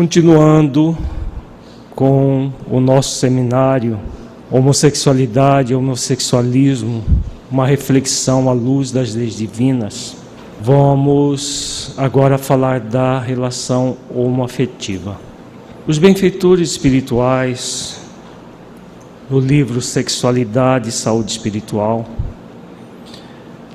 Continuando 0.00 0.96
com 1.94 2.50
o 2.70 2.80
nosso 2.80 3.18
seminário 3.18 3.98
Homossexualidade 4.52 5.76
Homossexualismo, 5.76 7.04
uma 7.48 7.64
reflexão 7.64 8.48
à 8.50 8.52
luz 8.52 8.90
das 8.90 9.14
leis 9.14 9.36
divinas, 9.36 10.16
vamos 10.60 11.94
agora 11.96 12.36
falar 12.36 12.80
da 12.80 13.20
relação 13.20 13.96
homoafetiva. 14.12 15.20
Os 15.86 15.98
benfeitores 15.98 16.72
espirituais, 16.72 18.00
no 19.30 19.38
livro 19.38 19.80
Sexualidade 19.80 20.88
e 20.88 20.92
Saúde 20.92 21.30
Espiritual, 21.30 22.04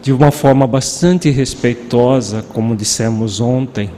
de 0.02 0.12
uma 0.12 0.30
forma 0.30 0.68
bastante 0.68 1.30
respeitosa, 1.30 2.44
como 2.54 2.76
dissemos 2.76 3.40
ontem, 3.40 3.90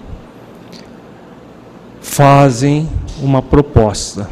fazem 2.00 2.88
uma 3.20 3.42
proposta. 3.42 4.30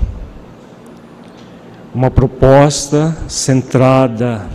Uma 1.95 2.11
proposta 2.11 3.15
centrada, 3.25 4.45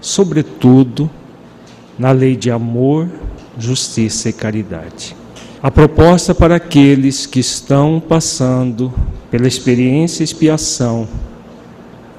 sobretudo, 0.00 1.10
na 1.98 2.12
lei 2.12 2.34
de 2.34 2.50
amor, 2.50 3.06
justiça 3.58 4.30
e 4.30 4.32
caridade. 4.32 5.14
A 5.62 5.70
proposta 5.70 6.34
para 6.34 6.56
aqueles 6.56 7.26
que 7.26 7.40
estão 7.40 8.00
passando 8.00 8.90
pela 9.30 9.46
experiência 9.46 10.22
e 10.22 10.24
expiação 10.24 11.06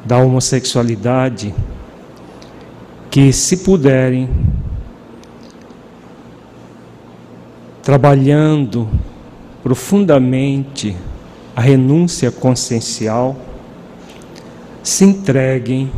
da 0.05 0.19
homossexualidade, 0.19 1.51
que, 3.09 3.33
se 3.33 3.57
puderem, 3.57 4.29
trabalhando 7.81 8.87
profundamente 9.63 10.95
a 11.55 11.61
renúncia 11.61 12.29
consciencial, 12.29 13.48
se 14.83 15.05
entreguem 15.05 15.91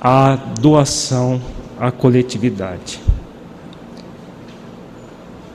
à 0.00 0.36
doação 0.60 1.40
à 1.78 1.90
coletividade. 1.90 3.00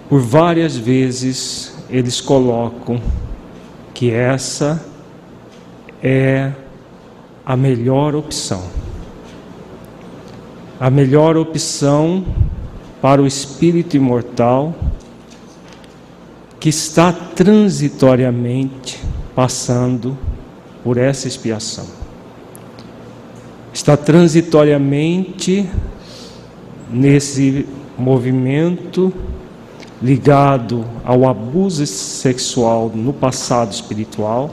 Por 0.09 0.19
várias 0.19 0.75
vezes 0.75 1.75
eles 1.89 2.19
colocam 2.19 2.99
que 3.93 4.11
essa 4.11 4.83
é 6.01 6.51
a 7.45 7.55
melhor 7.55 8.15
opção. 8.15 8.63
A 10.79 10.89
melhor 10.89 11.37
opção 11.37 12.25
para 13.01 13.21
o 13.21 13.27
espírito 13.27 13.95
imortal 13.95 14.73
que 16.59 16.69
está 16.69 17.13
transitoriamente 17.13 18.99
passando 19.35 20.17
por 20.85 20.97
essa 20.97 21.27
expiação. 21.27 21.87
Está 23.73 23.97
transitoriamente 23.97 25.67
nesse 26.91 27.65
movimento 27.97 29.11
ligado 29.99 30.85
ao 31.03 31.27
abuso 31.27 31.87
sexual 31.87 32.91
no 32.93 33.11
passado 33.11 33.71
espiritual 33.71 34.51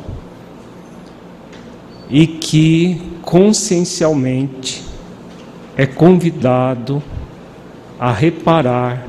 e 2.08 2.26
que 2.26 3.02
consciencialmente 3.20 4.82
é 5.76 5.84
convidado 5.84 7.02
a 8.00 8.10
reparar 8.10 9.06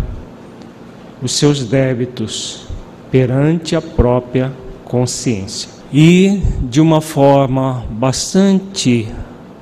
os 1.22 1.32
seus 1.32 1.64
débitos 1.64 2.68
perante 3.10 3.78
a 3.78 3.82
própria 3.82 4.52
consciência. 4.84 5.83
E 5.94 6.42
de 6.64 6.82
uma 6.82 7.02
forma 7.02 7.86
bastante 7.92 9.08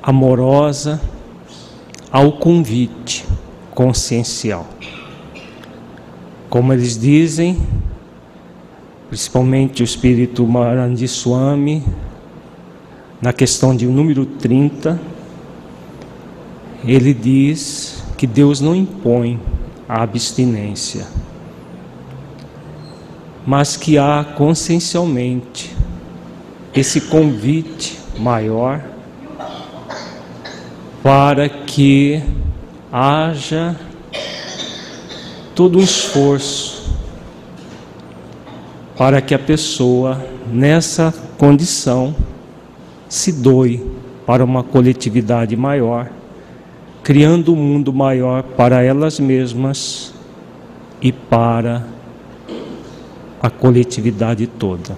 amorosa 0.02 1.02
ao 2.10 2.32
convite 2.32 3.26
consciencial. 3.72 4.66
Como 6.50 6.72
eles 6.72 6.98
dizem, 6.98 7.58
principalmente 9.10 9.84
o 9.84 9.86
espírito 9.86 10.48
Marandi 10.48 11.08
Swami, 11.08 11.84
na 13.22 13.34
questão 13.34 13.76
de 13.76 13.86
número 13.86 14.26
30, 14.26 15.00
ele 16.86 17.14
diz 17.14 18.04
que 18.18 18.26
Deus 18.26 18.62
não 18.62 18.74
impõe 18.74 19.40
a 19.88 20.02
abstinência 20.02 21.06
mas 23.46 23.76
que 23.76 23.98
há 23.98 24.24
consciencialmente 24.36 25.71
esse 26.74 27.02
convite 27.02 28.00
maior 28.18 28.82
para 31.04 31.50
que 31.50 32.22
haja 32.92 33.76
todo 35.56 35.80
um 35.80 35.82
esforço 35.82 36.82
para 39.02 39.20
que 39.20 39.34
a 39.34 39.40
pessoa 39.40 40.24
nessa 40.54 41.12
condição 41.36 42.16
se 43.10 43.32
doe 43.32 43.84
para 44.28 44.46
uma 44.46 44.64
coletividade 44.64 45.56
maior, 45.58 46.08
criando 47.02 47.52
um 47.52 47.56
mundo 47.56 47.92
maior 47.92 48.44
para 48.44 48.84
elas 48.84 49.20
mesmas 49.20 50.14
e 51.02 51.12
para 51.12 51.84
a 53.42 53.50
coletividade 53.50 54.46
toda. 54.46 54.96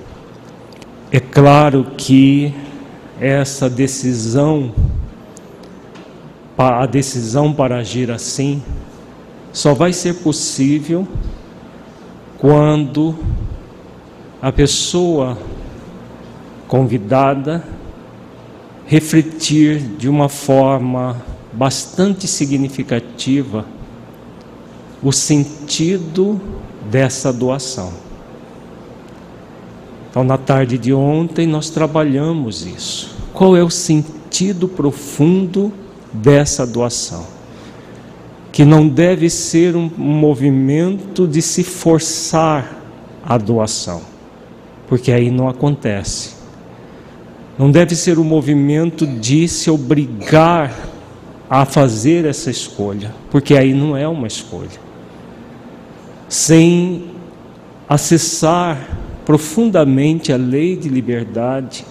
É 1.15 1.19
claro 1.19 1.91
que 1.95 2.51
essa 3.21 3.69
decisão, 3.69 4.73
a 6.57 6.87
decisão 6.87 7.53
para 7.53 7.77
agir 7.77 8.09
assim, 8.09 8.63
só 9.51 9.75
vai 9.75 9.93
ser 9.93 10.15
possível 10.23 11.07
quando 12.39 13.15
a 14.41 14.51
pessoa 14.51 15.37
convidada 16.67 17.63
refletir 18.87 19.81
de 19.81 20.09
uma 20.09 20.27
forma 20.27 21.21
bastante 21.53 22.27
significativa 22.27 23.67
o 25.03 25.11
sentido 25.11 26.41
dessa 26.89 27.31
doação. 27.31 28.02
Então, 30.13 30.23
na 30.23 30.37
tarde 30.37 30.77
de 30.77 30.93
ontem, 30.93 31.47
nós 31.47 31.71
trabalhamos 31.71 32.67
isso. 32.67 33.15
Qual 33.33 33.57
é 33.57 33.63
o 33.63 33.69
sentido 33.71 34.67
profundo 34.67 35.73
dessa 36.13 36.67
doação? 36.67 37.25
Que 38.51 38.63
não 38.63 38.87
deve 38.87 39.27
ser 39.27 39.75
um 39.75 39.89
movimento 39.97 41.27
de 41.27 41.41
se 41.41 41.63
forçar 41.63 42.79
a 43.25 43.39
doação, 43.39 44.03
porque 44.87 45.11
aí 45.11 45.31
não 45.31 45.49
acontece. 45.49 46.35
Não 47.57 47.71
deve 47.71 47.95
ser 47.95 48.19
um 48.19 48.23
movimento 48.23 49.07
de 49.07 49.47
se 49.47 49.71
obrigar 49.71 50.89
a 51.49 51.65
fazer 51.65 52.25
essa 52.25 52.51
escolha, 52.51 53.15
porque 53.31 53.57
aí 53.57 53.73
não 53.73 53.97
é 53.97 54.07
uma 54.07 54.27
escolha. 54.27 54.79
Sem 56.29 57.05
acessar 57.89 59.01
profundamente 59.25 60.31
a 60.33 60.37
lei 60.37 60.75
de 60.75 60.89
liberdade 60.89 61.85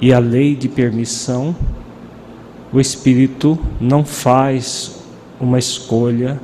e 0.00 0.12
a 0.12 0.18
lei 0.18 0.54
de 0.54 0.68
permissão, 0.68 1.54
o 2.72 2.80
espírito 2.80 3.58
não 3.80 4.04
faz 4.04 5.02
uma 5.40 5.58
escolha 5.58 6.40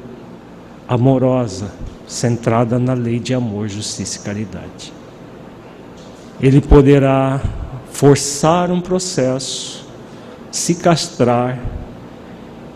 amorosa, 0.89 1.73
centrada 2.07 2.79
na 2.79 2.95
lei 2.95 3.19
de 3.19 3.35
amor, 3.35 3.69
justiça 3.69 4.19
e 4.19 4.23
caridade. 4.23 4.93
Ele 6.41 6.61
poderá 6.61 7.41
forçar 7.91 8.71
um 8.71 8.81
processo, 8.81 9.87
se 10.51 10.77
castrar, 10.77 11.59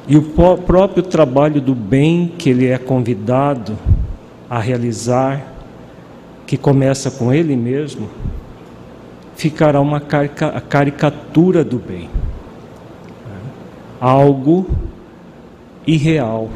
e 0.06 0.16
o 0.16 0.22
próprio 0.22 1.02
trabalho 1.02 1.60
do 1.60 1.74
bem 1.74 2.32
que 2.36 2.50
ele 2.50 2.66
é 2.66 2.76
convidado 2.76 3.78
a 4.50 4.58
realizar 4.58 5.53
que 6.46 6.56
começa 6.56 7.10
com 7.10 7.32
ele 7.32 7.56
mesmo, 7.56 8.08
ficará 9.36 9.80
uma 9.80 10.00
caricatura 10.00 11.64
do 11.64 11.78
bem. 11.78 12.08
algo 14.00 14.66
irreal, 15.86 16.50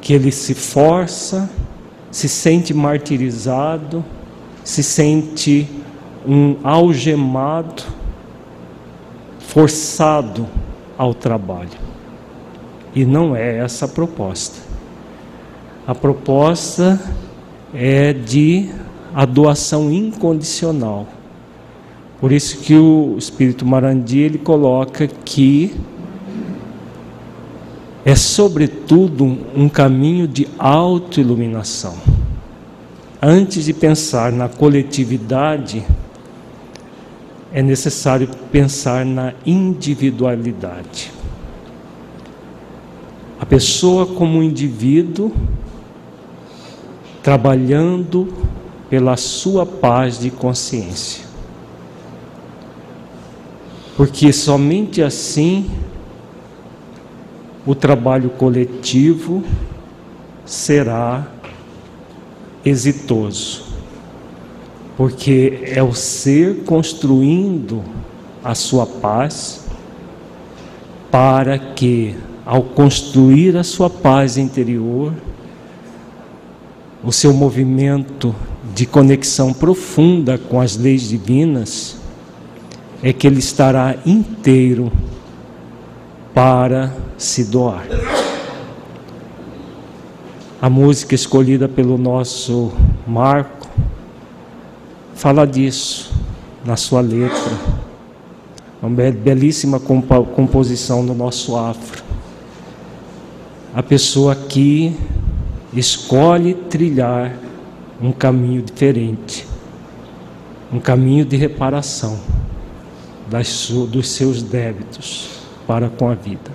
que 0.00 0.14
ele 0.14 0.32
se 0.32 0.54
força, 0.54 1.50
se 2.10 2.28
sente 2.28 2.72
martirizado, 2.72 4.02
se 4.64 4.82
sente 4.82 5.68
um 6.26 6.56
algemado, 6.64 7.82
forçado 9.38 10.46
ao 10.96 11.12
trabalho. 11.12 11.68
E 12.94 13.04
não 13.04 13.36
é 13.36 13.58
essa 13.58 13.84
a 13.84 13.88
proposta. 13.88 14.58
A 15.86 15.94
proposta 15.94 17.00
é 17.74 18.12
de 18.12 18.70
a 19.14 19.24
doação 19.24 19.90
incondicional. 19.90 21.06
Por 22.20 22.32
isso 22.32 22.58
que 22.58 22.74
o 22.74 23.16
Espírito 23.16 23.64
Marandi 23.64 24.18
ele 24.18 24.38
coloca 24.38 25.06
que 25.06 25.74
é 28.04 28.14
sobretudo 28.14 29.24
um 29.54 29.68
caminho 29.68 30.26
de 30.26 30.46
autoiluminação. 30.58 31.96
Antes 33.22 33.64
de 33.64 33.72
pensar 33.72 34.32
na 34.32 34.48
coletividade, 34.48 35.84
é 37.52 37.62
necessário 37.62 38.28
pensar 38.50 39.04
na 39.04 39.34
individualidade. 39.44 41.12
A 43.38 43.46
pessoa 43.46 44.06
como 44.06 44.42
indivíduo 44.42 45.32
trabalhando 47.22 48.32
pela 48.88 49.16
sua 49.16 49.64
paz 49.64 50.18
de 50.18 50.30
consciência. 50.30 51.24
Porque 53.96 54.32
somente 54.32 55.02
assim 55.02 55.70
o 57.66 57.74
trabalho 57.74 58.30
coletivo 58.30 59.44
será 60.44 61.26
exitoso. 62.64 63.64
Porque 64.96 65.60
é 65.64 65.82
o 65.82 65.94
ser 65.94 66.64
construindo 66.64 67.82
a 68.42 68.54
sua 68.54 68.86
paz 68.86 69.66
para 71.10 71.58
que, 71.58 72.14
ao 72.44 72.62
construir 72.62 73.56
a 73.56 73.64
sua 73.64 73.90
paz 73.90 74.36
interior, 74.36 75.12
o 77.02 77.10
seu 77.10 77.32
movimento 77.32 78.34
de 78.74 78.86
conexão 78.86 79.52
profunda 79.52 80.38
com 80.38 80.60
as 80.60 80.76
leis 80.76 81.08
divinas, 81.08 81.96
é 83.02 83.12
que 83.12 83.26
ele 83.26 83.38
estará 83.38 83.96
inteiro 84.04 84.92
para 86.34 86.92
se 87.16 87.44
doar. 87.44 87.86
A 90.60 90.68
música 90.68 91.14
escolhida 91.14 91.66
pelo 91.66 91.96
nosso 91.96 92.70
Marco 93.06 93.66
fala 95.14 95.46
disso 95.46 96.12
na 96.64 96.76
sua 96.76 97.00
letra. 97.00 97.52
Uma 98.82 99.10
belíssima 99.10 99.80
composição 99.80 101.04
do 101.04 101.14
nosso 101.14 101.56
afro. 101.56 102.02
A 103.74 103.82
pessoa 103.82 104.32
aqui 104.32 104.94
escolhe 105.74 106.54
trilhar 106.54 107.34
um 108.00 108.12
caminho 108.12 108.62
diferente, 108.62 109.46
um 110.72 110.80
caminho 110.80 111.24
de 111.24 111.36
reparação 111.36 112.18
das, 113.28 113.70
dos 113.70 114.08
seus 114.08 114.42
débitos 114.42 115.30
para 115.66 115.88
com 115.88 116.08
a 116.08 116.14
vida. 116.14 116.50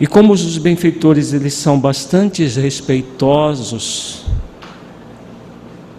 E 0.00 0.06
como 0.06 0.32
os 0.32 0.58
benfeitores 0.58 1.32
eles 1.32 1.54
são 1.54 1.80
bastante 1.80 2.46
respeitosos, 2.46 4.24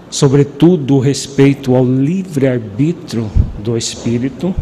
sobretudo 0.09 0.95
o 0.95 0.99
respeito 0.99 1.75
ao 1.75 1.83
livre-arbítrio 1.83 3.29
do 3.57 3.77
espírito, 3.77 4.55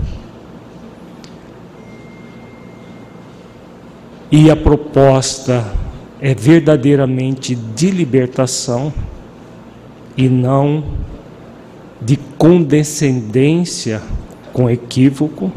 e 4.32 4.50
a 4.50 4.56
proposta 4.56 5.87
é 6.20 6.34
verdadeiramente 6.34 7.56
de 7.56 7.92
libertação 7.92 8.92
e 10.16 10.28
não 10.28 10.84
de 12.02 12.18
condescendência 12.38 14.02
com 14.52 14.70
equívoco, 14.70 15.52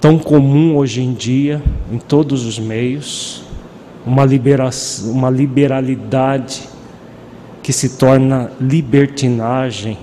tão 0.00 0.18
comum 0.18 0.76
hoje 0.76 1.02
em 1.02 1.12
dia 1.12 1.62
em 1.90 1.98
todos 1.98 2.44
os 2.46 2.58
meios, 2.58 3.44
uma, 4.04 4.24
uma 5.04 5.30
liberalidade 5.30 6.68
que 7.62 7.72
se 7.72 7.90
torna 7.90 8.50
libertinagem 8.60 9.98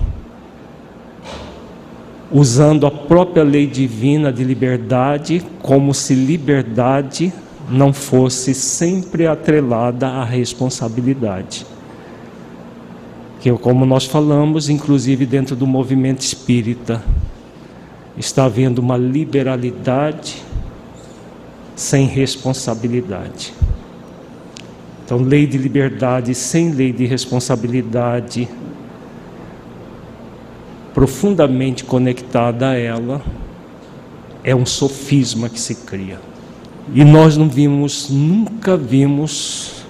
usando 2.32 2.86
a 2.86 2.90
própria 2.90 3.42
lei 3.42 3.66
divina 3.66 4.32
de 4.32 4.44
liberdade, 4.44 5.42
como 5.62 5.92
se 5.92 6.14
liberdade 6.14 7.32
não 7.68 7.92
fosse 7.92 8.54
sempre 8.54 9.26
atrelada 9.26 10.08
à 10.08 10.24
responsabilidade. 10.24 11.66
Que, 13.40 13.50
como 13.52 13.86
nós 13.86 14.04
falamos, 14.04 14.68
inclusive 14.68 15.24
dentro 15.24 15.56
do 15.56 15.66
movimento 15.66 16.20
espírita, 16.20 17.02
está 18.16 18.44
havendo 18.44 18.80
uma 18.80 18.96
liberalidade 18.96 20.42
sem 21.74 22.06
responsabilidade. 22.06 23.54
Então, 25.04 25.18
lei 25.18 25.46
de 25.46 25.58
liberdade 25.58 26.34
sem 26.34 26.70
lei 26.70 26.92
de 26.92 27.06
responsabilidade 27.06 28.48
profundamente 30.94 31.84
conectada 31.84 32.70
a 32.70 32.74
ela, 32.74 33.22
é 34.42 34.54
um 34.54 34.66
sofisma 34.66 35.48
que 35.48 35.60
se 35.60 35.74
cria. 35.74 36.18
E 36.92 37.04
nós 37.04 37.36
não 37.36 37.48
vimos, 37.48 38.08
nunca 38.10 38.76
vimos 38.76 39.84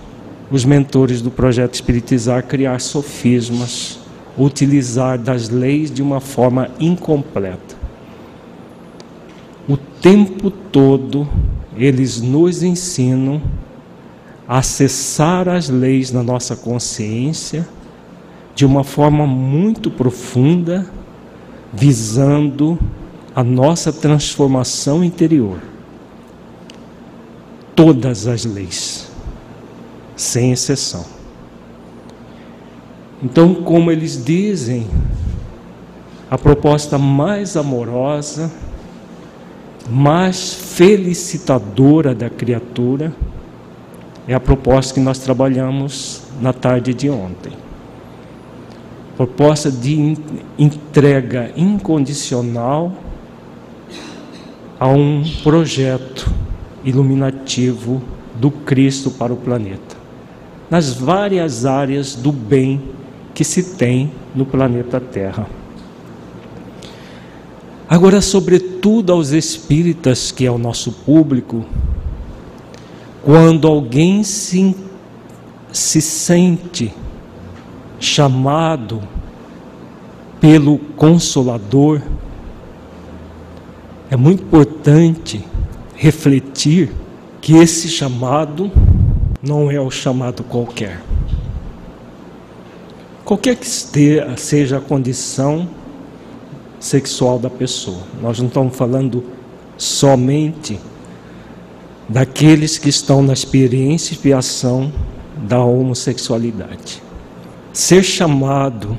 os 0.51 0.65
mentores 0.65 1.23
do 1.23 1.31
projeto 1.31 1.75
Espiritizar 1.75 2.43
criar 2.45 2.81
sofismas, 2.81 3.99
utilizar 4.37 5.19
das 5.19 5.49
leis 5.49 5.91
de 5.91 6.03
uma 6.03 6.21
forma 6.21 6.69
incompleta. 6.79 7.77
O 9.69 9.77
tempo 9.77 10.51
todo 10.51 11.29
eles 11.77 12.21
nos 12.21 12.63
ensinam 12.63 13.41
a 14.47 14.59
acessar 14.59 15.49
as 15.49 15.69
leis 15.69 16.11
na 16.11 16.23
nossa 16.23 16.57
consciência 16.57 17.67
de 18.61 18.67
uma 18.67 18.85
forma 18.85 19.27
muito 19.27 19.91
profunda, 19.91 20.87
visando 21.73 22.79
a 23.35 23.43
nossa 23.43 23.91
transformação 23.91 25.03
interior. 25.03 25.57
Todas 27.75 28.27
as 28.27 28.45
leis, 28.45 29.11
sem 30.15 30.53
exceção. 30.53 31.07
Então, 33.23 33.55
como 33.55 33.91
eles 33.91 34.23
dizem, 34.23 34.87
a 36.31 36.37
proposta 36.37 36.99
mais 36.99 37.57
amorosa, 37.57 38.53
mais 39.89 40.53
felicitadora 40.53 42.15
da 42.15 42.29
criatura 42.29 43.11
é 44.29 44.35
a 44.35 44.41
proposta 44.41 44.93
que 44.93 45.01
nós 45.01 45.19
trabalhamos 45.19 46.25
na 46.43 46.53
tarde 46.53 46.93
de 46.93 47.09
ontem 47.09 47.70
proposta 49.21 49.71
de 49.71 50.17
entrega 50.59 51.53
incondicional 51.55 52.91
a 54.79 54.89
um 54.89 55.23
projeto 55.43 56.33
iluminativo 56.83 58.01
do 58.37 58.51
Cristo 58.51 59.11
para 59.11 59.31
o 59.31 59.37
planeta, 59.37 59.95
nas 60.71 60.95
várias 60.95 61.67
áreas 61.67 62.15
do 62.15 62.33
bem 62.33 62.81
que 63.35 63.45
se 63.45 63.75
tem 63.75 64.11
no 64.35 64.47
planeta 64.47 64.99
Terra. 64.99 65.47
Agora, 67.87 68.23
sobretudo 68.23 69.13
aos 69.13 69.33
espíritas, 69.33 70.33
que 70.33 70.47
é 70.47 70.51
o 70.51 70.57
nosso 70.57 70.93
público, 70.93 71.67
quando 73.23 73.69
alguém 73.69 74.25
se, 74.25 74.75
se 75.71 76.01
sente 76.01 76.95
chamado 78.01 79.01
pelo 80.41 80.79
Consolador, 80.79 82.01
é 84.11 84.17
muito 84.17 84.43
importante 84.43 85.45
refletir 85.95 86.91
que 87.41 87.55
esse 87.55 87.89
chamado 87.89 88.73
não 89.43 89.71
é 89.71 89.79
o 89.81 89.91
chamado 89.91 90.43
qualquer. 90.43 91.01
Qualquer 93.25 93.55
que 93.55 93.67
seja 94.37 94.79
a 94.79 94.81
condição 94.81 95.69
sexual 96.81 97.39
da 97.39 97.51
pessoa. 97.51 98.01
Nós 98.21 98.41
não 98.41 98.49
estamos 98.49 98.75
falando 98.75 99.23
somente 99.77 100.81
daqueles 102.09 102.79
que 102.79 102.89
estão 102.89 103.23
na 103.23 103.33
experiência 103.33 104.13
e 104.13 104.17
expiação 104.17 104.91
da 105.37 105.63
homossexualidade. 105.63 107.10
Ser 107.73 108.03
chamado 108.03 108.97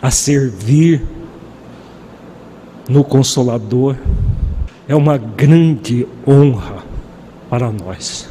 a 0.00 0.10
servir 0.10 1.04
no 2.88 3.02
Consolador 3.02 3.96
é 4.86 4.94
uma 4.94 5.18
grande 5.18 6.06
honra 6.26 6.84
para 7.50 7.72
nós. 7.72 8.28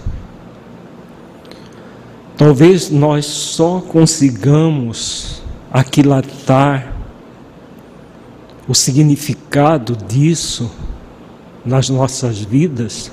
Talvez 2.38 2.90
nós 2.90 3.26
só 3.26 3.82
consigamos 3.82 5.42
aquilatar 5.72 6.94
o 8.68 8.74
significado 8.74 9.96
disso 9.96 10.72
nas 11.66 11.90
nossas 11.90 12.40
vidas 12.40 13.12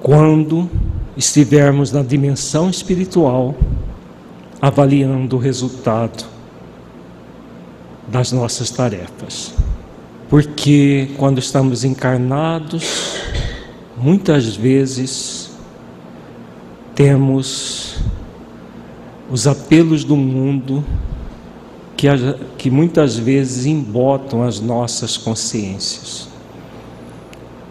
quando 0.00 0.70
estivermos 1.18 1.90
na 1.90 2.00
dimensão 2.00 2.70
espiritual 2.70 3.56
avaliando 4.62 5.34
o 5.34 5.38
resultado 5.38 6.24
das 8.06 8.30
nossas 8.30 8.70
tarefas. 8.70 9.52
Porque 10.30 11.10
quando 11.18 11.38
estamos 11.38 11.82
encarnados, 11.82 13.16
muitas 13.96 14.54
vezes 14.54 15.50
temos 16.94 17.96
os 19.28 19.46
apelos 19.48 20.04
do 20.04 20.16
mundo 20.16 20.84
que, 21.96 22.06
que 22.56 22.70
muitas 22.70 23.16
vezes 23.16 23.66
embotam 23.66 24.44
as 24.44 24.60
nossas 24.60 25.16
consciências. 25.16 26.28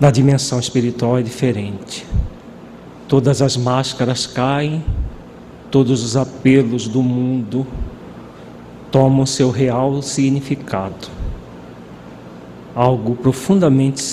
Na 0.02 0.12
dimensão 0.12 0.60
espiritual 0.60 1.18
é 1.18 1.22
diferente. 1.22 2.06
Todas 3.08 3.42
as 3.42 3.56
máscaras 3.56 4.26
caem, 4.26 4.84
todos 5.72 6.04
os 6.04 6.18
apelos 6.18 6.88
do 6.88 7.02
mundo 7.02 7.66
tomam 8.92 9.26
seu 9.26 9.50
real 9.50 10.02
significado. 10.02 11.08
Algo 12.76 13.16
profundamente 13.16 14.04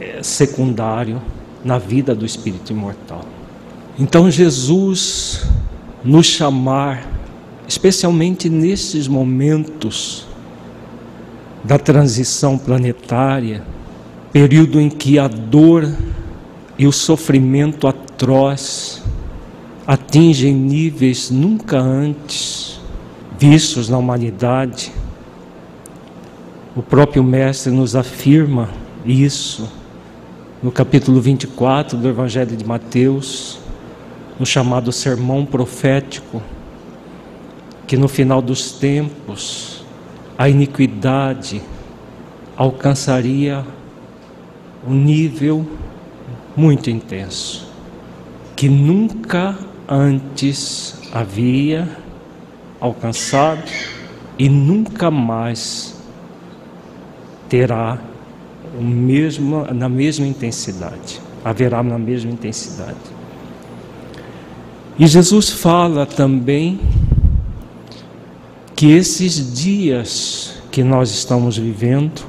eh, 0.00 0.20
secundário 0.22 1.22
na 1.64 1.78
vida 1.78 2.14
do 2.14 2.26
espírito 2.26 2.72
imortal. 2.72 3.24
Então 3.98 4.30
Jesus 4.30 5.44
nos 6.04 6.26
chamar, 6.26 7.06
especialmente 7.66 8.48
nesses 8.48 9.08
momentos 9.08 10.26
da 11.64 11.78
transição 11.78 12.56
planetária, 12.56 13.62
período 14.32 14.80
em 14.80 14.88
que 14.88 15.18
a 15.18 15.26
dor 15.26 15.88
e 16.78 16.86
o 16.86 16.92
sofrimento 16.92 17.86
atroz 18.18 19.00
atingem 19.86 20.52
níveis 20.52 21.30
nunca 21.30 21.78
antes 21.78 22.80
vistos 23.38 23.88
na 23.88 23.96
humanidade. 23.96 24.92
O 26.74 26.82
próprio 26.82 27.22
Mestre 27.22 27.70
nos 27.70 27.94
afirma 27.94 28.70
isso 29.06 29.70
no 30.60 30.72
capítulo 30.72 31.20
24 31.20 31.96
do 31.96 32.08
Evangelho 32.08 32.56
de 32.56 32.64
Mateus, 32.64 33.60
no 34.36 34.44
chamado 34.44 34.90
Sermão 34.90 35.46
Profético, 35.46 36.42
que 37.86 37.96
no 37.96 38.08
final 38.08 38.42
dos 38.42 38.72
tempos 38.72 39.84
a 40.36 40.48
iniquidade 40.48 41.62
alcançaria 42.56 43.64
um 44.84 44.92
nível 44.92 45.64
muito 46.56 46.90
intenso, 46.90 47.67
que 48.58 48.68
nunca 48.68 49.56
antes 49.88 50.96
havia 51.12 51.88
alcançado 52.80 53.62
e 54.36 54.48
nunca 54.48 55.12
mais 55.12 55.94
terá 57.48 58.00
o 58.76 58.82
mesmo, 58.82 59.64
na 59.72 59.88
mesma 59.88 60.26
intensidade, 60.26 61.20
haverá 61.44 61.84
na 61.84 61.96
mesma 61.96 62.32
intensidade. 62.32 62.98
E 64.98 65.06
Jesus 65.06 65.50
fala 65.50 66.04
também 66.04 66.80
que 68.74 68.90
esses 68.90 69.54
dias 69.56 70.60
que 70.72 70.82
nós 70.82 71.12
estamos 71.12 71.56
vivendo 71.56 72.26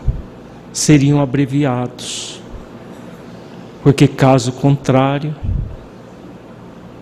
seriam 0.72 1.20
abreviados 1.20 2.40
porque 3.82 4.08
caso 4.08 4.52
contrário, 4.52 5.36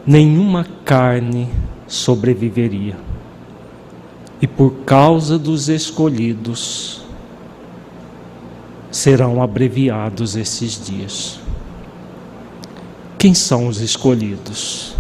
nenhuma 0.08 0.66
carne 0.86 1.50
sobreviveria. 1.86 2.96
E 4.42 4.48
por 4.48 4.72
causa 4.86 5.38
dos 5.38 5.68
escolhidos, 5.68 7.02
serão 8.90 9.42
abreviados 9.42 10.36
esses 10.36 10.84
dias. 10.84 11.40
Quem 13.20 13.34
são 13.34 13.68
os 13.68 13.82
escolhidos? 13.82 14.96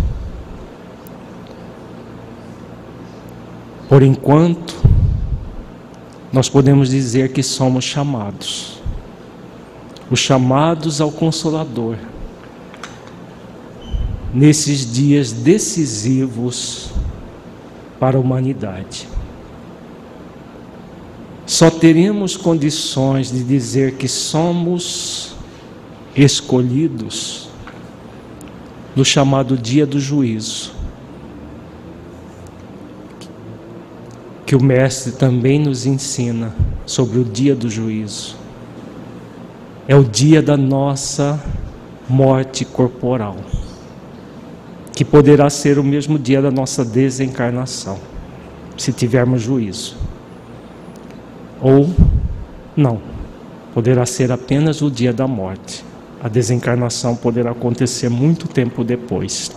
Por 3.87 4.03
enquanto, 4.03 4.75
nós 6.33 6.49
podemos 6.49 6.89
dizer 6.89 7.31
que 7.31 7.41
somos 7.41 7.85
chamados 7.85 8.77
os 10.09 10.19
chamados 10.19 11.01
ao 11.01 11.11
Consolador, 11.11 11.97
nesses 14.33 14.91
dias 14.91 15.31
decisivos 15.31 16.89
para 17.99 18.17
a 18.17 18.19
humanidade. 18.19 19.07
Só 21.45 21.69
teremos 21.69 22.35
condições 22.35 23.31
de 23.31 23.43
dizer 23.43 23.93
que 23.93 24.07
somos 24.07 25.33
escolhidos 26.15 27.47
no 28.95 29.05
chamado 29.05 29.57
dia 29.57 29.85
do 29.85 29.99
juízo. 29.99 30.73
Que 34.45 34.55
o 34.55 34.63
Mestre 34.63 35.13
também 35.13 35.59
nos 35.59 35.85
ensina 35.85 36.53
sobre 36.85 37.19
o 37.19 37.23
dia 37.23 37.55
do 37.55 37.69
juízo 37.69 38.47
é 39.87 39.95
o 39.95 40.03
dia 40.03 40.41
da 40.41 40.57
nossa 40.57 41.41
morte 42.09 42.65
corporal, 42.65 43.37
que 44.97 45.05
poderá 45.05 45.47
ser 45.47 45.77
o 45.77 45.83
mesmo 45.83 46.17
dia 46.17 46.41
da 46.41 46.49
nossa 46.49 46.83
desencarnação, 46.83 47.99
se 48.75 48.91
tivermos 48.91 49.43
juízo. 49.43 49.95
Ou 51.61 51.87
não, 52.75 52.99
poderá 53.75 54.07
ser 54.07 54.31
apenas 54.31 54.81
o 54.81 54.89
dia 54.89 55.13
da 55.13 55.27
morte. 55.27 55.85
A 56.19 56.27
desencarnação 56.27 57.15
poderá 57.15 57.51
acontecer 57.51 58.09
muito 58.09 58.47
tempo 58.47 58.83
depois. 58.83 59.51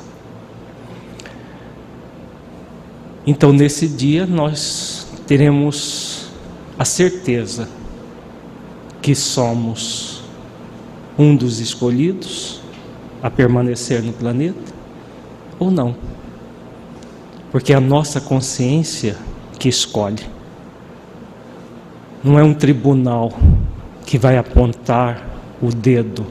Então, 3.26 3.50
nesse 3.50 3.88
dia, 3.88 4.26
nós 4.26 5.06
teremos 5.26 6.28
a 6.78 6.84
certeza 6.84 7.66
que 9.00 9.14
somos 9.14 10.22
um 11.18 11.34
dos 11.34 11.60
escolhidos 11.60 12.60
a 13.22 13.30
permanecer 13.30 14.02
no 14.02 14.12
planeta 14.12 14.79
ou 15.60 15.70
não. 15.70 15.94
Porque 17.52 17.72
é 17.72 17.76
a 17.76 17.80
nossa 17.80 18.20
consciência 18.20 19.16
que 19.60 19.68
escolhe. 19.68 20.26
Não 22.24 22.36
é 22.36 22.42
um 22.42 22.52
tribunal 22.52 23.32
que 24.04 24.18
vai 24.18 24.36
apontar 24.36 25.24
o 25.62 25.68
dedo 25.68 26.26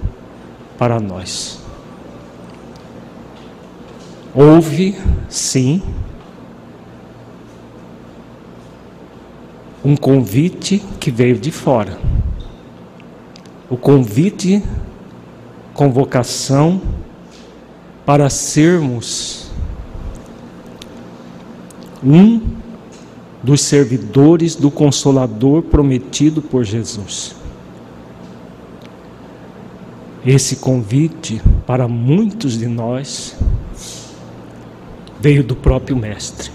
para 0.78 1.00
nós. 1.00 1.64
Houve, 4.36 4.98
sim, 5.30 5.82
um 9.86 9.96
convite 9.96 10.84
que 11.00 11.10
veio 11.10 11.38
de 11.38 11.52
fora 11.52 11.98
o 13.70 13.78
convite, 13.78 14.64
convocação 15.76 16.82
para 18.10 18.28
sermos 18.28 19.52
um 22.04 22.42
dos 23.44 23.62
servidores 23.62 24.56
do 24.56 24.72
Consolador 24.72 25.62
prometido 25.62 26.42
por 26.42 26.64
Jesus. 26.64 27.36
Esse 30.26 30.56
convite 30.56 31.40
para 31.68 31.88
muitos 31.88 32.58
de 32.58 32.66
nós 32.66 33.38
veio 35.22 35.44
do 35.44 35.56
próprio 35.56 35.96
Mestre. 35.96 36.50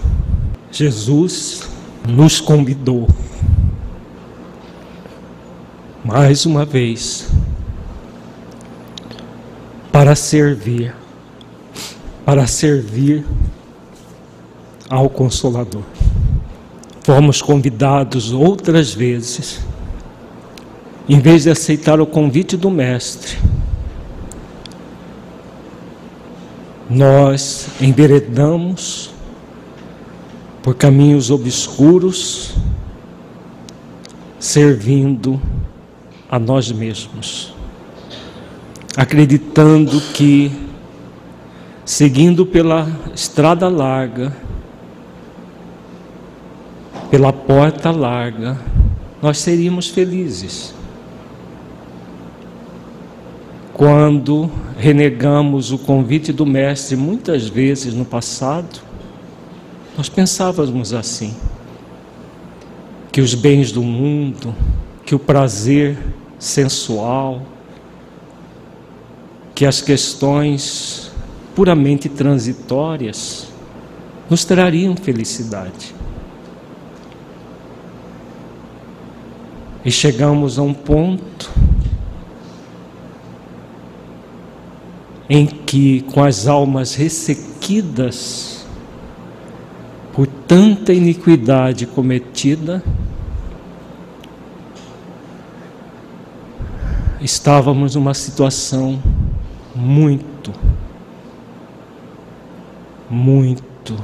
Jesus 0.69 1.61
nos 2.05 2.41
convidou 2.41 3.07
mais 6.03 6.45
uma 6.45 6.65
vez 6.65 7.29
para 9.89 10.17
servir, 10.17 10.93
para 12.25 12.47
servir 12.47 13.23
ao 14.89 15.09
Consolador. 15.09 15.83
Fomos 17.03 17.41
convidados 17.41 18.31
outras 18.31 18.93
vezes, 18.93 19.59
em 21.07 21.19
vez 21.19 21.43
de 21.43 21.51
aceitar 21.51 22.01
o 22.01 22.05
convite 22.05 22.57
do 22.57 22.71
Mestre, 22.71 23.37
nós 26.89 27.67
enveredamos 27.79 29.11
por 30.63 30.73
caminhos 30.73 31.29
obscuros, 31.29 32.55
servindo 34.39 35.39
a 36.29 36.39
nós 36.39 36.71
mesmos, 36.71 37.53
acreditando 38.97 40.01
que, 40.13 40.51
seguindo 41.85 42.47
pela 42.47 42.91
estrada 43.13 43.69
larga, 43.69 44.35
pela 47.11 47.31
porta 47.31 47.91
larga, 47.91 48.57
nós 49.21 49.37
seríamos 49.37 49.87
felizes. 49.87 50.73
Quando 53.71 54.49
renegamos 54.77 55.71
o 55.71 55.77
convite 55.77 56.33
do 56.33 56.45
Mestre, 56.45 56.95
muitas 56.95 57.47
vezes 57.47 57.93
no 57.93 58.03
passado, 58.03 58.81
nós 59.95 60.09
pensávamos 60.09 60.91
assim: 60.91 61.35
que 63.11 63.21
os 63.21 63.35
bens 63.35 63.71
do 63.71 63.83
mundo, 63.83 64.55
que 65.05 65.13
o 65.13 65.19
prazer 65.19 65.97
sensual, 66.39 67.43
que 69.53 69.65
as 69.65 69.81
questões 69.81 71.14
puramente 71.55 72.09
transitórias 72.09 73.47
nos 74.29 74.43
trariam 74.43 74.95
felicidade. 74.95 75.95
E 79.83 79.91
chegamos 79.91 80.59
a 80.59 80.63
um 80.63 80.73
ponto 80.73 81.51
em 85.29 85.45
que, 85.45 86.01
com 86.01 86.23
as 86.23 86.47
almas 86.47 86.95
ressequidas 86.95 88.65
por 90.13 90.27
tanta 90.27 90.93
iniquidade 90.93 91.85
cometida, 91.85 92.83
estávamos 97.21 97.95
numa 97.95 98.13
situação 98.13 99.01
muito, 99.75 100.34
muito 103.15 103.95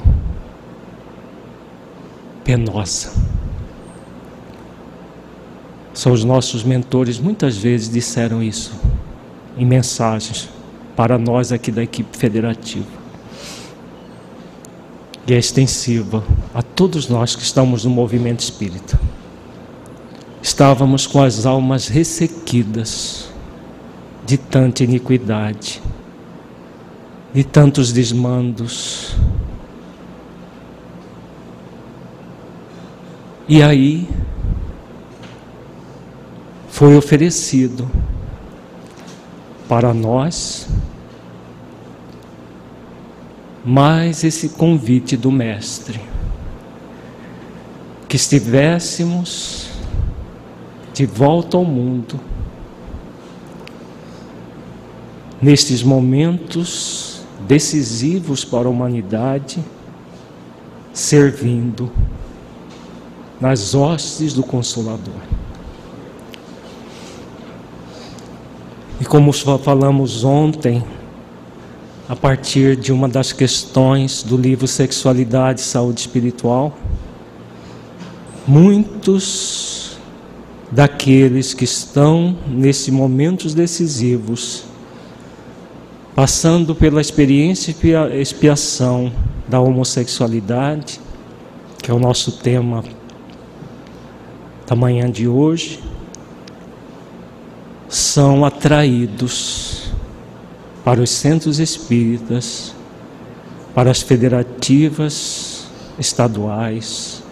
penosa. 2.44 3.14
São 5.94 6.12
os 6.12 6.24
nossos 6.24 6.64
mentores 6.64 7.20
muitas 7.20 7.58
vezes 7.58 7.90
disseram 7.90 8.42
isso 8.42 8.74
em 9.58 9.66
mensagens 9.66 10.50
para 10.96 11.18
nós 11.18 11.52
aqui 11.52 11.72
da 11.72 11.84
equipe 11.84 12.18
federativa. 12.18 13.02
E 15.28 15.34
é 15.34 15.38
extensiva 15.38 16.24
a 16.54 16.62
todos 16.62 17.08
nós 17.08 17.36
que 17.36 17.44
estamos 17.44 17.86
no 17.86 17.92
movimento 17.92 18.40
espírita 18.40 19.00
estávamos 20.42 21.06
com 21.06 21.22
as 21.22 21.46
almas 21.46 21.88
ressequidas 21.88 23.30
de 24.26 24.38
tanta 24.38 24.84
iniquidade, 24.84 25.82
de 27.34 27.44
tantos 27.44 27.92
desmandos. 27.92 29.16
E 33.48 33.62
aí 33.62 34.08
foi 36.70 36.96
oferecido 36.96 37.90
para 39.68 39.94
nós 39.94 40.68
mais 43.64 44.24
esse 44.24 44.50
convite 44.50 45.16
do 45.16 45.32
Mestre, 45.32 46.02
que 48.08 48.16
estivéssemos 48.16 49.70
de 50.94 51.06
volta 51.06 51.58
ao 51.58 51.64
mundo, 51.64 52.20
nestes 55.42 55.84
momentos 55.84 57.11
decisivos 57.48 58.46
para 58.46 58.68
a 58.68 58.72
humanidade, 58.72 59.64
servindo 60.94 61.92
nas 63.40 63.74
hostes 63.74 64.34
do 64.34 64.44
Consolador. 64.44 65.14
E 69.00 69.06
como 69.06 69.34
falamos 69.34 70.24
ontem, 70.24 70.84
a 72.08 72.16
partir 72.16 72.76
de 72.76 72.92
uma 72.92 73.08
das 73.08 73.32
questões 73.32 74.22
do 74.22 74.38
livro 74.38 74.68
Sexualidade 74.68 75.62
e 75.62 75.64
Saúde 75.64 76.02
Espiritual, 76.02 76.78
muitos 78.48 79.98
daqueles 80.72 81.54
que 81.54 81.64
estão 81.64 82.38
nesses 82.48 82.90
momentos 82.90 83.54
decisivos, 83.54 84.66
passando 86.22 86.76
pela 86.76 87.02
experiência 87.02 87.76
e 87.84 88.22
expiação 88.22 89.12
da 89.48 89.60
homossexualidade, 89.60 91.02
que 91.82 91.90
é 91.90 91.94
o 91.96 91.98
nosso 91.98 92.34
tema 92.34 92.84
da 94.68 94.76
manhã 94.76 95.10
de 95.10 95.28
hoje, 95.28 95.84
são 97.90 98.46
atraídos 98.46 99.92
para 100.86 101.02
os 101.02 101.10
centros 101.10 101.58
espíritas, 101.58 102.76
para 103.74 103.90
as 103.90 104.04
federativas 104.04 105.66
estaduais, 105.98 107.24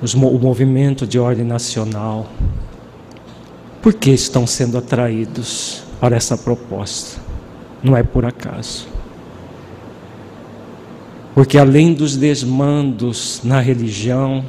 os, 0.00 0.14
o 0.14 0.38
movimento 0.38 1.06
de 1.06 1.18
ordem 1.18 1.44
nacional, 1.44 2.30
por 3.82 3.92
que 3.92 4.10
estão 4.10 4.46
sendo 4.46 4.78
atraídos 4.78 5.83
para 6.00 6.16
essa 6.16 6.36
proposta? 6.36 7.20
Não 7.82 7.96
é 7.96 8.02
por 8.02 8.24
acaso. 8.24 8.86
Porque 11.34 11.58
além 11.58 11.92
dos 11.92 12.16
desmandos 12.16 13.40
na 13.42 13.60
religião, 13.60 14.44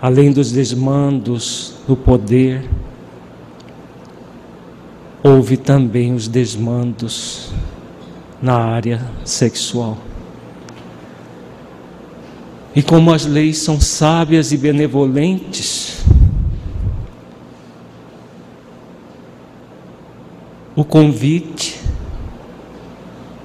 além 0.00 0.32
dos 0.32 0.50
desmandos 0.50 1.74
no 1.86 1.96
poder, 1.96 2.68
houve 5.22 5.56
também 5.56 6.14
os 6.14 6.28
desmandos 6.28 7.50
na 8.40 8.56
área 8.56 9.04
sexual. 9.24 9.98
E 12.74 12.82
como 12.82 13.12
as 13.12 13.24
leis 13.24 13.58
são 13.58 13.80
sábias 13.80 14.52
e 14.52 14.56
benevolentes, 14.56 16.04
o 20.76 20.84
convite 20.84 21.80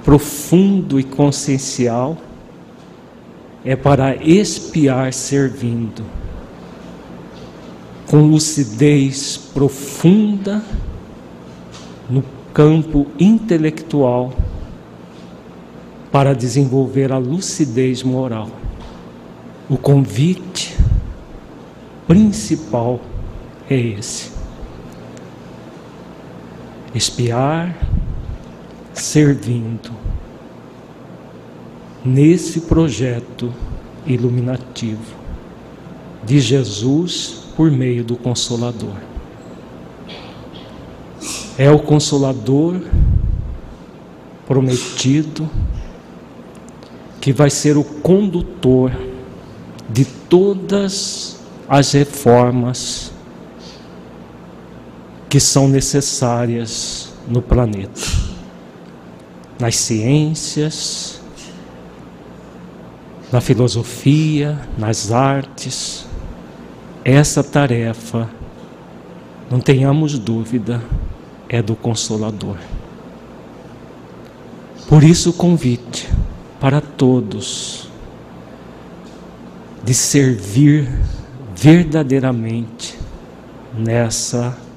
profundo 0.04 1.00
e 1.00 1.04
consciencial 1.04 2.18
é 3.64 3.74
para 3.76 4.16
espiar 4.18 5.14
servindo, 5.14 6.04
com 8.08 8.18
lucidez 8.30 9.38
profunda 9.38 10.62
no 12.10 12.22
campo 12.54 13.08
intelectual, 13.18 14.34
para 16.12 16.36
desenvolver 16.36 17.14
a 17.14 17.18
lucidez 17.18 18.04
moral. 18.04 18.50
O 19.70 19.78
convite 19.78 20.76
principal 22.06 23.00
é 23.70 23.78
esse: 23.78 24.41
espiar, 26.94 27.76
servindo 28.94 29.92
nesse 32.04 32.62
projeto 32.62 33.54
iluminativo 34.06 35.16
de 36.24 36.40
Jesus 36.40 37.46
por 37.56 37.72
meio 37.72 38.04
do 38.04 38.16
Consolador. 38.16 38.96
É 41.58 41.70
o 41.70 41.80
Consolador 41.80 42.82
prometido 44.48 45.50
que 47.20 47.32
vai 47.32 47.50
ser 47.50 47.78
o 47.78 47.84
condutor 47.84 48.92
de 49.88 50.06
todas 50.06 51.40
as 51.70 51.92
reformas 51.92 53.11
que 55.32 55.40
são 55.40 55.66
necessárias 55.66 57.14
no 57.26 57.42
planeta, 57.42 58.02
nas 59.58 59.78
ciências, 59.78 61.22
na 63.32 63.40
filosofia, 63.40 64.60
nas 64.78 65.10
artes. 65.10 66.06
Essa 67.06 67.42
tarefa, 67.42 68.30
não 69.50 69.62
tenhamos 69.62 70.20
dúvida, 70.20 70.84
é 71.48 71.62
do 71.62 71.78
Consolador. 71.78 72.58
Por 74.90 75.02
isso 75.02 75.30
o 75.30 75.34
convite 75.34 76.10
para 76.60 76.82
todos 76.82 77.88
de 79.82 79.94
servir 79.94 80.92
verdadeiramente 81.56 83.00
nessa 83.74 84.42
tarefa. 84.42 84.71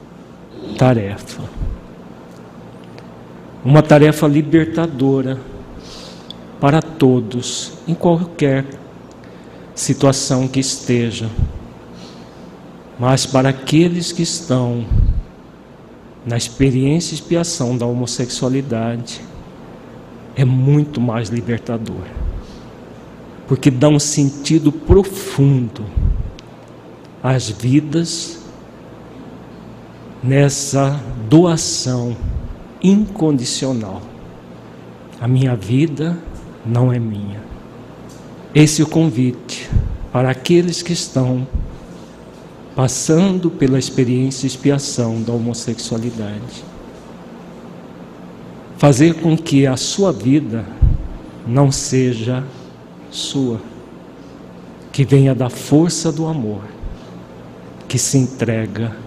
Uma 3.64 3.82
tarefa 3.82 4.26
libertadora 4.26 5.38
para 6.60 6.80
todos, 6.82 7.72
em 7.86 7.94
qualquer 7.94 8.64
situação 9.74 10.46
que 10.46 10.60
esteja, 10.60 11.28
mas 12.98 13.26
para 13.26 13.48
aqueles 13.48 14.12
que 14.12 14.22
estão 14.22 14.84
na 16.24 16.36
experiência 16.36 17.12
e 17.12 17.16
expiação 17.16 17.76
da 17.76 17.86
homossexualidade, 17.86 19.20
é 20.36 20.44
muito 20.44 21.00
mais 21.00 21.28
libertador, 21.28 22.04
porque 23.46 23.70
dá 23.70 23.88
um 23.88 23.98
sentido 23.98 24.72
profundo 24.72 25.84
às 27.22 27.48
vidas 27.48 28.43
nessa 30.24 30.98
doação 31.28 32.16
incondicional. 32.82 34.00
A 35.20 35.28
minha 35.28 35.54
vida 35.54 36.16
não 36.64 36.90
é 36.90 36.98
minha. 36.98 37.42
Esse 38.54 38.80
é 38.80 38.84
o 38.84 38.88
convite 38.88 39.70
para 40.10 40.30
aqueles 40.30 40.80
que 40.80 40.94
estão 40.94 41.46
passando 42.74 43.50
pela 43.50 43.78
experiência 43.78 44.46
expiação 44.46 45.20
da 45.20 45.32
homossexualidade. 45.32 46.64
Fazer 48.78 49.14
com 49.20 49.36
que 49.36 49.66
a 49.66 49.76
sua 49.76 50.10
vida 50.10 50.64
não 51.46 51.70
seja 51.70 52.42
sua, 53.10 53.60
que 54.90 55.04
venha 55.04 55.34
da 55.34 55.50
força 55.50 56.10
do 56.10 56.26
amor, 56.26 56.62
que 57.86 57.98
se 57.98 58.16
entrega 58.16 59.03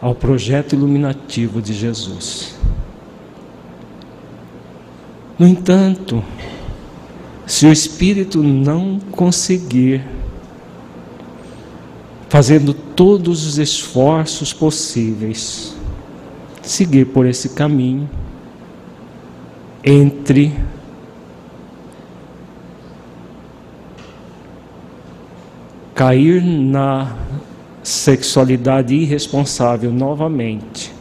ao 0.00 0.14
projeto 0.14 0.74
iluminativo 0.74 1.60
de 1.60 1.72
Jesus. 1.72 2.54
No 5.38 5.46
entanto, 5.46 6.22
se 7.46 7.66
o 7.66 7.72
Espírito 7.72 8.42
não 8.42 8.98
conseguir, 9.12 10.04
fazendo 12.28 12.74
todos 12.74 13.46
os 13.46 13.58
esforços 13.58 14.52
possíveis, 14.52 15.76
seguir 16.62 17.06
por 17.06 17.26
esse 17.26 17.50
caminho, 17.50 18.08
entre 19.84 20.52
cair 25.94 26.42
na 26.42 27.25
sexualidade 27.86 28.96
irresponsável 28.96 29.92
novamente, 29.92 30.92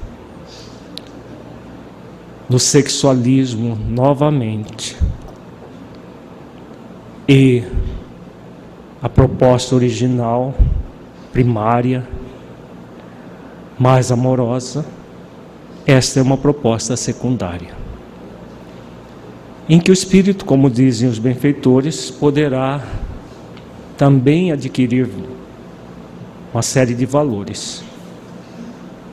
no 2.47 2.59
sexualismo 2.59 3.75
novamente, 3.89 4.95
e 7.27 7.63
a 9.01 9.09
proposta 9.09 9.73
original, 9.73 10.53
primária, 11.33 12.07
mais 13.79 14.11
amorosa, 14.11 14.85
esta 15.87 16.19
é 16.19 16.21
uma 16.21 16.37
proposta 16.37 16.95
secundária. 16.95 17.73
Em 19.67 19.79
que 19.79 19.89
o 19.89 19.93
espírito, 19.93 20.45
como 20.45 20.69
dizem 20.69 21.09
os 21.09 21.17
benfeitores, 21.17 22.11
poderá 22.11 22.79
também 23.97 24.51
adquirir 24.51 25.09
uma 26.55 26.61
série 26.61 26.93
de 26.93 27.05
valores. 27.05 27.83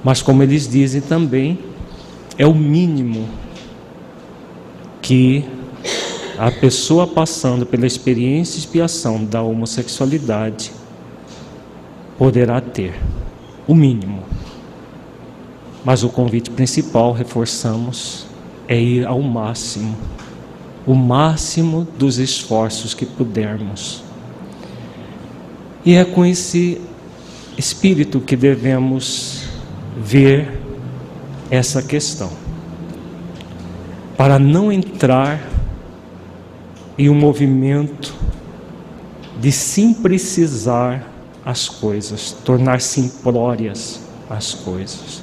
Mas, 0.04 0.22
como 0.22 0.44
eles 0.44 0.68
dizem 0.68 1.00
também, 1.00 1.58
é 2.38 2.46
o 2.46 2.54
mínimo 2.54 3.28
que 5.00 5.44
a 6.38 6.52
pessoa 6.52 7.04
passando 7.04 7.66
pela 7.66 7.84
experiência 7.84 8.54
e 8.54 8.60
expiação 8.60 9.24
da 9.24 9.42
homossexualidade 9.42 10.70
poderá 12.16 12.60
ter. 12.60 12.94
O 13.66 13.74
mínimo. 13.74 14.22
Mas 15.84 16.04
o 16.04 16.08
convite 16.08 16.48
principal, 16.48 17.10
reforçamos, 17.10 18.24
é 18.68 18.80
ir 18.80 19.04
ao 19.04 19.20
máximo 19.20 19.96
o 20.86 20.94
máximo 20.94 21.86
dos 21.96 22.18
esforços 22.18 22.94
que 22.94 23.06
pudermos. 23.06 24.02
E 25.84 25.94
é 25.94 26.04
com 26.04 26.24
esse 26.24 26.80
espírito 27.56 28.20
que 28.20 28.36
devemos 28.36 29.44
ver 29.96 30.60
essa 31.50 31.82
questão. 31.82 32.30
Para 34.16 34.38
não 34.38 34.70
entrar 34.70 35.40
em 36.96 37.08
um 37.08 37.14
movimento 37.14 38.14
de 39.40 39.50
simpliciar 39.50 41.06
as 41.44 41.68
coisas, 41.68 42.32
tornar 42.44 42.80
simplórias 42.80 44.00
as 44.30 44.54
coisas. 44.54 45.22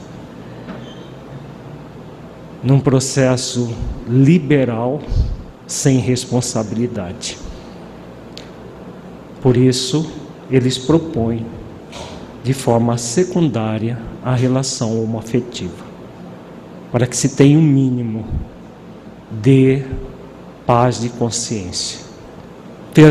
Num 2.61 2.79
processo 2.79 3.73
liberal 4.07 5.01
sem 5.65 5.97
responsabilidade. 5.97 7.37
Por 9.41 9.55
isso, 9.55 10.11
eles 10.51 10.77
propõem 10.77 11.45
de 12.49 12.53
forma 12.55 12.97
secundária 12.97 13.99
a 14.25 14.33
relação 14.33 15.03
homoafetiva, 15.03 15.85
para 16.91 17.05
que 17.05 17.15
se 17.15 17.35
tenha 17.35 17.55
um 17.55 17.61
mínimo 17.61 18.25
de 19.29 19.83
paz 20.65 20.99
de 20.99 21.09
consciência. 21.09 21.99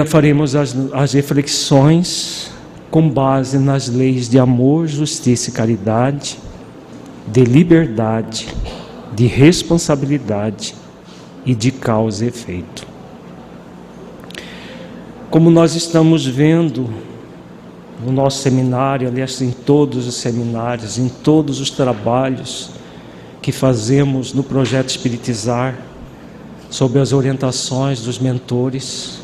Faremos 0.08 0.56
as, 0.56 0.74
as 0.92 1.12
reflexões 1.12 2.50
com 2.90 3.08
base 3.08 3.60
nas 3.60 3.86
leis 3.86 4.28
de 4.28 4.40
amor, 4.40 4.88
justiça 4.88 5.50
e 5.50 5.52
caridade, 5.52 6.36
de 7.28 7.44
liberdade, 7.44 8.48
de 9.14 9.28
responsabilidade 9.28 10.74
e 11.46 11.54
de 11.54 11.70
causa 11.70 12.24
e 12.24 12.28
efeito. 12.28 12.84
Como 15.30 15.48
nós 15.48 15.76
estamos 15.76 16.26
vendo 16.26 16.90
no 18.04 18.12
nosso 18.12 18.42
seminário, 18.42 19.08
aliás, 19.08 19.40
em 19.42 19.50
todos 19.50 20.06
os 20.06 20.14
seminários, 20.14 20.98
em 20.98 21.08
todos 21.08 21.60
os 21.60 21.70
trabalhos 21.70 22.70
que 23.42 23.50
fazemos 23.50 24.32
no 24.32 24.42
projeto 24.42 24.90
Espiritizar, 24.90 25.78
sob 26.70 26.98
as 26.98 27.12
orientações 27.12 28.00
dos 28.00 28.18
mentores, 28.18 29.20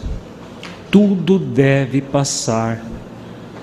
tudo 0.90 1.38
deve 1.38 2.00
passar 2.00 2.84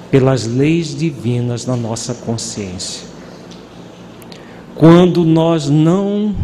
pelas 0.09 0.45
leis 0.45 0.95
divinas 0.95 1.65
na 1.65 1.75
nossa 1.75 2.13
consciência. 2.13 3.07
Quando 4.75 5.23
nós 5.23 5.69
não 5.69 6.35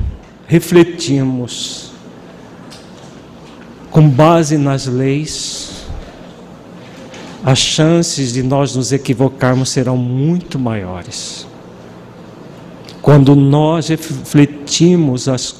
refletimos 0.47 1.91
com 3.91 4.07
base 4.07 4.57
nas 4.57 4.85
leis, 4.85 5.56
as 7.47 7.59
chances 7.59 8.33
de 8.33 8.43
nós 8.43 8.75
nos 8.75 8.91
equivocarmos 8.91 9.69
serão 9.69 9.95
muito 9.95 10.59
maiores. 10.59 11.47
Quando 13.01 13.37
nós 13.37 13.87
refletimos 13.87 15.29
as, 15.29 15.55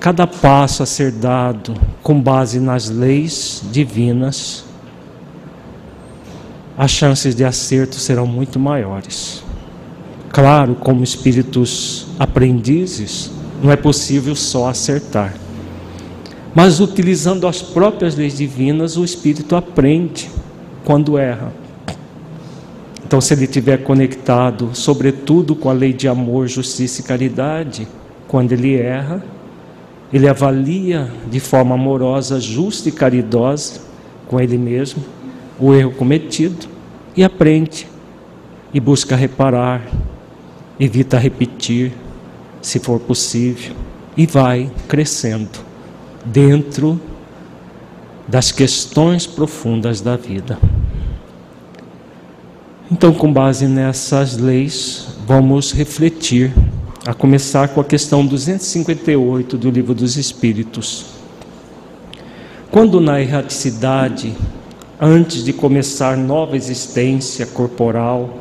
cada 0.00 0.26
passo 0.26 0.82
a 0.82 0.86
ser 0.86 1.12
dado 1.12 1.74
com 2.02 2.18
base 2.18 2.58
nas 2.58 2.88
leis 2.88 3.62
divinas, 3.70 4.64
as 6.78 6.90
chances 6.90 7.34
de 7.34 7.44
acerto 7.44 7.96
serão 7.96 8.26
muito 8.26 8.58
maiores. 8.58 9.44
Claro, 10.30 10.74
como 10.74 11.04
espíritos 11.04 12.06
aprendizes, 12.18 13.30
não 13.62 13.70
é 13.70 13.76
possível 13.76 14.34
só 14.34 14.70
acertar, 14.70 15.34
Mas 16.54 16.80
utilizando 16.80 17.46
as 17.46 17.62
próprias 17.62 18.16
leis 18.16 18.36
divinas, 18.36 18.96
o 18.96 19.04
espírito 19.04 19.54
aprende 19.54 20.28
quando 20.84 21.16
erra. 21.16 21.52
Então, 23.04 23.20
se 23.20 23.34
ele 23.34 23.44
estiver 23.44 23.78
conectado, 23.78 24.70
sobretudo 24.72 25.54
com 25.54 25.68
a 25.68 25.72
lei 25.72 25.92
de 25.92 26.08
amor, 26.08 26.48
justiça 26.48 27.00
e 27.00 27.04
caridade, 27.04 27.86
quando 28.26 28.52
ele 28.52 28.76
erra, 28.76 29.22
ele 30.12 30.28
avalia 30.28 31.10
de 31.30 31.38
forma 31.38 31.74
amorosa, 31.74 32.40
justa 32.40 32.88
e 32.88 32.92
caridosa 32.92 33.80
com 34.26 34.40
ele 34.40 34.58
mesmo 34.58 35.02
o 35.58 35.74
erro 35.74 35.92
cometido 35.92 36.66
e 37.16 37.22
aprende 37.22 37.86
e 38.72 38.80
busca 38.80 39.14
reparar, 39.14 39.82
evita 40.78 41.18
repetir, 41.18 41.92
se 42.62 42.78
for 42.78 42.98
possível, 42.98 43.74
e 44.16 44.26
vai 44.26 44.70
crescendo 44.88 45.69
dentro 46.24 47.00
das 48.26 48.52
questões 48.52 49.26
profundas 49.26 50.00
da 50.00 50.16
vida. 50.16 50.58
Então, 52.90 53.12
com 53.12 53.32
base 53.32 53.66
nessas 53.66 54.36
leis, 54.36 55.08
vamos 55.26 55.72
refletir, 55.72 56.52
a 57.06 57.14
começar 57.14 57.68
com 57.68 57.80
a 57.80 57.84
questão 57.84 58.26
258 58.26 59.56
do 59.56 59.70
Livro 59.70 59.94
dos 59.94 60.16
Espíritos. 60.16 61.06
Quando 62.70 63.00
na 63.00 63.20
erraticidade, 63.20 64.34
antes 65.00 65.42
de 65.42 65.52
começar 65.52 66.16
nova 66.16 66.56
existência 66.56 67.46
corporal, 67.46 68.38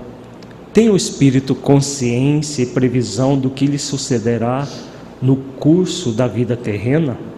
tem 0.74 0.90
o 0.90 0.96
espírito 0.96 1.56
consciência 1.56 2.64
e 2.64 2.68
previsão 2.68 3.38
do 3.38 3.50
que 3.50 3.66
lhe 3.66 3.80
sucederá 3.80 4.68
no 5.22 5.36
curso 5.36 6.12
da 6.12 6.28
vida 6.28 6.56
terrena? 6.56 7.29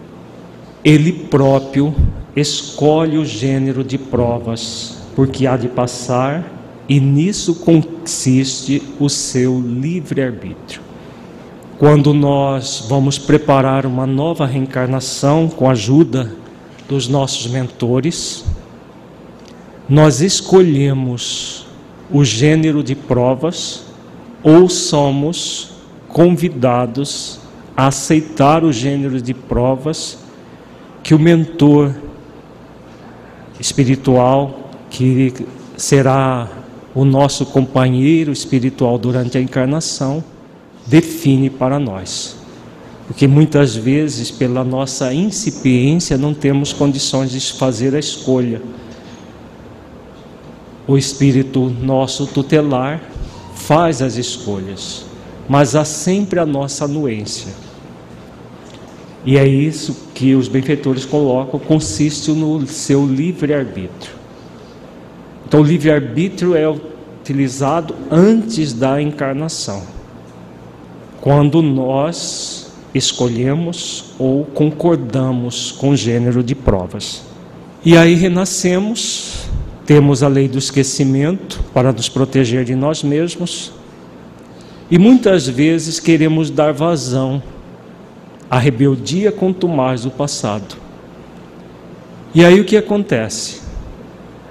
Ele 0.84 1.12
próprio 1.12 1.94
escolhe 2.34 3.16
o 3.16 3.24
gênero 3.24 3.84
de 3.84 3.96
provas, 3.96 4.98
porque 5.14 5.46
há 5.46 5.56
de 5.56 5.68
passar 5.68 6.50
e 6.88 6.98
nisso 6.98 7.54
consiste 7.56 8.82
o 8.98 9.08
seu 9.08 9.60
livre-arbítrio. 9.60 10.80
Quando 11.78 12.12
nós 12.12 12.86
vamos 12.88 13.18
preparar 13.18 13.86
uma 13.86 14.06
nova 14.06 14.46
reencarnação 14.46 15.48
com 15.48 15.68
a 15.68 15.72
ajuda 15.72 16.34
dos 16.88 17.08
nossos 17.08 17.46
mentores, 17.46 18.44
nós 19.88 20.20
escolhemos 20.20 21.66
o 22.10 22.24
gênero 22.24 22.82
de 22.82 22.94
provas 22.94 23.84
ou 24.42 24.68
somos 24.68 25.70
convidados 26.08 27.40
a 27.76 27.86
aceitar 27.86 28.64
o 28.64 28.72
gênero 28.72 29.20
de 29.20 29.32
provas 29.32 30.21
que 31.02 31.14
o 31.14 31.18
mentor 31.18 31.94
espiritual 33.58 34.70
que 34.90 35.34
será 35.76 36.48
o 36.94 37.04
nosso 37.04 37.46
companheiro 37.46 38.32
espiritual 38.32 38.98
durante 38.98 39.38
a 39.38 39.40
encarnação 39.40 40.22
define 40.86 41.48
para 41.48 41.78
nós. 41.78 42.36
Porque 43.06 43.26
muitas 43.26 43.74
vezes, 43.74 44.30
pela 44.30 44.62
nossa 44.62 45.12
incipiência, 45.12 46.16
não 46.16 46.32
temos 46.32 46.72
condições 46.72 47.30
de 47.30 47.40
fazer 47.52 47.94
a 47.94 47.98
escolha. 47.98 48.62
O 50.86 50.96
Espírito 50.96 51.74
nosso 51.80 52.26
tutelar 52.26 53.00
faz 53.54 54.02
as 54.02 54.16
escolhas, 54.16 55.04
mas 55.48 55.74
há 55.74 55.84
sempre 55.84 56.40
a 56.40 56.46
nossa 56.46 56.84
anuência. 56.84 57.52
E 59.24 59.38
é 59.38 59.46
isso 59.46 60.08
que 60.14 60.34
os 60.34 60.48
benfeitores 60.48 61.04
colocam, 61.04 61.60
consiste 61.60 62.32
no 62.32 62.66
seu 62.66 63.06
livre-arbítrio. 63.06 64.14
Então, 65.46 65.60
o 65.60 65.64
livre-arbítrio 65.64 66.56
é 66.56 66.68
utilizado 66.68 67.94
antes 68.10 68.72
da 68.72 69.00
encarnação, 69.00 69.82
quando 71.20 71.62
nós 71.62 72.72
escolhemos 72.94 74.06
ou 74.18 74.44
concordamos 74.44 75.70
com 75.70 75.90
o 75.90 75.96
gênero 75.96 76.42
de 76.42 76.54
provas. 76.54 77.22
E 77.84 77.96
aí 77.96 78.14
renascemos, 78.14 79.46
temos 79.86 80.22
a 80.22 80.28
lei 80.28 80.48
do 80.48 80.58
esquecimento 80.58 81.62
para 81.72 81.92
nos 81.92 82.08
proteger 82.08 82.64
de 82.64 82.74
nós 82.74 83.02
mesmos, 83.02 83.72
e 84.90 84.98
muitas 84.98 85.48
vezes 85.48 86.00
queremos 86.00 86.50
dar 86.50 86.72
vazão 86.72 87.42
à 88.52 88.58
rebeldia 88.58 89.32
contumaz 89.32 90.02
do 90.02 90.10
passado. 90.10 90.76
E 92.34 92.44
aí 92.44 92.60
o 92.60 92.66
que 92.66 92.76
acontece? 92.76 93.62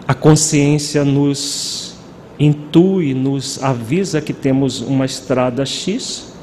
A 0.07 0.15
consciência 0.15 1.05
nos 1.05 1.93
intui, 2.39 3.13
nos 3.13 3.63
avisa 3.63 4.19
que 4.19 4.33
temos 4.33 4.81
uma 4.81 5.05
estrada 5.05 5.63
X 5.67 6.33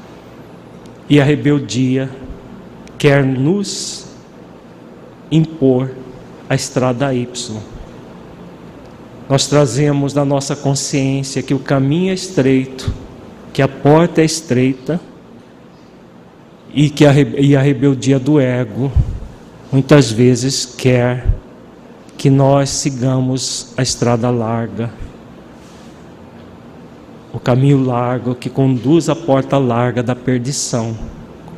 e 1.09 1.19
a 1.19 1.23
rebeldia 1.25 2.09
quer 2.97 3.25
nos 3.25 4.05
impor 5.29 5.91
a 6.47 6.55
estrada 6.55 7.13
Y. 7.13 7.57
Nós 9.27 9.47
trazemos 9.47 10.13
na 10.13 10.23
nossa 10.23 10.55
consciência 10.55 11.43
que 11.43 11.53
o 11.53 11.59
caminho 11.59 12.11
é 12.11 12.13
estreito, 12.13 12.89
que 13.51 13.61
a 13.61 13.67
porta 13.67 14.21
é 14.21 14.25
estreita 14.25 14.97
e 16.73 16.89
que 16.89 17.05
a, 17.05 17.13
e 17.13 17.55
a 17.55 17.61
rebeldia 17.61 18.19
do 18.19 18.39
ego 18.39 18.91
muitas 19.71 20.11
vezes 20.11 20.65
quer 20.65 21.25
que 22.17 22.29
nós 22.29 22.69
sigamos 22.69 23.73
a 23.77 23.81
estrada 23.81 24.29
larga, 24.29 24.91
o 27.33 27.39
caminho 27.39 27.81
largo 27.83 28.35
que 28.35 28.49
conduz 28.49 29.07
à 29.07 29.15
porta 29.15 29.57
larga 29.57 30.03
da 30.03 30.15
perdição, 30.15 30.97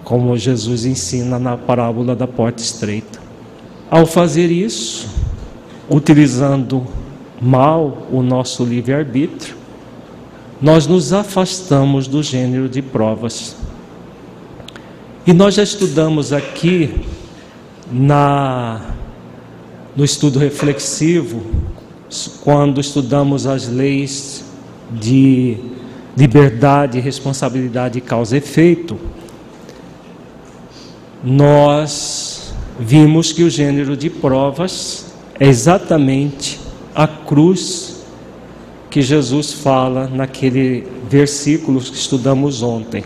como 0.04 0.38
Jesus 0.38 0.86
ensina 0.86 1.40
na 1.40 1.58
parábola 1.58 2.16
da 2.16 2.28
porta 2.28 2.62
estreita. 2.62 3.20
Ao 3.90 4.06
fazer 4.06 4.52
isso, 4.52 5.10
utilizando 5.90 6.86
mal 7.42 8.08
o 8.12 8.22
nosso 8.22 8.64
livre-arbítrio, 8.64 9.56
nós 10.62 10.86
nos 10.86 11.12
afastamos 11.12 12.08
do 12.08 12.22
gênero 12.22 12.70
de 12.70 12.82
provas. 12.82 13.56
E 15.32 15.34
nós 15.34 15.56
já 15.56 15.64
estudamos 15.64 16.34
aqui 16.34 16.94
na 17.90 18.82
no 19.96 20.04
estudo 20.04 20.38
reflexivo, 20.38 21.42
quando 22.42 22.82
estudamos 22.82 23.48
as 23.48 23.66
leis 23.66 24.44
de 24.92 25.56
liberdade, 26.18 27.00
responsabilidade 27.00 28.02
causa 28.02 28.36
e 28.36 28.40
efeito, 28.40 29.00
nós 31.24 32.54
vimos 32.78 33.32
que 33.32 33.44
o 33.44 33.50
gênero 33.50 33.96
de 33.96 34.10
provas 34.10 35.14
é 35.40 35.48
exatamente 35.48 36.60
a 36.94 37.08
cruz 37.08 38.04
que 38.90 39.02
Jesus 39.02 39.54
fala 39.54 40.10
naquele 40.10 40.86
versículo 41.10 41.80
que 41.80 41.96
estudamos 41.96 42.62
ontem. 42.62 43.06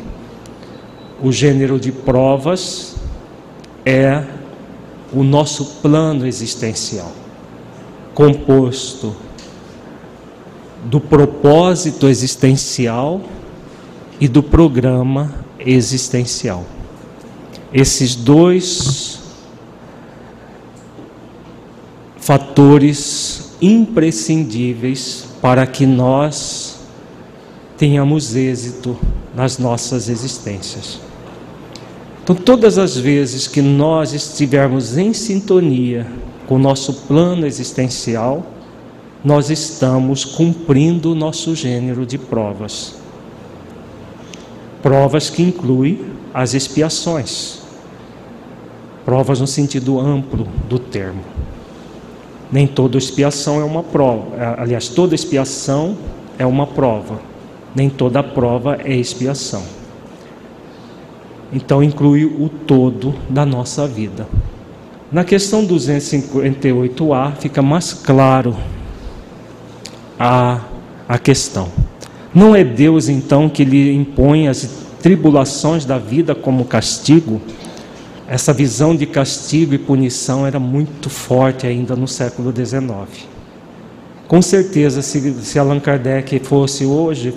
O 1.21 1.31
gênero 1.31 1.79
de 1.79 1.91
provas 1.91 2.95
é 3.85 4.23
o 5.13 5.23
nosso 5.23 5.65
plano 5.81 6.25
existencial, 6.27 7.11
composto 8.13 9.15
do 10.83 10.99
propósito 10.99 12.07
existencial 12.07 13.21
e 14.19 14.27
do 14.27 14.43
programa 14.43 15.33
existencial. 15.59 16.65
Esses 17.73 18.15
dois 18.15 19.19
fatores 22.17 23.55
imprescindíveis 23.61 25.27
para 25.41 25.65
que 25.65 25.85
nós 25.85 26.79
tenhamos 27.77 28.35
êxito 28.35 28.97
nas 29.35 29.57
nossas 29.57 30.09
existências. 30.09 31.04
Então, 32.25 32.35
todas 32.35 32.79
as 32.79 32.97
vezes 32.97 33.47
que 33.47 33.61
nós 33.61 34.11
estivermos 34.11 34.97
em 34.97 35.13
sintonia 35.13 36.07
com 36.47 36.55
o 36.55 36.57
nosso 36.57 36.91
plano 37.07 37.45
existencial, 37.45 38.43
nós 39.23 39.51
estamos 39.51 40.25
cumprindo 40.25 41.11
o 41.11 41.15
nosso 41.15 41.55
gênero 41.55 42.03
de 42.03 42.17
provas. 42.17 42.95
Provas 44.81 45.29
que 45.29 45.43
incluem 45.43 45.99
as 46.33 46.55
expiações. 46.55 47.59
Provas 49.05 49.39
no 49.39 49.45
sentido 49.45 49.99
amplo 49.99 50.47
do 50.67 50.79
termo. 50.79 51.21
Nem 52.51 52.65
toda 52.65 52.97
expiação 52.97 53.61
é 53.61 53.63
uma 53.63 53.83
prova. 53.83 54.35
É, 54.35 54.61
aliás, 54.63 54.89
toda 54.89 55.13
expiação 55.13 55.95
é 56.39 56.45
uma 56.45 56.65
prova. 56.65 57.19
Nem 57.75 57.87
toda 57.87 58.23
prova 58.23 58.79
é 58.83 58.95
expiação. 58.95 59.84
Então 61.53 61.83
inclui 61.83 62.25
o 62.25 62.49
todo 62.49 63.13
da 63.29 63.45
nossa 63.45 63.87
vida. 63.87 64.27
Na 65.11 65.23
questão 65.23 65.65
258A 65.65 67.35
fica 67.37 67.61
mais 67.61 67.93
claro 67.93 68.55
a, 70.19 70.61
a 71.07 71.17
questão. 71.17 71.69
Não 72.33 72.55
é 72.55 72.63
Deus 72.63 73.07
então 73.07 73.47
que 73.47 73.63
lhe 73.63 73.93
impõe 73.93 74.47
as 74.47 74.67
tribulações 75.01 75.85
da 75.85 75.97
vida 75.97 76.33
como 76.35 76.65
castigo? 76.65 77.41
Essa 78.27 78.51
visão 78.51 78.95
de 78.95 79.05
castigo 79.05 79.73
e 79.75 79.77
punição 79.77 80.45
era 80.47 80.59
muito 80.59 81.09
forte 81.09 81.67
ainda 81.67 81.95
no 81.95 82.07
século 82.07 82.51
XIX. 82.51 83.27
Com 84.27 84.41
certeza, 84.41 85.03
se, 85.03 85.33
se 85.43 85.59
Allan 85.59 85.79
Kardec 85.79 86.39
fosse 86.39 86.83
hoje 86.83 87.33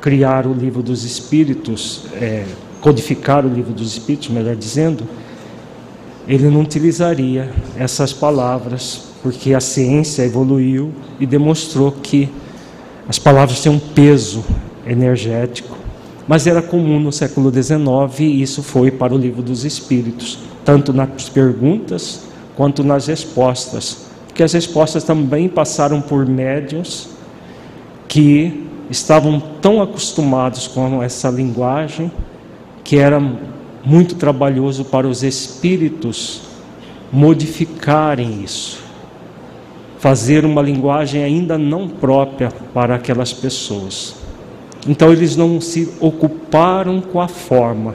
criar 0.00 0.46
o 0.46 0.52
livro 0.54 0.82
dos 0.82 1.04
Espíritos, 1.04 2.04
é, 2.14 2.44
codificar 2.80 3.44
o 3.44 3.48
livro 3.48 3.72
dos 3.72 3.92
Espíritos, 3.92 4.28
melhor 4.28 4.56
dizendo, 4.56 5.04
ele 6.26 6.48
não 6.50 6.60
utilizaria 6.60 7.50
essas 7.76 8.12
palavras, 8.12 9.08
porque 9.22 9.54
a 9.54 9.60
ciência 9.60 10.22
evoluiu 10.22 10.92
e 11.18 11.26
demonstrou 11.26 11.92
que 11.92 12.28
as 13.08 13.18
palavras 13.18 13.60
têm 13.60 13.72
um 13.72 13.78
peso 13.78 14.44
energético. 14.86 15.76
Mas 16.26 16.46
era 16.46 16.60
comum 16.60 17.00
no 17.00 17.10
século 17.10 17.50
XIX 17.50 18.20
e 18.20 18.42
isso 18.42 18.62
foi 18.62 18.90
para 18.90 19.14
o 19.14 19.18
livro 19.18 19.42
dos 19.42 19.64
Espíritos, 19.64 20.38
tanto 20.64 20.92
nas 20.92 21.28
perguntas 21.28 22.24
quanto 22.54 22.84
nas 22.84 23.06
respostas 23.06 24.08
que 24.38 24.42
as 24.44 24.52
respostas 24.52 25.02
também 25.02 25.48
passaram 25.48 26.00
por 26.00 26.24
médios 26.24 27.08
que 28.06 28.68
estavam 28.88 29.42
tão 29.60 29.82
acostumados 29.82 30.68
com 30.68 31.02
essa 31.02 31.28
linguagem 31.28 32.08
que 32.88 32.96
era 32.96 33.20
muito 33.84 34.14
trabalhoso 34.14 34.82
para 34.82 35.06
os 35.06 35.22
espíritos 35.22 36.40
modificarem 37.12 38.42
isso, 38.42 38.80
fazer 39.98 40.42
uma 40.46 40.62
linguagem 40.62 41.22
ainda 41.22 41.58
não 41.58 41.86
própria 41.86 42.50
para 42.72 42.94
aquelas 42.94 43.30
pessoas. 43.30 44.14
Então 44.86 45.12
eles 45.12 45.36
não 45.36 45.60
se 45.60 45.92
ocuparam 46.00 47.02
com 47.02 47.20
a 47.20 47.28
forma, 47.28 47.94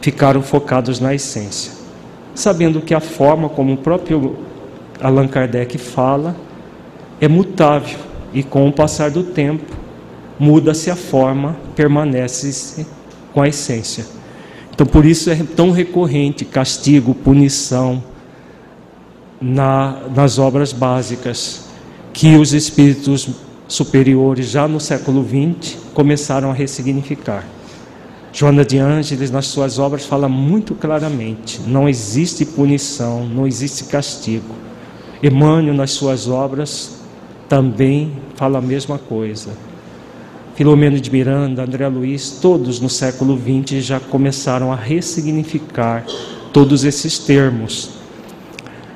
ficaram 0.00 0.42
focados 0.42 1.00
na 1.00 1.12
essência, 1.12 1.72
sabendo 2.36 2.82
que 2.82 2.94
a 2.94 3.00
forma, 3.00 3.48
como 3.48 3.72
o 3.72 3.78
próprio 3.78 4.36
Allan 5.00 5.26
Kardec 5.26 5.76
fala, 5.76 6.36
é 7.20 7.26
mutável 7.26 7.98
e 8.32 8.44
com 8.44 8.68
o 8.68 8.72
passar 8.72 9.10
do 9.10 9.24
tempo 9.24 9.74
muda-se 10.38 10.88
a 10.88 10.94
forma, 10.94 11.56
permanece 11.74 12.86
com 13.32 13.42
a 13.42 13.48
essência. 13.48 14.06
Então 14.74 14.86
por 14.86 15.04
isso 15.04 15.30
é 15.30 15.36
tão 15.36 15.70
recorrente 15.70 16.44
castigo, 16.44 17.14
punição 17.14 18.02
na, 19.40 20.02
nas 20.14 20.38
obras 20.38 20.72
básicas 20.72 21.66
que 22.12 22.36
os 22.36 22.52
espíritos 22.52 23.28
superiores 23.66 24.48
já 24.48 24.68
no 24.68 24.78
século 24.78 25.26
XX 25.26 25.76
começaram 25.94 26.50
a 26.50 26.54
ressignificar. 26.54 27.44
Joana 28.32 28.64
de 28.64 28.78
Ângeles, 28.78 29.30
nas 29.30 29.46
suas 29.46 29.78
obras, 29.78 30.06
fala 30.06 30.28
muito 30.28 30.74
claramente: 30.74 31.60
não 31.66 31.88
existe 31.88 32.46
punição, 32.46 33.26
não 33.26 33.46
existe 33.46 33.84
castigo. 33.84 34.54
Emmanuel, 35.22 35.74
nas 35.74 35.90
suas 35.90 36.28
obras, 36.28 37.02
também 37.48 38.12
fala 38.34 38.58
a 38.58 38.62
mesma 38.62 38.98
coisa. 38.98 39.50
Filomeno 40.54 41.00
de 41.00 41.10
Miranda, 41.10 41.62
André 41.62 41.88
Luiz, 41.88 42.38
todos 42.42 42.78
no 42.78 42.88
século 42.88 43.38
XX 43.38 43.82
já 43.82 43.98
começaram 43.98 44.70
a 44.70 44.76
ressignificar 44.76 46.04
todos 46.52 46.84
esses 46.84 47.18
termos. 47.18 47.92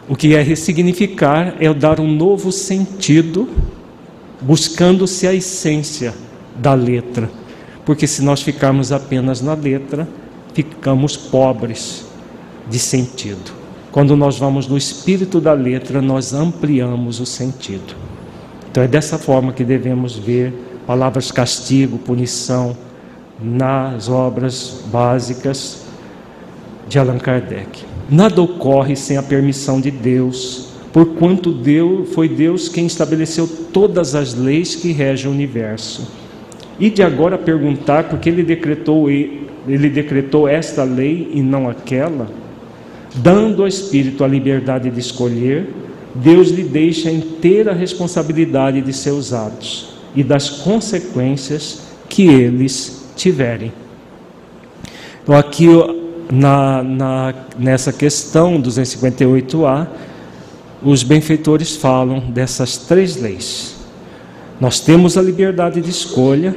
O 0.07 0.15
que 0.15 0.35
é 0.35 0.43
ressignificar 0.43 1.57
é 1.59 1.73
dar 1.73 1.99
um 1.99 2.13
novo 2.13 2.53
sentido, 2.53 3.49
buscando-se 4.41 5.27
a 5.27 5.33
essência 5.33 6.15
da 6.57 6.75
letra. 6.75 7.31
Porque 7.87 8.07
se 8.07 8.23
nós 8.23 8.43
ficarmos 8.43 8.93
apenas 8.93 9.41
na 9.41 9.55
letra, 9.55 10.07
ficamos 10.53 11.17
pobres 11.17 12.05
de 12.69 12.79
sentido. 12.79 13.53
Quando 13.91 14.15
nós 14.15 14.39
vamos 14.39 14.67
no 14.67 14.77
espírito 14.77 15.41
da 15.41 15.55
letra, 15.55 16.03
nós 16.03 16.35
ampliamos 16.35 17.19
o 17.19 17.25
sentido. 17.25 17.97
Então 18.71 18.83
é 18.83 18.87
dessa 18.87 19.17
forma 19.17 19.55
que 19.55 19.65
devemos 19.65 20.17
ver 20.17 20.66
palavras 20.87 21.33
castigo, 21.33 21.99
punição 21.99 22.77
nas 23.43 24.09
obras 24.09 24.83
básicas 24.91 25.85
de 26.89 26.99
Allan 26.99 27.19
Kardec. 27.19 27.85
Nada 28.09 28.41
ocorre 28.41 28.95
sem 28.95 29.17
a 29.17 29.23
permissão 29.23 29.81
de 29.81 29.91
Deus, 29.91 30.69
porquanto 30.93 31.53
Deus 31.53 32.15
foi 32.15 32.29
Deus 32.29 32.69
quem 32.69 32.87
estabeleceu 32.87 33.49
todas 33.73 34.15
as 34.15 34.35
leis 34.35 34.77
que 34.77 34.93
regem 34.93 35.29
o 35.29 35.35
universo. 35.35 36.09
E 36.79 36.89
de 36.89 37.03
agora 37.03 37.37
perguntar 37.37 38.05
por 38.05 38.21
que 38.21 38.29
ele 38.29 38.43
decretou 38.43 39.11
ele 39.11 39.91
decretou 39.91 40.47
esta 40.47 40.85
lei 40.85 41.33
e 41.35 41.43
não 41.43 41.69
aquela? 41.69 42.29
Dando 43.17 43.63
ao 43.63 43.69
espírito 43.69 44.23
a 44.23 44.29
liberdade 44.29 44.89
de 44.89 45.01
escolher, 45.01 45.69
Deus 46.15 46.51
lhe 46.51 46.63
deixa 46.63 47.09
a 47.09 47.13
inteira 47.13 47.73
responsabilidade 47.73 48.81
de 48.81 48.93
seus 48.93 49.33
atos 49.33 49.96
e 50.17 50.25
das 50.25 50.49
consequências 50.49 51.83
que 52.09 52.27
eles 52.27 53.05
tiverem. 53.15 53.73
Então, 55.23 55.37
aqui 55.37 55.69
na, 56.33 56.83
na, 56.83 57.35
nessa 57.59 57.93
questão 57.93 58.61
258A, 58.61 59.87
os 60.83 61.03
benfeitores 61.03 61.77
falam 61.77 62.21
dessas 62.31 62.77
três 62.79 63.17
leis. 63.17 63.77
Nós 64.61 64.81
temos 64.81 65.19
a 65.19 65.23
liberdade 65.23 65.81
de 65.81 65.91
escolha, 65.91 66.55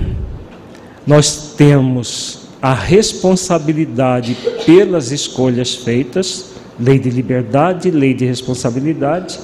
nós 1.06 1.54
temos 1.58 2.48
a 2.62 2.74
responsabilidade 2.74 4.38
pelas 4.66 5.12
escolhas 5.12 5.76
feitas, 5.76 6.52
lei 6.80 7.00
de 7.00 7.10
liberdade, 7.10 7.92
lei 7.92 8.14
de 8.14 8.26
responsabilidade, 8.26 9.40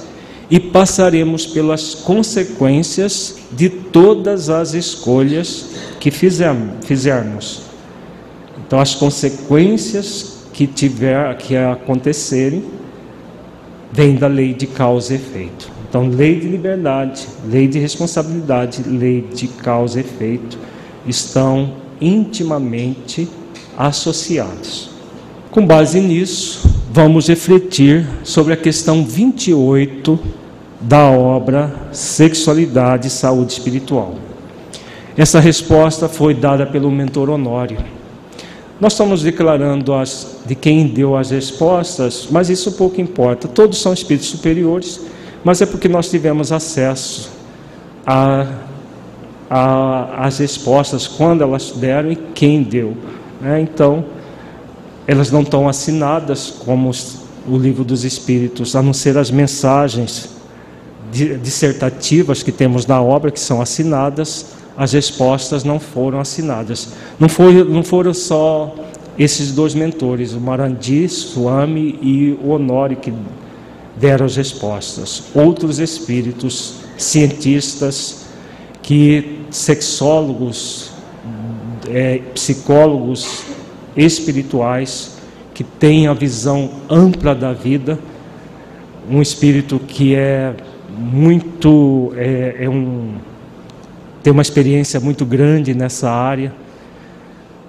e 0.50 0.60
passaremos 0.60 1.44
pelas 1.46 1.94
consequências 1.94 3.36
de 3.52 3.68
todas 3.68 4.48
as 4.48 4.74
escolhas 4.74 5.70
que 5.98 6.10
fizermos. 6.10 7.62
Então, 8.64 8.78
as 8.78 8.94
consequências 8.94 10.36
que 10.52 10.66
tiver 10.66 11.36
que 11.36 11.56
acontecerem 11.56 12.64
vêm 13.92 14.16
da 14.16 14.26
lei 14.26 14.54
de 14.54 14.66
causa 14.66 15.12
e 15.12 15.16
efeito. 15.16 15.70
Então, 15.88 16.08
lei 16.08 16.38
de 16.38 16.48
liberdade, 16.48 17.26
lei 17.48 17.66
de 17.68 17.78
responsabilidade, 17.78 18.82
lei 18.82 19.22
de 19.34 19.48
causa 19.48 19.98
e 19.98 20.02
efeito 20.02 20.58
estão 21.06 21.74
intimamente 22.00 23.28
associados. 23.76 24.90
Com 25.50 25.66
base 25.66 26.00
nisso, 26.00 26.65
vamos 26.96 27.28
refletir 27.28 28.06
sobre 28.24 28.54
a 28.54 28.56
questão 28.56 29.04
28 29.04 30.18
da 30.80 31.10
obra 31.10 31.70
Sexualidade 31.92 33.08
e 33.08 33.10
Saúde 33.10 33.52
Espiritual. 33.52 34.14
Essa 35.14 35.38
resposta 35.38 36.08
foi 36.08 36.32
dada 36.32 36.64
pelo 36.64 36.90
mentor 36.90 37.28
Honório. 37.28 37.76
Nós 38.80 38.94
estamos 38.94 39.22
declarando 39.22 39.92
as, 39.92 40.38
de 40.46 40.54
quem 40.54 40.86
deu 40.86 41.14
as 41.14 41.30
respostas, 41.30 42.28
mas 42.30 42.48
isso 42.48 42.72
pouco 42.72 42.98
importa. 42.98 43.46
Todos 43.46 43.78
são 43.78 43.92
espíritos 43.92 44.30
superiores, 44.30 44.98
mas 45.44 45.60
é 45.60 45.66
porque 45.66 45.90
nós 45.90 46.08
tivemos 46.08 46.50
acesso 46.50 47.30
as 49.50 50.38
respostas, 50.38 51.06
quando 51.06 51.42
elas 51.42 51.72
deram 51.72 52.10
e 52.10 52.16
quem 52.16 52.62
deu. 52.62 52.96
Né? 53.38 53.60
Então, 53.60 54.15
elas 55.06 55.30
não 55.30 55.42
estão 55.42 55.68
assinadas 55.68 56.50
como 56.64 56.90
o 57.48 57.56
livro 57.56 57.84
dos 57.84 58.04
Espíritos, 58.04 58.74
a 58.74 58.82
não 58.82 58.92
ser 58.92 59.16
as 59.16 59.30
mensagens 59.30 60.30
dissertativas 61.12 62.42
que 62.42 62.50
temos 62.50 62.86
na 62.86 63.00
obra, 63.00 63.30
que 63.30 63.38
são 63.38 63.60
assinadas, 63.60 64.46
as 64.76 64.92
respostas 64.92 65.62
não 65.62 65.78
foram 65.78 66.18
assinadas. 66.18 66.88
Não, 67.18 67.28
foi, 67.28 67.64
não 67.64 67.84
foram 67.84 68.12
só 68.12 68.74
esses 69.18 69.52
dois 69.52 69.74
mentores, 69.74 70.32
o 70.32 70.40
Marandi, 70.40 71.08
Swami 71.08 71.98
e 72.02 72.38
o 72.42 72.50
Honori, 72.50 72.96
que 72.96 73.12
deram 73.96 74.26
as 74.26 74.36
respostas. 74.36 75.22
Outros 75.34 75.78
espíritos, 75.78 76.74
cientistas, 76.98 78.26
que 78.82 79.40
sexólogos, 79.50 80.90
é, 81.88 82.18
psicólogos 82.34 83.44
espirituais 83.96 85.16
que 85.54 85.64
têm 85.64 86.06
a 86.06 86.12
visão 86.12 86.70
ampla 86.88 87.34
da 87.34 87.52
vida, 87.52 87.98
um 89.08 89.22
espírito 89.22 89.78
que 89.78 90.14
é 90.14 90.54
muito 90.98 92.12
é, 92.16 92.56
é 92.60 92.68
um 92.68 93.14
tem 94.22 94.32
uma 94.32 94.42
experiência 94.42 94.98
muito 94.98 95.24
grande 95.24 95.72
nessa 95.72 96.10
área. 96.10 96.52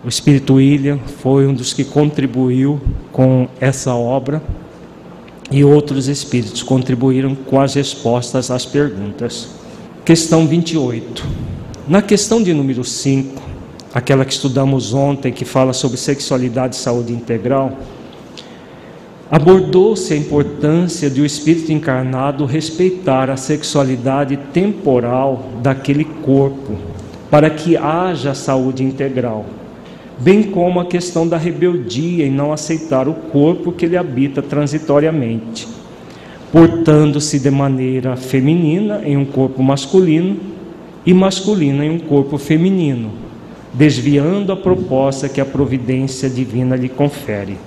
O 0.03 0.09
espírito 0.09 0.55
William 0.55 0.97
foi 1.21 1.45
um 1.45 1.53
dos 1.53 1.71
que 1.71 1.83
contribuiu 1.83 2.81
com 3.11 3.47
essa 3.59 3.93
obra. 3.93 4.41
e 5.49 5.63
outros 5.63 6.07
espíritos 6.07 6.61
contribuíram 6.61 7.33
com 7.33 7.61
as 7.61 7.75
respostas 7.75 8.51
às 8.51 8.65
perguntas. 8.65 9.49
Questão 10.03 10.45
28. 10.45 11.23
Na 11.87 12.01
questão 12.01 12.43
de 12.43 12.53
número 12.53 12.83
5, 12.83 13.41
aquela 13.93 14.25
que 14.25 14.33
estudamos 14.33 14.93
ontem, 14.93 15.31
que 15.31 15.45
fala 15.45 15.73
sobre 15.73 15.97
sexualidade 15.97 16.75
e 16.75 16.79
saúde 16.79 17.13
integral, 17.13 17.71
abordou-se 19.29 20.13
a 20.13 20.17
importância 20.17 21.09
de 21.09 21.21
o 21.21 21.25
espírito 21.25 21.71
encarnado 21.71 22.45
respeitar 22.45 23.29
a 23.29 23.37
sexualidade 23.37 24.37
temporal 24.53 25.49
daquele 25.61 26.05
corpo, 26.05 26.77
para 27.29 27.49
que 27.49 27.75
haja 27.75 28.33
saúde 28.33 28.83
integral, 28.83 29.45
bem 30.17 30.43
como 30.43 30.79
a 30.79 30.85
questão 30.85 31.27
da 31.27 31.37
rebeldia 31.37 32.25
em 32.25 32.31
não 32.31 32.53
aceitar 32.53 33.07
o 33.07 33.13
corpo 33.13 33.73
que 33.73 33.85
ele 33.85 33.97
habita 33.97 34.41
transitoriamente, 34.41 35.67
portando-se 36.51 37.37
de 37.37 37.51
maneira 37.51 38.15
feminina 38.15 39.01
em 39.03 39.17
um 39.17 39.25
corpo 39.25 39.61
masculino 39.61 40.37
e 41.05 41.13
masculina 41.13 41.85
em 41.85 41.89
um 41.89 41.99
corpo 41.99 42.37
feminino, 42.37 43.26
desviando 43.73 44.51
a 44.51 44.55
proposta 44.55 45.29
que 45.29 45.41
a 45.41 45.45
providência 45.45 46.29
divina 46.29 46.75
lhe 46.75 46.89
confere. 46.89 47.57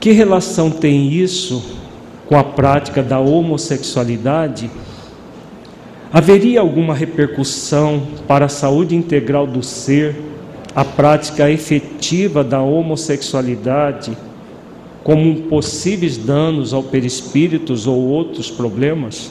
Que 0.00 0.12
relação 0.12 0.70
tem 0.70 1.12
isso 1.12 1.76
com 2.26 2.36
a 2.36 2.44
prática 2.44 3.02
da 3.02 3.18
homossexualidade? 3.18 4.70
Haveria 6.12 6.60
alguma 6.60 6.94
repercussão 6.94 8.02
para 8.26 8.46
a 8.46 8.48
saúde 8.48 8.94
integral 8.94 9.46
do 9.46 9.62
ser, 9.62 10.16
a 10.74 10.84
prática 10.84 11.50
efetiva 11.50 12.44
da 12.44 12.62
homossexualidade, 12.62 14.16
como 15.02 15.42
possíveis 15.42 16.16
danos 16.16 16.72
ao 16.72 16.82
perispíritos 16.82 17.86
ou 17.86 17.96
outros 17.96 18.50
problemas? 18.50 19.30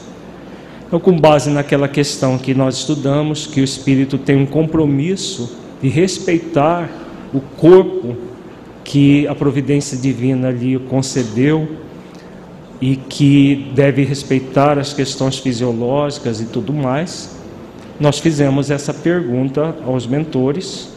Então, 0.86 1.00
com 1.00 1.18
base 1.18 1.50
naquela 1.50 1.88
questão 1.88 2.38
que 2.38 2.54
nós 2.54 2.76
estudamos, 2.76 3.46
que 3.46 3.60
o 3.60 3.64
espírito 3.64 4.16
tem 4.16 4.36
um 4.36 4.46
compromisso 4.46 5.56
de 5.80 5.88
respeitar 5.88 6.88
o 7.32 7.40
corpo 7.40 8.16
que 8.84 9.26
a 9.28 9.34
providência 9.34 9.96
divina 9.96 10.50
lhe 10.50 10.78
concedeu 10.78 11.68
e 12.80 12.96
que 12.96 13.70
deve 13.74 14.04
respeitar 14.04 14.78
as 14.78 14.92
questões 14.92 15.38
fisiológicas 15.38 16.40
e 16.40 16.46
tudo 16.46 16.72
mais, 16.72 17.36
nós 17.98 18.18
fizemos 18.18 18.70
essa 18.70 18.94
pergunta 18.94 19.76
aos 19.84 20.06
mentores 20.06 20.88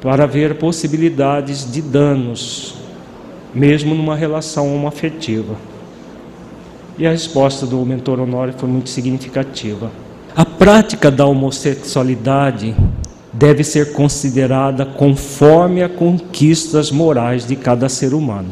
para 0.00 0.26
ver 0.26 0.56
possibilidades 0.58 1.70
de 1.70 1.80
danos, 1.80 2.74
mesmo 3.54 3.94
numa 3.94 4.14
relação 4.14 4.74
homoafetiva. 4.74 5.56
E 6.98 7.06
a 7.06 7.10
resposta 7.10 7.66
do 7.66 7.84
mentor 7.84 8.20
Honório 8.20 8.54
foi 8.56 8.68
muito 8.68 8.90
significativa. 8.90 9.90
A 10.36 10.44
prática 10.44 11.10
da 11.10 11.24
homossexualidade 11.24 12.76
deve 13.34 13.64
ser 13.64 13.92
considerada 13.92 14.86
conforme 14.86 15.82
a 15.82 15.88
conquistas 15.88 16.90
morais 16.90 17.44
de 17.44 17.56
cada 17.56 17.88
ser 17.88 18.14
humano. 18.14 18.50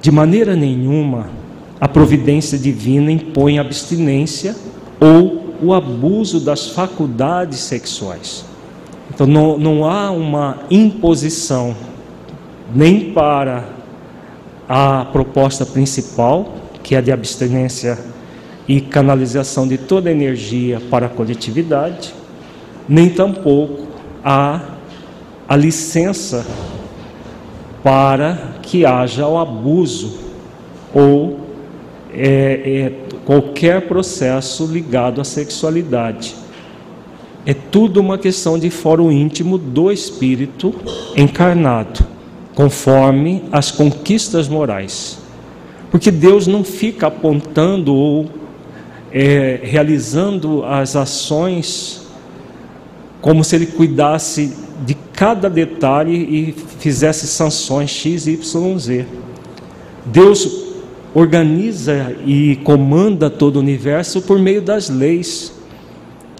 De 0.00 0.10
maneira 0.10 0.54
nenhuma, 0.54 1.30
a 1.80 1.88
providência 1.88 2.58
divina 2.58 3.10
impõe 3.10 3.58
abstinência 3.58 4.54
ou 5.00 5.54
o 5.62 5.72
abuso 5.72 6.38
das 6.40 6.68
faculdades 6.68 7.60
sexuais. 7.60 8.44
Então, 9.12 9.26
não, 9.26 9.56
não 9.58 9.88
há 9.88 10.10
uma 10.10 10.60
imposição 10.70 11.74
nem 12.74 13.12
para 13.12 13.64
a 14.68 15.06
proposta 15.06 15.64
principal, 15.64 16.54
que 16.82 16.94
é 16.94 16.98
a 16.98 17.00
de 17.00 17.12
abstinência 17.12 17.98
e 18.66 18.80
canalização 18.80 19.66
de 19.66 19.78
toda 19.78 20.08
a 20.08 20.12
energia 20.12 20.80
para 20.90 21.06
a 21.06 21.08
coletividade, 21.08 22.14
nem 22.92 23.08
tampouco 23.08 23.86
há 24.22 24.60
a 25.48 25.56
licença 25.56 26.46
para 27.82 28.56
que 28.60 28.84
haja 28.84 29.26
o 29.26 29.38
abuso 29.38 30.18
ou 30.92 31.40
é, 32.12 32.20
é, 32.26 32.92
qualquer 33.24 33.88
processo 33.88 34.66
ligado 34.66 35.22
à 35.22 35.24
sexualidade. 35.24 36.34
É 37.46 37.54
tudo 37.54 37.98
uma 37.98 38.18
questão 38.18 38.58
de 38.58 38.68
fórum 38.68 39.10
íntimo 39.10 39.56
do 39.56 39.90
espírito 39.90 40.74
encarnado, 41.16 42.04
conforme 42.54 43.42
as 43.50 43.70
conquistas 43.70 44.48
morais. 44.48 45.18
Porque 45.90 46.10
Deus 46.10 46.46
não 46.46 46.62
fica 46.62 47.06
apontando 47.06 47.94
ou 47.94 48.28
é, 49.10 49.60
realizando 49.62 50.62
as 50.66 50.94
ações 50.94 52.01
como 53.22 53.44
se 53.44 53.54
ele 53.54 53.66
cuidasse 53.66 54.52
de 54.84 54.94
cada 55.14 55.48
detalhe 55.48 56.12
e 56.12 56.52
fizesse 56.80 57.26
sanções 57.28 57.88
X, 57.88 58.26
Y, 58.26 58.78
Z. 58.78 59.06
Deus 60.04 60.64
organiza 61.14 62.16
e 62.26 62.56
comanda 62.64 63.30
todo 63.30 63.56
o 63.56 63.60
universo 63.60 64.22
por 64.22 64.40
meio 64.40 64.60
das 64.60 64.90
leis. 64.90 65.52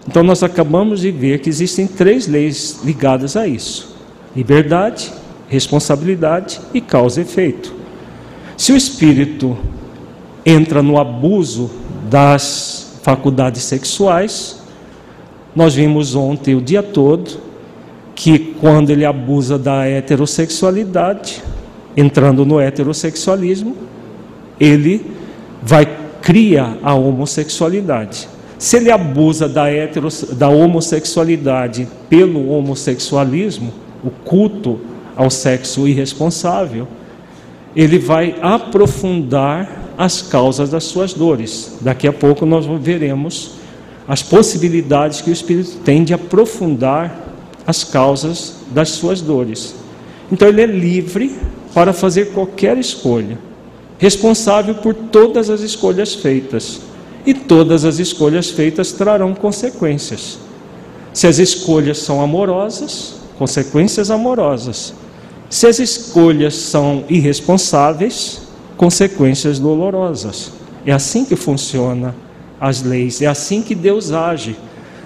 Então 0.05 0.23
nós 0.23 0.43
acabamos 0.43 0.99
de 0.99 1.09
ver 1.09 1.39
que 1.39 1.49
existem 1.49 1.87
três 1.87 2.27
leis 2.27 2.81
ligadas 2.83 3.37
a 3.37 3.47
isso: 3.47 3.95
liberdade, 4.35 5.09
responsabilidade 5.47 6.59
e 6.73 6.81
causa 6.81 7.21
e 7.21 7.23
efeito. 7.23 7.73
Se 8.57 8.73
o 8.73 8.77
espírito 8.77 9.57
entra 10.45 10.83
no 10.83 10.99
abuso 10.99 11.71
das 12.09 12.99
faculdades 13.01 13.63
sexuais, 13.63 14.62
nós 15.55 15.75
vimos 15.75 16.15
ontem 16.15 16.55
o 16.55 16.61
dia 16.61 16.81
todo 16.81 17.39
que 18.15 18.55
quando 18.59 18.89
ele 18.89 19.05
abusa 19.05 19.57
da 19.57 19.85
heterossexualidade, 19.87 21.41
entrando 21.95 22.45
no 22.45 22.59
heterossexualismo, 22.59 23.75
ele 24.59 25.05
vai 25.61 26.03
cria 26.23 26.77
a 26.81 26.95
homossexualidade. 26.95 28.29
Se 28.57 28.77
ele 28.77 28.89
abusa 28.89 29.47
da, 29.47 29.69
heteros, 29.69 30.23
da 30.31 30.47
homossexualidade 30.47 31.87
pelo 32.09 32.49
homossexualismo, 32.49 33.73
o 34.03 34.09
culto 34.09 34.79
ao 35.15 35.29
sexo 35.29 35.85
irresponsável, 35.85 36.87
ele 37.75 37.99
vai 37.99 38.35
aprofundar 38.41 39.91
as 39.97 40.21
causas 40.21 40.69
das 40.69 40.85
suas 40.85 41.13
dores. 41.13 41.77
Daqui 41.81 42.07
a 42.07 42.13
pouco 42.13 42.45
nós 42.45 42.65
veremos 42.81 43.55
as 44.07 44.21
possibilidades 44.21 45.21
que 45.21 45.29
o 45.29 45.33
Espírito 45.33 45.77
tem 45.83 46.03
de 46.03 46.13
aprofundar 46.13 47.23
as 47.65 47.83
causas 47.83 48.55
das 48.71 48.89
suas 48.89 49.21
dores. 49.21 49.75
Então 50.31 50.47
ele 50.47 50.61
é 50.61 50.65
livre 50.65 51.35
para 51.73 51.93
fazer 51.93 52.31
qualquer 52.31 52.77
escolha, 52.77 53.37
responsável 53.97 54.75
por 54.75 54.93
todas 54.93 55.49
as 55.49 55.61
escolhas 55.61 56.13
feitas. 56.13 56.81
E 57.25 57.33
todas 57.33 57.85
as 57.85 57.99
escolhas 57.99 58.49
feitas 58.49 58.91
trarão 58.91 59.33
consequências. 59.33 60.37
Se 61.13 61.25
as 61.25 61.39
escolhas 61.39 61.99
são 61.99 62.21
amorosas, 62.21 63.15
consequências 63.37 64.11
amorosas. 64.11 64.93
Se 65.49 65.67
as 65.67 65.79
escolhas 65.79 66.55
são 66.55 67.05
irresponsáveis, 67.07 68.41
consequências 68.75 69.57
dolorosas. 69.57 70.51
É 70.85 70.91
assim 70.91 71.23
que 71.23 71.35
funciona 71.37 72.13
as 72.63 72.81
leis. 72.81 73.21
É 73.21 73.27
assim 73.27 73.61
que 73.61 73.75
Deus 73.75 74.13
age. 74.13 74.55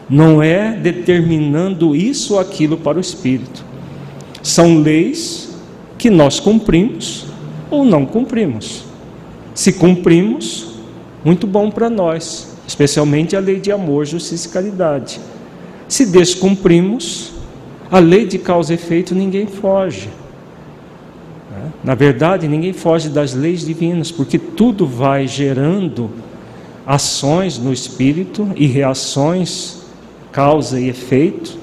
Não 0.07 0.43
é 0.43 0.73
determinando 0.73 1.95
isso 1.95 2.35
ou 2.35 2.39
aquilo 2.39 2.77
para 2.77 2.99
o 2.99 3.01
espírito. 3.01 3.65
São 4.43 4.77
leis 4.79 5.57
que 5.97 6.11
nós 6.11 6.39
cumprimos 6.39 7.25
ou 7.71 7.83
não 7.83 8.05
cumprimos. 8.05 8.83
Se 9.55 9.73
cumprimos, 9.73 10.75
muito 11.25 11.47
bom 11.47 11.71
para 11.71 11.89
nós, 11.89 12.55
especialmente 12.67 13.35
a 13.35 13.39
lei 13.39 13.59
de 13.59 13.71
amor, 13.71 14.05
justiça 14.05 14.47
e 14.47 14.51
caridade. 14.51 15.19
Se 15.87 16.05
descumprimos, 16.05 17.31
a 17.89 17.97
lei 17.97 18.27
de 18.27 18.37
causa 18.37 18.71
e 18.71 18.75
efeito 18.75 19.15
ninguém 19.15 19.47
foge. 19.47 20.09
Na 21.83 21.95
verdade, 21.95 22.47
ninguém 22.47 22.71
foge 22.71 23.09
das 23.09 23.33
leis 23.33 23.65
divinas, 23.65 24.11
porque 24.11 24.37
tudo 24.37 24.85
vai 24.85 25.27
gerando 25.27 26.11
ações 26.87 27.57
no 27.57 27.73
espírito 27.73 28.49
e 28.55 28.65
reações, 28.65 29.79
causa 30.31 30.79
e 30.79 30.87
efeito, 30.87 31.57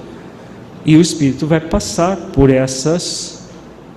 e 0.85 0.95
o 0.95 1.01
espírito 1.01 1.47
vai 1.47 1.59
passar 1.59 2.15
por 2.15 2.51
essas 2.51 3.47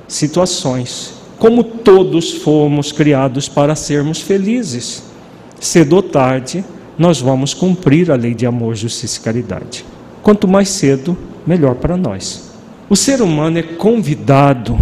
situações. 0.09 1.12
Como 1.39 1.62
todos 1.62 2.33
fomos 2.33 2.91
criados 2.91 3.47
para 3.47 3.76
sermos 3.76 4.22
felizes, 4.22 5.03
cedo 5.61 5.97
ou 5.97 6.03
tarde 6.03 6.64
nós 6.99 7.20
vamos 7.20 7.53
cumprir 7.53 8.11
a 8.11 8.16
lei 8.16 8.35
de 8.35 8.47
amor, 8.47 8.74
justiça 8.74 9.20
e 9.20 9.22
caridade. 9.22 9.85
Quanto 10.22 10.49
mais 10.49 10.70
cedo, 10.70 11.16
melhor 11.47 11.74
para 11.74 11.97
nós. 11.97 12.51
O 12.89 12.97
ser 12.97 13.20
humano 13.20 13.59
é 13.59 13.62
convidado, 13.62 14.76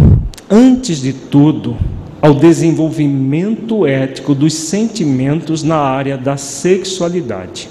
antes 0.49 1.01
de 1.01 1.11
tudo, 1.11 1.77
ao 2.21 2.33
desenvolvimento 2.33 3.85
ético 3.85 4.33
dos 4.33 4.53
sentimentos 4.53 5.63
na 5.63 5.77
área 5.77 6.17
da 6.17 6.37
sexualidade. 6.37 7.69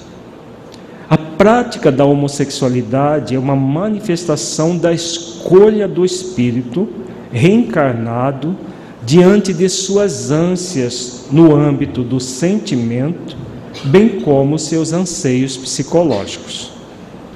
A 1.09 1.17
prática 1.17 1.93
da 1.93 2.05
homossexualidade 2.05 3.35
é 3.35 3.39
uma 3.39 3.57
manifestação 3.57 4.77
da 4.77 4.93
escolha 4.93 5.87
do 5.87 6.05
espírito 6.05 6.89
reencarnado 7.33 8.57
diante 9.05 9.53
de 9.53 9.69
suas 9.69 10.31
ânsias 10.31 11.27
no 11.31 11.55
âmbito 11.55 12.03
do 12.03 12.19
sentimento, 12.19 13.37
bem 13.85 14.21
como 14.21 14.59
seus 14.59 14.93
anseios 14.93 15.57
psicológicos. 15.57 16.73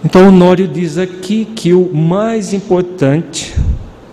Então, 0.04 0.28
Honório 0.28 0.66
diz 0.66 0.96
aqui 0.98 1.44
que 1.44 1.72
o 1.72 1.94
mais 1.94 2.52
importante, 2.52 3.54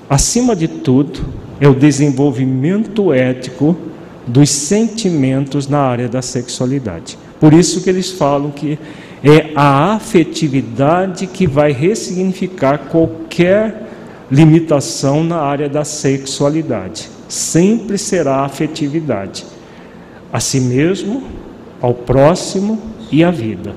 acima 0.10 0.56
de 0.56 0.68
tudo, 0.68 1.37
é 1.60 1.68
o 1.68 1.74
desenvolvimento 1.74 3.12
ético 3.12 3.76
dos 4.26 4.50
sentimentos 4.50 5.68
na 5.68 5.80
área 5.80 6.08
da 6.08 6.22
sexualidade. 6.22 7.18
Por 7.40 7.54
isso 7.54 7.82
que 7.82 7.90
eles 7.90 8.12
falam 8.12 8.52
que 8.52 8.78
é 9.24 9.52
a 9.56 9.94
afetividade 9.94 11.26
que 11.28 11.48
vai 11.48 11.72
ressignificar 11.72 12.78
qualquer 12.90 13.88
limitação 14.30 15.24
na 15.24 15.38
área 15.38 15.70
da 15.70 15.84
sexualidade. 15.84 17.10
Sempre 17.28 17.98
será 17.98 18.38
a 18.38 18.46
afetividade. 18.46 19.46
A 20.32 20.40
si 20.40 20.60
mesmo, 20.60 21.24
ao 21.82 21.94
próximo 21.94 22.80
e 23.12 23.24
à 23.24 23.32
vida. 23.32 23.74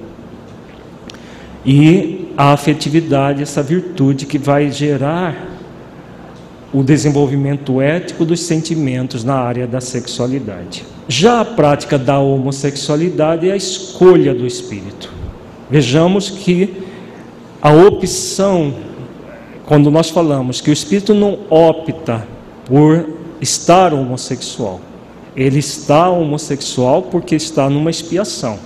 E 1.65 2.29
a 2.37 2.53
afetividade, 2.53 3.43
essa 3.43 3.63
virtude 3.63 4.27
que 4.27 4.39
vai 4.39 4.71
gerar 4.71 5.50
o 6.73 6.85
desenvolvimento 6.85 7.81
ético 7.81 8.25
dos 8.25 8.41
sentimentos 8.41 9.25
na 9.25 9.35
área 9.35 9.67
da 9.67 9.81
sexualidade. 9.81 10.85
Já 11.09 11.41
a 11.41 11.45
prática 11.45 11.99
da 11.99 12.19
homossexualidade 12.21 13.49
é 13.49 13.53
a 13.53 13.57
escolha 13.57 14.33
do 14.33 14.47
espírito. 14.47 15.13
Vejamos 15.69 16.31
que 16.31 16.75
a 17.61 17.73
opção, 17.73 18.73
quando 19.67 19.91
nós 19.91 20.11
falamos 20.11 20.61
que 20.61 20.71
o 20.71 20.73
espírito 20.73 21.13
não 21.13 21.41
opta 21.51 22.27
por 22.65 23.05
estar 23.41 23.93
homossexual, 23.93 24.81
ele 25.37 25.59
está 25.59 26.09
homossexual 26.09 27.03
porque 27.03 27.35
está 27.35 27.69
numa 27.69 27.91
expiação. 27.91 28.59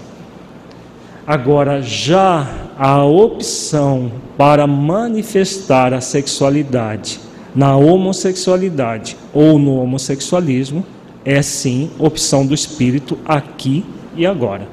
Agora, 1.26 1.80
já 1.80 2.46
a 2.78 3.02
opção 3.02 4.12
para 4.36 4.66
manifestar 4.66 5.94
a 5.94 6.00
sexualidade 6.02 7.23
na 7.54 7.76
homossexualidade 7.76 9.16
ou 9.32 9.58
no 9.58 9.76
homossexualismo 9.76 10.84
é 11.24 11.40
sim 11.40 11.90
opção 11.98 12.44
do 12.44 12.52
espírito 12.52 13.18
aqui 13.24 13.84
e 14.16 14.26
agora. 14.26 14.68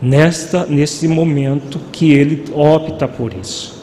Nesta 0.00 0.66
nesse 0.66 1.08
momento 1.08 1.80
que 1.90 2.12
ele 2.12 2.44
opta 2.52 3.08
por 3.08 3.32
isso. 3.32 3.82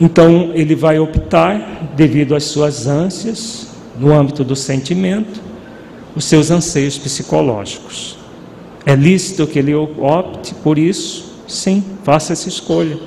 Então 0.00 0.50
ele 0.54 0.74
vai 0.74 0.98
optar 0.98 1.92
devido 1.96 2.34
às 2.34 2.44
suas 2.44 2.86
ânsias 2.86 3.68
no 3.98 4.12
âmbito 4.12 4.44
do 4.44 4.56
sentimento, 4.56 5.40
os 6.14 6.24
seus 6.24 6.50
anseios 6.50 6.98
psicológicos. 6.98 8.18
É 8.84 8.94
lícito 8.94 9.46
que 9.46 9.58
ele 9.58 9.74
opte 9.74 10.54
por 10.54 10.76
isso? 10.76 11.32
Sim, 11.46 11.84
faça 12.02 12.32
essa 12.32 12.48
escolha. 12.48 12.98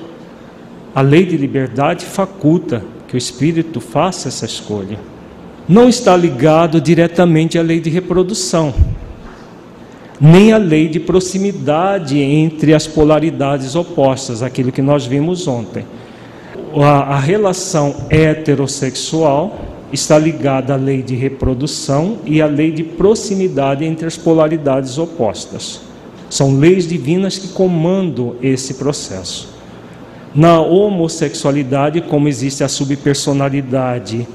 A 0.94 1.02
lei 1.02 1.26
de 1.26 1.36
liberdade 1.36 2.06
faculta 2.06 2.82
que 3.08 3.14
o 3.14 3.18
espírito 3.18 3.80
faça 3.80 4.28
essa 4.28 4.44
escolha. 4.44 4.98
Não 5.68 5.88
está 5.88 6.16
ligado 6.16 6.80
diretamente 6.80 7.58
à 7.58 7.62
lei 7.62 7.80
de 7.80 7.90
reprodução, 7.90 8.72
nem 10.20 10.52
à 10.52 10.58
lei 10.58 10.88
de 10.88 11.00
proximidade 11.00 12.18
entre 12.18 12.72
as 12.72 12.86
polaridades 12.86 13.74
opostas, 13.74 14.42
aquilo 14.42 14.72
que 14.72 14.82
nós 14.82 15.06
vimos 15.06 15.46
ontem. 15.46 15.84
A, 16.74 17.14
a 17.14 17.18
relação 17.18 17.94
heterossexual 18.10 19.58
está 19.92 20.18
ligada 20.18 20.74
à 20.74 20.76
lei 20.76 21.02
de 21.02 21.14
reprodução 21.14 22.18
e 22.24 22.40
à 22.40 22.46
lei 22.46 22.70
de 22.70 22.82
proximidade 22.82 23.84
entre 23.84 24.06
as 24.06 24.16
polaridades 24.16 24.98
opostas. 24.98 25.80
São 26.28 26.58
leis 26.58 26.86
divinas 26.86 27.38
que 27.38 27.48
comandam 27.48 28.34
esse 28.42 28.74
processo. 28.74 29.55
Na 30.36 30.60
homossexualidade, 30.60 32.02
como 32.02 32.28
existe 32.28 32.62
a 32.62 32.68
subpersonalidade 32.68 34.28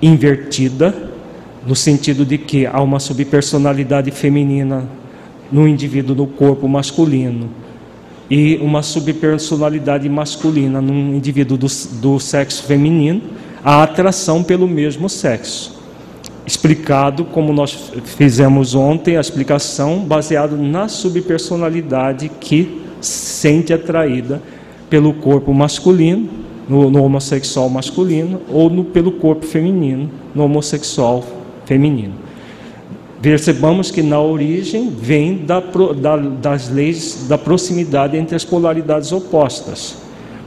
invertida, 0.00 1.12
no 1.66 1.76
sentido 1.76 2.24
de 2.24 2.38
que 2.38 2.64
há 2.64 2.80
uma 2.80 2.98
subpersonalidade 2.98 4.10
feminina 4.10 4.88
no 5.52 5.68
indivíduo 5.68 6.16
no 6.16 6.26
corpo 6.26 6.66
masculino 6.66 7.50
e 8.30 8.56
uma 8.56 8.82
subpersonalidade 8.82 10.08
masculina 10.08 10.80
num 10.80 11.14
indivíduo 11.14 11.58
do, 11.58 11.66
do 12.00 12.18
sexo 12.18 12.62
feminino, 12.62 13.20
a 13.62 13.82
atração 13.82 14.42
pelo 14.42 14.66
mesmo 14.66 15.10
sexo. 15.10 15.78
Explicado 16.46 17.22
como 17.26 17.52
nós 17.52 17.92
fizemos 18.16 18.74
ontem, 18.74 19.18
a 19.18 19.20
explicação 19.20 19.98
baseada 19.98 20.56
na 20.56 20.88
subpersonalidade 20.88 22.30
que 22.40 22.80
sente 22.98 23.74
atraída 23.74 24.40
pelo 24.88 25.12
corpo 25.14 25.52
masculino, 25.52 26.28
no, 26.68 26.90
no 26.90 27.02
homossexual 27.02 27.68
masculino, 27.68 28.40
ou 28.50 28.68
no, 28.68 28.84
pelo 28.84 29.12
corpo 29.12 29.46
feminino, 29.46 30.10
no 30.34 30.44
homossexual 30.44 31.24
feminino. 31.64 32.14
Percebamos 33.20 33.90
que 33.90 34.02
na 34.02 34.20
origem 34.20 34.90
vem 34.90 35.38
da, 35.38 35.60
da, 35.60 36.16
das 36.16 36.70
leis 36.70 37.26
da 37.28 37.38
proximidade 37.38 38.16
entre 38.16 38.36
as 38.36 38.44
polaridades 38.44 39.10
opostas, 39.10 39.96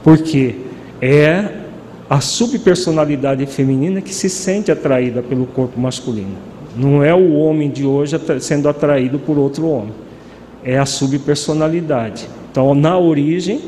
porque 0.02 0.54
é 1.00 1.60
a 2.08 2.20
subpersonalidade 2.20 3.44
feminina 3.46 4.00
que 4.00 4.14
se 4.14 4.28
sente 4.28 4.70
atraída 4.70 5.22
pelo 5.22 5.46
corpo 5.46 5.80
masculino. 5.80 6.36
Não 6.76 7.02
é 7.02 7.14
o 7.14 7.34
homem 7.34 7.70
de 7.70 7.84
hoje 7.84 8.16
sendo 8.40 8.68
atraído 8.68 9.18
por 9.18 9.36
outro 9.36 9.68
homem, 9.68 9.92
é 10.64 10.78
a 10.78 10.86
subpersonalidade. 10.86 12.26
Então, 12.50 12.74
na 12.74 12.98
origem, 12.98 13.60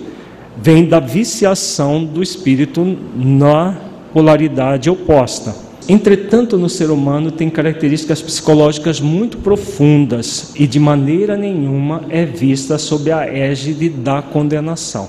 vem 0.56 0.84
da 0.86 1.00
viciação 1.00 2.04
do 2.04 2.22
espírito 2.22 2.96
na 3.16 3.76
polaridade 4.12 4.90
oposta. 4.90 5.54
Entretanto, 5.88 6.56
no 6.56 6.68
ser 6.68 6.90
humano 6.90 7.32
tem 7.32 7.50
características 7.50 8.22
psicológicas 8.22 9.00
muito 9.00 9.38
profundas 9.38 10.52
e 10.54 10.66
de 10.66 10.78
maneira 10.78 11.36
nenhuma 11.36 12.02
é 12.08 12.24
vista 12.24 12.78
sob 12.78 13.10
a 13.10 13.26
égide 13.26 13.88
da 13.88 14.22
condenação. 14.22 15.08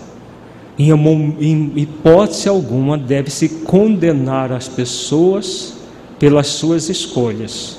Em, 0.80 0.90
em 0.92 1.72
hipótese 1.76 2.50
alguma 2.50 2.98
deve-se 2.98 3.50
condenar 3.50 4.52
as 4.52 4.68
pessoas 4.68 5.76
pelas 6.18 6.48
suas 6.48 6.90
escolhas, 6.90 7.78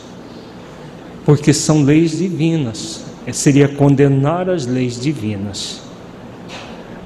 porque 1.24 1.52
são 1.52 1.82
leis 1.82 2.18
divinas. 2.18 3.02
Seria 3.32 3.66
condenar 3.66 4.50
as 4.50 4.66
leis 4.66 5.00
divinas 5.00 5.83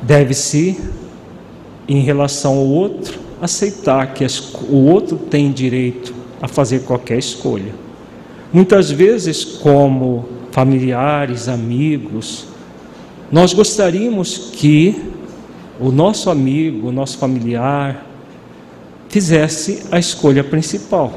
deve-se, 0.02 0.80
em 1.88 2.00
relação 2.00 2.58
ao 2.58 2.66
outro, 2.66 3.18
aceitar 3.40 4.14
que 4.14 4.26
o 4.68 4.76
outro 4.76 5.16
tem 5.16 5.50
direito 5.50 6.14
a 6.40 6.48
fazer 6.48 6.80
qualquer 6.80 7.18
escolha. 7.18 7.74
Muitas 8.52 8.90
vezes, 8.90 9.44
como 9.44 10.26
familiares, 10.50 11.48
amigos, 11.48 12.46
nós 13.30 13.52
gostaríamos 13.52 14.50
que 14.52 15.12
o 15.78 15.90
nosso 15.90 16.30
amigo, 16.30 16.88
o 16.88 16.92
nosso 16.92 17.18
familiar, 17.18 18.06
fizesse 19.08 19.84
a 19.90 19.98
escolha 19.98 20.42
principal. 20.42 21.12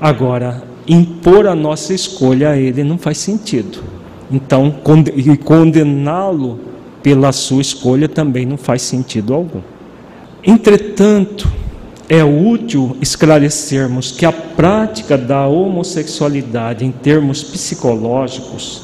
Agora, 0.00 0.62
impor 0.86 1.46
a 1.46 1.54
nossa 1.54 1.92
escolha 1.92 2.50
a 2.50 2.56
ele 2.56 2.82
não 2.82 2.98
faz 2.98 3.18
sentido. 3.18 3.82
Então, 4.30 4.74
condená-lo 5.44 6.58
pela 7.02 7.32
sua 7.32 7.62
escolha 7.62 8.08
também 8.08 8.46
não 8.46 8.56
faz 8.56 8.82
sentido 8.82 9.34
algum. 9.34 9.60
Entretanto, 10.44 11.50
é 12.08 12.22
útil 12.22 12.96
esclarecermos 13.00 14.10
que 14.10 14.26
a 14.26 14.32
prática 14.32 15.16
da 15.16 15.46
homossexualidade 15.46 16.84
em 16.84 16.90
termos 16.90 17.42
psicológicos 17.42 18.82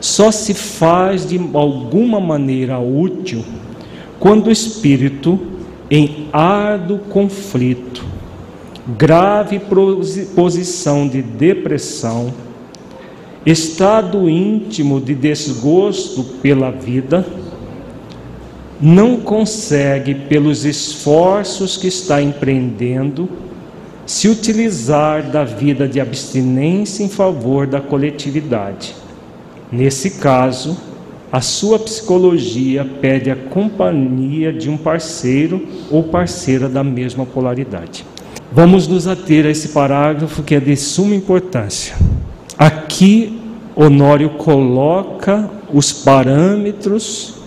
só 0.00 0.30
se 0.30 0.54
faz 0.54 1.26
de 1.26 1.40
alguma 1.54 2.20
maneira 2.20 2.78
útil 2.78 3.44
quando 4.18 4.48
o 4.48 4.52
espírito, 4.52 5.38
em 5.90 6.28
árduo 6.32 6.98
conflito, 6.98 8.04
grave 8.96 9.60
posição 10.34 11.06
de 11.06 11.22
depressão, 11.22 12.32
estado 13.46 14.28
íntimo 14.28 15.00
de 15.00 15.14
desgosto 15.14 16.24
pela 16.42 16.70
vida, 16.70 17.24
não 18.80 19.16
consegue, 19.16 20.14
pelos 20.14 20.64
esforços 20.64 21.76
que 21.76 21.88
está 21.88 22.22
empreendendo, 22.22 23.28
se 24.06 24.28
utilizar 24.28 25.22
da 25.30 25.44
vida 25.44 25.86
de 25.86 26.00
abstinência 26.00 27.02
em 27.02 27.08
favor 27.08 27.66
da 27.66 27.80
coletividade. 27.80 28.94
Nesse 29.70 30.12
caso, 30.12 30.76
a 31.30 31.42
sua 31.42 31.78
psicologia 31.78 32.86
pede 33.02 33.30
a 33.30 33.36
companhia 33.36 34.50
de 34.50 34.70
um 34.70 34.78
parceiro 34.78 35.66
ou 35.90 36.04
parceira 36.04 36.68
da 36.68 36.82
mesma 36.82 37.26
polaridade. 37.26 38.06
Vamos 38.50 38.88
nos 38.88 39.06
ater 39.06 39.44
a 39.44 39.50
esse 39.50 39.68
parágrafo 39.68 40.42
que 40.42 40.54
é 40.54 40.60
de 40.60 40.74
suma 40.74 41.14
importância. 41.14 41.94
Aqui, 42.56 43.38
Honório 43.76 44.30
coloca 44.30 45.50
os 45.72 45.92
parâmetros 45.92 47.37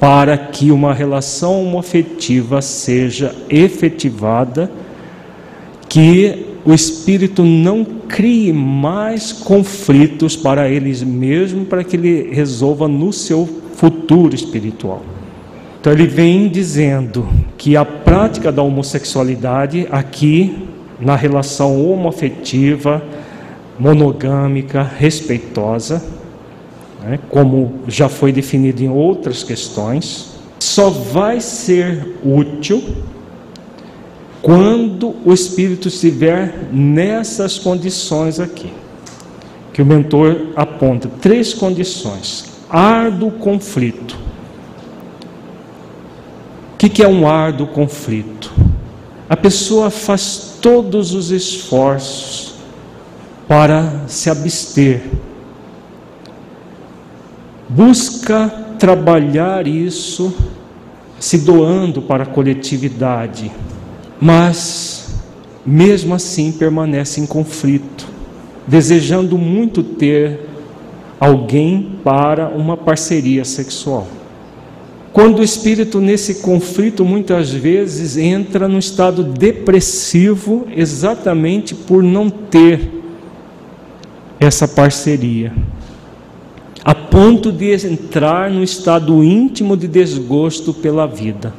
para 0.00 0.38
que 0.38 0.72
uma 0.72 0.94
relação 0.94 1.60
homoafetiva 1.60 2.62
seja 2.62 3.34
efetivada, 3.50 4.70
que 5.90 6.46
o 6.64 6.72
espírito 6.72 7.44
não 7.44 7.84
crie 7.84 8.50
mais 8.50 9.30
conflitos 9.30 10.36
para 10.36 10.70
eles 10.70 11.02
mesmos, 11.02 11.68
para 11.68 11.84
que 11.84 11.96
ele 11.96 12.30
resolva 12.32 12.88
no 12.88 13.12
seu 13.12 13.46
futuro 13.74 14.34
espiritual. 14.34 15.02
Então 15.78 15.92
ele 15.92 16.06
vem 16.06 16.48
dizendo 16.48 17.28
que 17.58 17.76
a 17.76 17.84
prática 17.84 18.50
da 18.50 18.62
homossexualidade 18.62 19.86
aqui 19.90 20.66
na 20.98 21.14
relação 21.14 21.84
homoafetiva, 21.84 23.02
monogâmica, 23.78 24.82
respeitosa, 24.82 26.02
né, 27.02 27.18
como 27.28 27.80
já 27.88 28.08
foi 28.08 28.32
definido 28.32 28.82
em 28.82 28.88
outras 28.88 29.42
questões, 29.42 30.30
só 30.58 30.90
vai 30.90 31.40
ser 31.40 32.16
útil 32.24 32.82
quando 34.42 35.14
o 35.24 35.32
espírito 35.32 35.88
estiver 35.88 36.68
nessas 36.72 37.58
condições 37.58 38.40
aqui. 38.40 38.72
Que 39.72 39.82
o 39.82 39.86
mentor 39.86 40.48
aponta 40.56 41.08
três 41.20 41.54
condições: 41.54 42.46
árduo 42.68 43.30
conflito 43.32 44.30
que, 46.80 46.88
que 46.88 47.02
é 47.02 47.08
um 47.08 47.28
árduo 47.28 47.66
conflito? 47.66 48.50
A 49.28 49.36
pessoa 49.36 49.90
faz 49.90 50.56
todos 50.62 51.12
os 51.12 51.30
esforços 51.30 52.54
para 53.46 54.04
se 54.06 54.30
abster, 54.30 55.02
busca 57.70 58.48
trabalhar 58.78 59.66
isso 59.66 60.34
se 61.20 61.38
doando 61.38 62.02
para 62.02 62.24
a 62.24 62.26
coletividade, 62.26 63.50
mas 64.20 65.20
mesmo 65.64 66.14
assim 66.14 66.50
permanece 66.50 67.20
em 67.20 67.26
conflito, 67.26 68.08
desejando 68.66 69.38
muito 69.38 69.82
ter 69.82 70.48
alguém 71.20 71.98
para 72.02 72.48
uma 72.48 72.76
parceria 72.76 73.44
sexual. 73.44 74.08
Quando 75.12 75.40
o 75.40 75.44
espírito 75.44 76.00
nesse 76.00 76.36
conflito 76.36 77.04
muitas 77.04 77.50
vezes 77.50 78.16
entra 78.16 78.66
num 78.66 78.78
estado 78.78 79.22
depressivo 79.22 80.66
exatamente 80.74 81.74
por 81.74 82.02
não 82.02 82.30
ter 82.30 82.90
essa 84.40 84.66
parceria, 84.66 85.52
a 86.84 86.94
ponto 86.94 87.52
de 87.52 87.72
entrar 87.86 88.50
num 88.50 88.62
estado 88.62 89.22
íntimo 89.22 89.76
de 89.76 89.86
desgosto 89.86 90.72
pela 90.72 91.06
vida. 91.06 91.52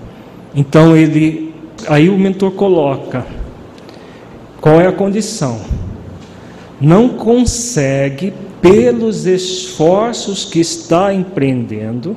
Então 0.56 0.96
ele 0.96 1.54
aí 1.88 2.10
o 2.10 2.18
mentor 2.18 2.52
coloca 2.52 3.26
qual 4.60 4.80
é 4.80 4.88
a 4.88 4.92
condição? 4.92 5.60
Não 6.80 7.10
consegue 7.10 8.32
pelos 8.62 9.26
esforços 9.26 10.46
que 10.46 10.60
está 10.60 11.12
empreendendo 11.12 12.16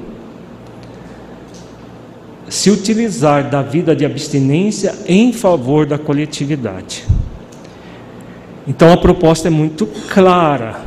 se 2.49 2.71
utilizar 2.71 3.49
da 3.49 3.63
vida 3.63 3.97
de 3.97 4.05
abstinência 4.05 4.95
em 5.07 5.33
favor 5.33 5.87
da 5.87 5.99
coletividade. 5.99 7.05
Então 8.69 8.93
a 8.93 8.97
proposta 8.97 9.49
é 9.49 9.51
muito 9.51 9.87
clara. 9.87 10.83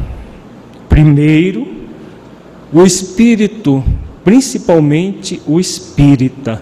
Primeiro, 0.87 1.76
o 2.71 2.83
espírito, 2.83 3.83
principalmente 4.23 5.41
o 5.47 5.59
espírita, 5.59 6.61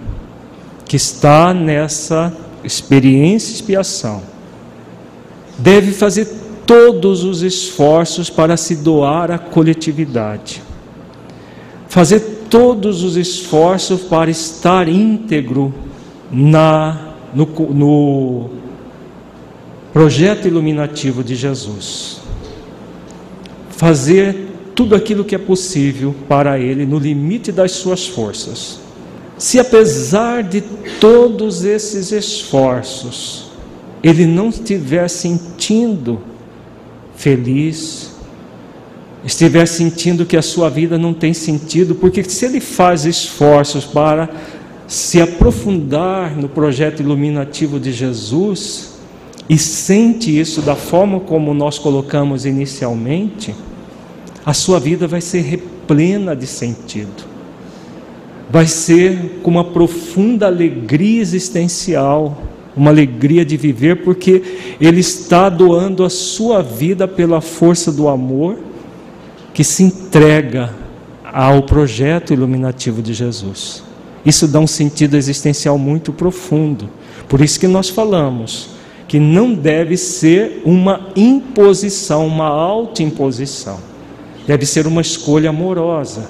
que 0.86 0.96
está 0.96 1.54
nessa 1.54 2.36
experiência 2.64 3.54
expiação, 3.54 4.22
deve 5.58 5.92
fazer 5.92 6.28
todos 6.66 7.24
os 7.24 7.42
esforços 7.42 8.30
para 8.30 8.58
se 8.58 8.76
doar 8.76 9.32
à 9.32 9.38
coletividade. 9.38 10.62
Fazer 11.88 12.20
todos 12.50 13.04
os 13.04 13.16
esforços 13.16 14.02
para 14.02 14.30
estar 14.30 14.88
íntegro 14.88 15.74
na, 16.32 17.14
no, 17.34 17.46
no 17.74 18.50
projeto 19.94 20.48
iluminativo 20.48 21.24
de 21.24 21.36
Jesus. 21.36 22.20
Fazer 23.70 24.45
tudo 24.76 24.94
aquilo 24.94 25.24
que 25.24 25.34
é 25.34 25.38
possível 25.38 26.14
para 26.28 26.60
ele 26.60 26.86
no 26.86 27.00
limite 27.00 27.52
das 27.52 27.72
suas 27.72 28.06
forças. 28.06 28.80
Se 29.38 29.60
apesar 29.60 30.44
de 30.44 30.62
todos 31.00 31.64
esses 31.64 32.12
esforços, 32.12 33.50
ele 34.04 34.26
não 34.26 34.50
estiver 34.50 35.10
sentindo 35.10 36.22
feliz, 37.16 38.12
estiver 39.24 39.66
sentindo 39.66 40.26
que 40.26 40.38
a 40.38 40.42
sua 40.42 40.70
vida 40.70 40.98
não 40.98 41.14
tem 41.14 41.34
sentido, 41.34 41.96
porque 41.96 42.24
se 42.24 42.46
ele 42.46 42.60
faz 42.60 43.06
esforços 43.06 43.86
para 43.86 44.30
se 44.88 45.20
aprofundar 45.22 46.36
no 46.38 46.48
projeto 46.48 47.02
iluminativo 47.02 47.80
de 47.80 47.92
Jesus 47.92 48.96
e 49.50 49.58
sente 49.58 50.38
isso 50.38 50.62
da 50.62 50.76
forma 50.76 51.20
como 51.20 51.54
nós 51.54 51.80
colocamos 51.80 52.46
inicialmente, 52.46 53.56
a 54.46 54.54
sua 54.54 54.80
vida 54.80 55.08
vai 55.08 55.22
ser 55.22 55.42
replena 55.42 56.36
de 56.36 56.46
sentido. 56.46 57.24
Vai 58.50 58.68
ser 58.68 59.40
com 59.42 59.50
uma 59.50 59.64
profunda 59.64 60.46
alegria 60.46 61.20
existencial, 61.20 62.44
uma 62.78 62.92
alegria 62.92 63.44
de 63.44 63.58
viver, 63.58 64.04
porque 64.04 64.76
ele 64.80 65.00
está 65.00 65.50
doando 65.50 66.04
a 66.04 66.10
sua 66.10 66.62
vida 66.62 67.08
pela 67.08 67.42
força 67.42 67.92
do 67.92 68.08
amor 68.08 68.60
que 69.52 69.64
se 69.64 69.82
entrega 69.82 70.72
ao 71.24 71.64
projeto 71.64 72.32
iluminativo 72.32 73.02
de 73.02 73.14
Jesus. 73.14 73.84
Isso 74.24 74.48
dá 74.48 74.60
um 74.60 74.68
sentido 74.68 75.18
existencial 75.18 75.78
muito 75.78 76.14
profundo. 76.14 76.90
Por 77.28 77.42
isso 77.42 77.60
que 77.60 77.68
nós 77.68 77.90
falamos 77.90 78.70
que 79.08 79.20
não 79.20 79.54
deve 79.54 79.98
ser 79.98 80.62
uma 80.66 81.10
imposição, 81.16 82.26
uma 82.28 82.48
autoimposição. 82.48 83.95
Deve 84.48 84.66
ser 84.66 84.86
uma 84.86 85.02
escolha 85.02 85.50
amorosa. 85.50 86.30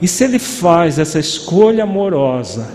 E 0.00 0.08
se 0.08 0.24
ele 0.24 0.38
faz 0.38 0.98
essa 0.98 1.18
escolha 1.18 1.84
amorosa, 1.84 2.68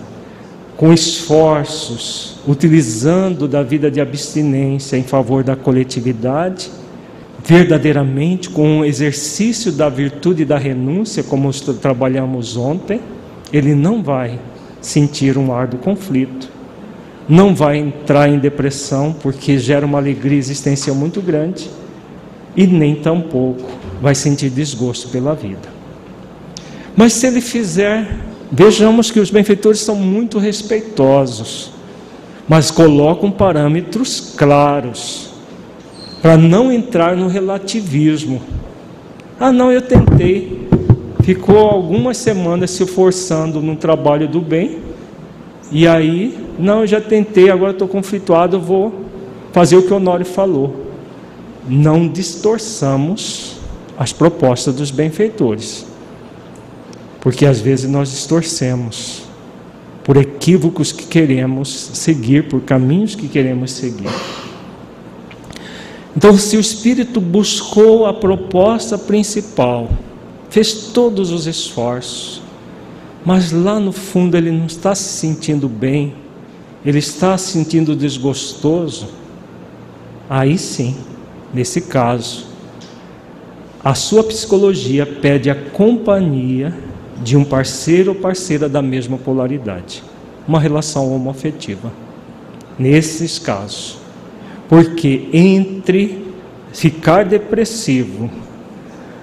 com 0.77 0.93
esforços, 0.93 2.35
utilizando 2.47 3.47
da 3.47 3.63
vida 3.63 3.91
de 3.91 3.99
abstinência 3.99 4.95
em 4.95 5.03
favor 5.03 5.43
da 5.43 5.55
coletividade, 5.55 6.69
verdadeiramente 7.43 8.49
com 8.49 8.79
o 8.79 8.85
exercício 8.85 9.71
da 9.71 9.89
virtude 9.89 10.45
da 10.45 10.57
renúncia, 10.57 11.23
como 11.23 11.51
trabalhamos 11.81 12.55
ontem, 12.55 13.01
ele 13.51 13.73
não 13.73 14.03
vai 14.03 14.39
sentir 14.79 15.37
um 15.37 15.51
árduo 15.51 15.79
conflito, 15.79 16.49
não 17.27 17.53
vai 17.53 17.77
entrar 17.77 18.29
em 18.29 18.37
depressão, 18.37 19.13
porque 19.21 19.57
gera 19.57 19.85
uma 19.85 19.97
alegria 19.97 20.37
existencial 20.37 20.95
muito 20.95 21.21
grande, 21.21 21.69
e 22.55 22.65
nem 22.65 22.95
tampouco 22.95 23.76
vai 24.01 24.15
sentir 24.15 24.49
desgosto 24.49 25.09
pela 25.09 25.33
vida. 25.33 25.69
Mas 26.95 27.13
se 27.13 27.27
ele 27.27 27.41
fizer, 27.41 28.07
vejamos 28.51 29.11
que 29.11 29.19
os 29.19 29.29
benfeitores 29.29 29.79
são 29.79 29.95
muito 29.95 30.39
respeitosos, 30.39 31.71
mas 32.47 32.71
colocam 32.71 33.29
parâmetros 33.29 34.33
claros 34.35 35.29
para 36.21 36.37
não 36.37 36.71
entrar 36.71 37.15
no 37.15 37.27
relativismo. 37.27 38.41
Ah, 39.39 39.51
não, 39.51 39.71
eu 39.71 39.81
tentei. 39.81 40.67
Ficou 41.23 41.57
algumas 41.57 42.17
semanas 42.17 42.71
se 42.71 42.85
forçando 42.85 43.61
no 43.61 43.75
trabalho 43.75 44.27
do 44.27 44.41
bem, 44.41 44.79
e 45.71 45.85
aí, 45.85 46.37
não, 46.57 46.81
eu 46.81 46.87
já 46.87 47.01
tentei, 47.01 47.49
agora 47.49 47.73
estou 47.73 47.87
conflituado, 47.87 48.59
vou 48.59 49.05
fazer 49.51 49.75
o 49.75 49.83
que 49.83 49.91
o 49.91 49.97
Honório 49.97 50.25
falou. 50.25 50.87
Não 51.67 52.07
distorçamos 52.07 53.56
as 53.97 54.13
propostas 54.13 54.75
dos 54.75 54.91
benfeitores, 54.91 55.85
porque 57.19 57.45
às 57.45 57.59
vezes 57.59 57.89
nós 57.89 58.11
distorcemos 58.11 59.23
por 60.03 60.15
equívocos 60.15 60.91
que 60.91 61.05
queremos 61.05 61.69
seguir, 61.93 62.47
por 62.47 62.61
caminhos 62.61 63.15
que 63.15 63.27
queremos 63.27 63.71
seguir. 63.71 64.09
Então, 66.15 66.35
se 66.37 66.57
o 66.57 66.59
espírito 66.59 67.21
buscou 67.21 68.07
a 68.07 68.13
proposta 68.13 68.97
principal, 68.97 69.89
fez 70.49 70.73
todos 70.93 71.29
os 71.31 71.45
esforços, 71.45 72.41
mas 73.25 73.51
lá 73.51 73.79
no 73.79 73.91
fundo 73.91 74.37
ele 74.37 74.49
não 74.49 74.65
está 74.65 74.95
se 74.95 75.03
sentindo 75.03 75.67
bem, 75.67 76.15
ele 76.85 76.99
está 76.99 77.37
se 77.37 77.51
sentindo 77.51 77.95
desgostoso, 77.95 79.09
aí 80.29 80.57
sim, 80.57 80.95
nesse 81.53 81.81
caso, 81.81 82.46
a 83.87 83.93
sua 83.93 84.21
psicologia 84.21 85.05
pede 85.05 85.49
a 85.49 85.55
companhia 85.55 86.73
de 87.23 87.37
um 87.37 87.45
parceiro 87.45 88.11
ou 88.11 88.15
parceira 88.15 88.67
da 88.67 88.81
mesma 88.81 89.17
polaridade, 89.17 90.03
uma 90.45 90.59
relação 90.59 91.15
homoafetiva. 91.15 91.93
Nesses 92.77 93.39
casos, 93.39 93.97
porque 94.67 95.29
entre 95.31 96.21
ficar 96.73 97.23
depressivo, 97.23 98.29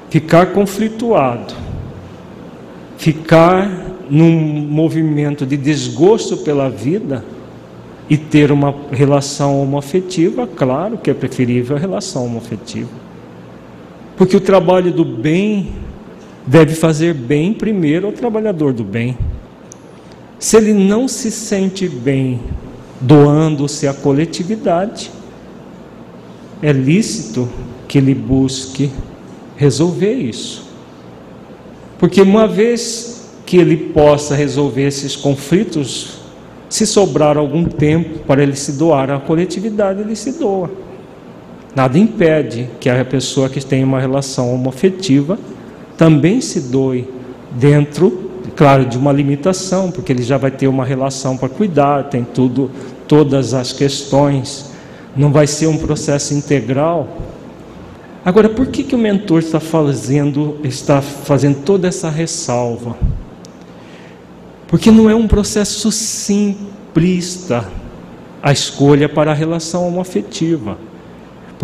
ficar 0.09 0.55
conflituado, 0.55 1.53
ficar 2.97 3.71
num 4.09 4.33
movimento 4.33 5.45
de 5.45 5.59
desgosto 5.59 6.39
pela 6.39 6.71
vida 6.71 7.23
e 8.09 8.17
ter 8.17 8.51
uma 8.51 8.75
relação 8.91 9.61
homoafetiva, 9.61 10.47
claro 10.47 10.97
que 10.97 11.11
é 11.11 11.15
preferível 11.15 11.77
a 11.77 11.79
relação 11.79 12.25
homoafetiva. 12.25 13.04
Porque 14.17 14.37
o 14.37 14.41
trabalho 14.41 14.93
do 14.93 15.05
bem 15.05 15.73
deve 16.47 16.75
fazer 16.75 17.15
bem 17.15 17.53
primeiro 17.53 18.07
ao 18.07 18.13
trabalhador 18.13 18.73
do 18.73 18.85
bem. 18.85 19.19
Se 20.39 20.57
ele 20.57 20.73
não 20.73 21.09
se 21.09 21.31
sente 21.31 21.89
bem 21.89 22.41
doando-se 23.01 23.87
à 23.87 23.95
coletividade, 23.95 25.11
é 26.63 26.73
lícito 26.73 27.49
que 27.89 27.99
ele 27.99 28.15
busque 28.15 28.91
resolver 29.57 30.13
isso. 30.15 30.65
Porque 31.99 32.21
uma 32.21 32.47
vez 32.47 33.31
que 33.47 33.57
ele 33.57 33.77
possa 33.77 34.35
resolver 34.35 34.87
esses 34.87 35.17
conflitos, 35.17 36.19
se 36.69 36.87
sobrar 36.87 37.37
algum 37.37 37.65
tempo 37.65 38.21
para 38.21 38.43
ele 38.43 38.57
se 38.57 38.73
doar 38.73 39.11
à 39.11 39.21
coletividade, 39.21 40.01
ele 40.01 40.17
se 40.17 40.33
doa. 40.33 40.71
Nada 41.75 41.99
impede 41.99 42.69
que 42.79 42.89
a 42.89 43.05
pessoa 43.05 43.49
que 43.49 43.65
tem 43.65 43.83
uma 43.83 43.99
relação 43.99 44.55
homoafetiva 44.55 45.39
também 45.97 46.41
se 46.41 46.61
doe 46.61 47.09
dentro, 47.51 48.31
claro, 48.55 48.85
de 48.85 48.97
uma 48.97 49.13
limitação, 49.13 49.91
porque 49.91 50.13
ele 50.13 50.23
já 50.23 50.39
vai 50.39 50.51
ter 50.51 50.69
uma 50.69 50.85
relação 50.85 51.37
para 51.37 51.49
cuidar, 51.49 52.05
tem 52.05 52.23
tudo, 52.23 52.71
todas 53.09 53.55
as 53.55 53.73
questões 53.73 54.73
não 55.17 55.33
vai 55.33 55.47
ser 55.47 55.67
um 55.67 55.79
processo 55.79 56.35
integral. 56.35 57.09
Agora, 58.25 58.49
por 58.49 58.67
que, 58.69 58.83
que 58.83 58.95
o 58.95 58.99
mentor 58.99 59.41
está 59.41 59.61
fazendo, 59.61 60.59
está 60.65 61.03
fazendo 61.03 61.63
toda 61.63 61.89
essa 61.89 62.09
ressalva? 62.09 62.97
Porque 64.69 64.91
não 64.91 65.11
é 65.11 65.15
um 65.15 65.29
processo 65.29 65.93
simplista 65.93 67.65
a 68.43 68.53
escolha 68.53 69.09
para 69.09 69.31
a 69.31 69.35
relação 69.35 69.87
homoafetiva. 69.87 70.79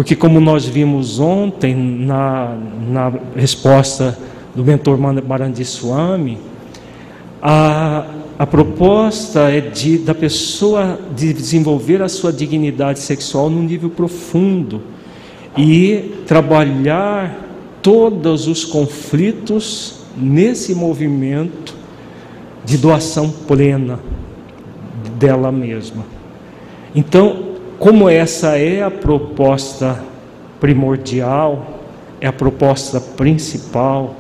Porque, 0.01 0.17
como 0.17 0.41
nós 0.41 0.65
vimos 0.65 1.21
ontem 1.21 1.75
na, 1.75 2.57
na 2.89 3.13
resposta 3.37 4.19
do 4.55 4.65
mentor 4.65 4.97
Marandi 4.97 5.63
Swami, 5.63 6.39
a, 7.43 8.07
a 8.39 8.47
proposta 8.47 9.51
é 9.51 9.61
de, 9.61 9.99
da 9.99 10.15
pessoa 10.15 10.99
de 11.15 11.35
desenvolver 11.35 12.01
a 12.01 12.09
sua 12.09 12.33
dignidade 12.33 13.01
sexual 13.01 13.51
num 13.51 13.63
nível 13.63 13.91
profundo 13.91 14.81
e 15.55 16.15
trabalhar 16.27 17.39
todos 17.83 18.49
os 18.49 18.65
conflitos 18.65 20.01
nesse 20.17 20.75
movimento 20.75 21.75
de 22.65 22.79
doação 22.79 23.29
plena 23.29 24.01
dela 25.19 25.53
mesma. 25.53 26.07
Então, 26.95 27.50
como 27.81 28.11
essa 28.11 28.59
é 28.59 28.83
a 28.83 28.91
proposta 28.91 30.05
primordial, 30.61 31.81
é 32.21 32.27
a 32.27 32.33
proposta 32.33 33.01
principal, 33.01 34.17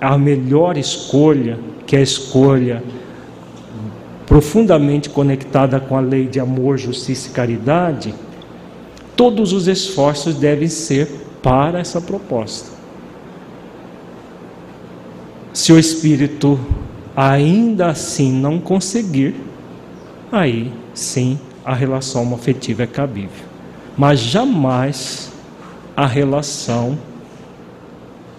a 0.00 0.16
melhor 0.16 0.78
escolha, 0.78 1.58
que 1.86 1.96
é 1.96 1.98
a 1.98 2.02
escolha 2.02 2.82
profundamente 4.24 5.10
conectada 5.10 5.78
com 5.78 5.98
a 5.98 6.00
lei 6.00 6.26
de 6.26 6.40
amor, 6.40 6.78
justiça 6.78 7.28
e 7.28 7.32
caridade, 7.32 8.14
todos 9.14 9.52
os 9.52 9.68
esforços 9.68 10.36
devem 10.36 10.68
ser 10.68 11.06
para 11.42 11.80
essa 11.80 12.00
proposta. 12.00 12.70
Se 15.52 15.74
o 15.74 15.78
espírito 15.78 16.58
ainda 17.14 17.88
assim 17.88 18.32
não 18.32 18.58
conseguir, 18.58 19.34
aí 20.32 20.72
sim 20.94 21.38
a 21.64 21.74
relação 21.74 22.34
afetiva 22.34 22.82
é 22.82 22.86
cabível. 22.86 23.44
Mas 23.96 24.20
jamais 24.20 25.32
a 25.96 26.06
relação 26.06 26.98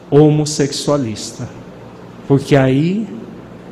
homossexualista. 0.09 1.47
Porque 2.27 2.55
aí 2.55 3.07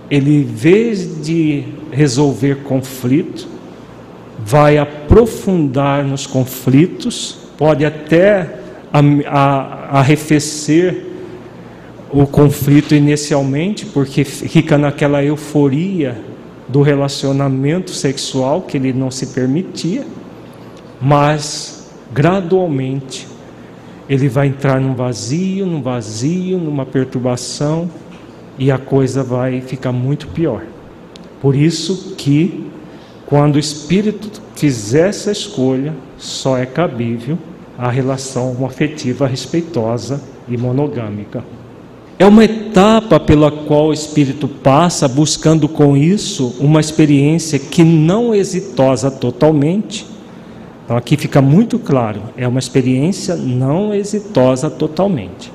ele, 0.10 0.41
em 0.41 0.43
vez 0.43 1.24
de 1.24 1.66
resolver 1.91 2.64
conflito, 2.64 3.47
vai 4.39 4.78
aprofundar 4.78 6.04
nos 6.04 6.26
conflitos, 6.28 7.38
pode 7.58 7.86
até 7.86 8.60
arrefecer 9.89 11.06
o 12.12 12.28
conflito 12.28 12.93
inicialmente, 12.93 13.86
porque 13.88 14.24
fica 14.24 14.78
naquela 14.78 15.24
euforia 15.24 16.32
do 16.68 16.82
relacionamento 16.82 17.91
sexual 17.91 18.61
que 18.61 18.78
ele 18.78 18.93
não 18.93 19.11
se 19.11 19.28
permitia, 19.28 20.05
mas 21.01 21.91
gradualmente 22.11 23.28
ele 24.09 24.30
vai 24.30 24.47
entrar 24.47 24.80
num 24.80 24.93
vazio, 24.93 25.66
num 25.66 25.82
vazio, 25.82 26.57
numa 26.57 26.86
perturbação 26.86 27.89
e 28.57 28.72
a 28.72 28.78
coisa 28.78 29.24
vai 29.24 29.61
ficar 29.61 29.91
muito 29.91 30.28
pior. 30.28 30.64
Por 31.41 31.55
isso 31.55 32.16
que 32.16 32.70
quando 33.26 33.55
o 33.55 33.59
espírito 33.59 34.41
fizer 34.55 35.09
essa 35.09 35.32
escolha, 35.32 35.93
só 36.18 36.57
é 36.57 36.66
cabível 36.66 37.38
a 37.78 37.89
relação 37.89 38.66
afetiva 38.66 39.28
respeitosa 39.28 40.22
e 40.47 40.57
monogâmica. 40.57 41.43
É 42.20 42.26
uma 42.26 42.43
etapa 42.43 43.20
pela 43.20 43.51
qual 43.51 43.88
o 43.88 43.93
espírito 43.93 44.47
passa 44.47 45.07
buscando 45.07 45.68
com 45.68 45.97
isso 45.97 46.55
uma 46.59 46.80
experiência 46.80 47.57
que 47.57 47.84
não 47.84 48.34
exitosa 48.36 49.09
totalmente. 49.09 50.05
Então 50.86 50.95
aqui 50.95 51.18
fica 51.18 51.41
muito 51.41 51.80
claro, 51.80 52.22
é 52.38 52.47
uma 52.47 52.59
experiência 52.59 53.36
não 53.36 53.93
exitosa 53.93 54.70
totalmente. 54.70 55.51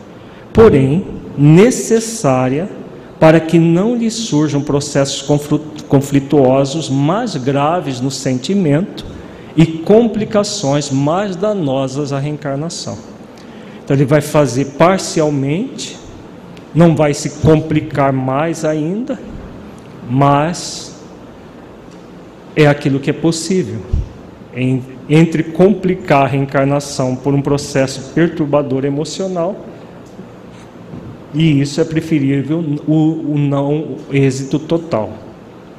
Porém, 0.52 1.04
necessária 1.36 2.68
para 3.20 3.38
que 3.38 3.58
não 3.58 3.96
lhe 3.96 4.10
surjam 4.10 4.60
processos 4.60 5.22
conflituosos 5.88 6.88
mais 6.88 7.36
graves 7.36 8.00
no 8.00 8.10
sentimento 8.10 9.04
e 9.56 9.66
complicações 9.66 10.90
mais 10.90 11.36
danosas 11.36 12.12
à 12.12 12.18
reencarnação. 12.18 12.96
Então 13.84 13.96
ele 13.96 14.04
vai 14.04 14.20
fazer 14.20 14.66
parcialmente, 14.78 15.96
não 16.74 16.94
vai 16.94 17.14
se 17.14 17.40
complicar 17.40 18.12
mais 18.12 18.64
ainda, 18.64 19.18
mas 20.08 21.02
é 22.54 22.66
aquilo 22.66 23.00
que 23.00 23.10
é 23.10 23.12
possível. 23.12 23.80
entre 25.08 25.42
complicar 25.42 26.24
a 26.24 26.26
reencarnação 26.26 27.14
por 27.16 27.32
um 27.32 27.40
processo 27.40 28.12
perturbador 28.12 28.84
emocional 28.84 29.64
e 31.34 31.60
isso 31.60 31.80
é 31.80 31.84
preferível 31.84 32.64
o, 32.86 33.34
o 33.34 33.38
não 33.38 33.96
êxito 34.10 34.58
total. 34.58 35.10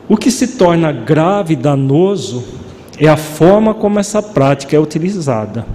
O 0.08 0.16
que 0.16 0.32
se 0.32 0.58
torna 0.58 0.92
grave 0.92 1.54
e 1.54 1.58
danoso 1.58 2.44
é 2.98 3.08
a 3.08 3.18
forma 3.18 3.74
como 3.74 4.00
essa 4.00 4.22
prática 4.22 4.76
é 4.76 4.80
utilizada. 4.80 5.66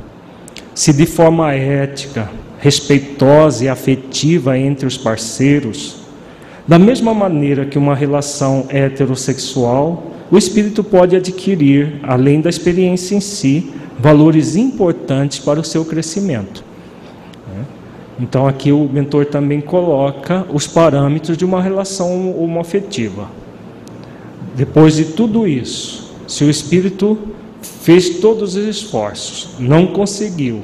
Se 0.75 0.93
de 0.93 1.07
forma 1.07 1.53
ética, 1.53 2.31
respeitosa 2.65 3.67
e 3.67 3.69
afetiva 3.69 4.59
entre 4.59 4.87
os 4.87 4.97
parceiros, 4.97 5.97
da 6.67 6.79
mesma 6.79 7.12
maneira 7.12 7.67
que 7.67 7.77
uma 7.77 7.95
relação 7.95 8.65
heterossexual, 8.71 10.03
o 10.31 10.39
espírito 10.39 10.83
pode 10.83 11.15
adquirir, 11.15 12.01
além 12.03 12.41
da 12.41 12.49
experiência 12.49 13.15
em 13.15 13.21
si, 13.21 13.71
valores 14.01 14.57
importantes 14.57 15.41
para 15.41 15.61
o 15.61 15.65
seu 15.65 15.85
crescimento. 15.85 16.65
Então 18.19 18.47
aqui 18.47 18.73
o 18.73 18.89
mentor 18.91 19.27
também 19.27 19.61
coloca 19.61 20.47
os 20.51 20.67
parâmetros 20.67 21.37
de 21.37 21.45
uma 21.45 21.61
relação 21.61 22.35
homoafetiva. 22.35 23.29
Depois 24.57 24.97
de 24.97 25.05
tudo 25.05 25.47
isso, 25.47 26.15
se 26.27 26.45
o 26.45 26.49
espírito 26.49 27.19
fez 27.61 28.21
todos 28.21 28.57
os 28.57 28.67
esforços, 28.67 29.51
não 29.59 29.87
conseguiu, 29.87 30.62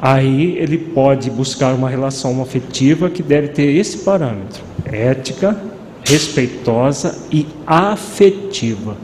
aí 0.00 0.56
ele 0.56 0.78
pode 0.78 1.28
buscar 1.28 1.74
uma 1.74 1.90
relação 1.90 2.40
afetiva 2.40 3.10
que 3.10 3.22
deve 3.22 3.48
ter 3.48 3.76
esse 3.76 3.98
parâmetro: 3.98 4.62
ética, 4.84 5.60
respeitosa 6.02 7.18
e 7.30 7.46
afetiva, 7.66 8.96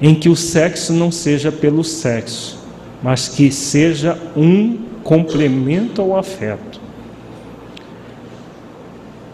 em 0.00 0.14
que 0.14 0.30
o 0.30 0.36
sexo 0.36 0.94
não 0.94 1.12
seja 1.12 1.52
pelo 1.52 1.84
sexo, 1.84 2.58
mas 3.02 3.28
que 3.28 3.50
seja 3.52 4.18
um 4.34 4.78
complemento 5.04 6.00
ao 6.00 6.16
afeto. 6.16 6.80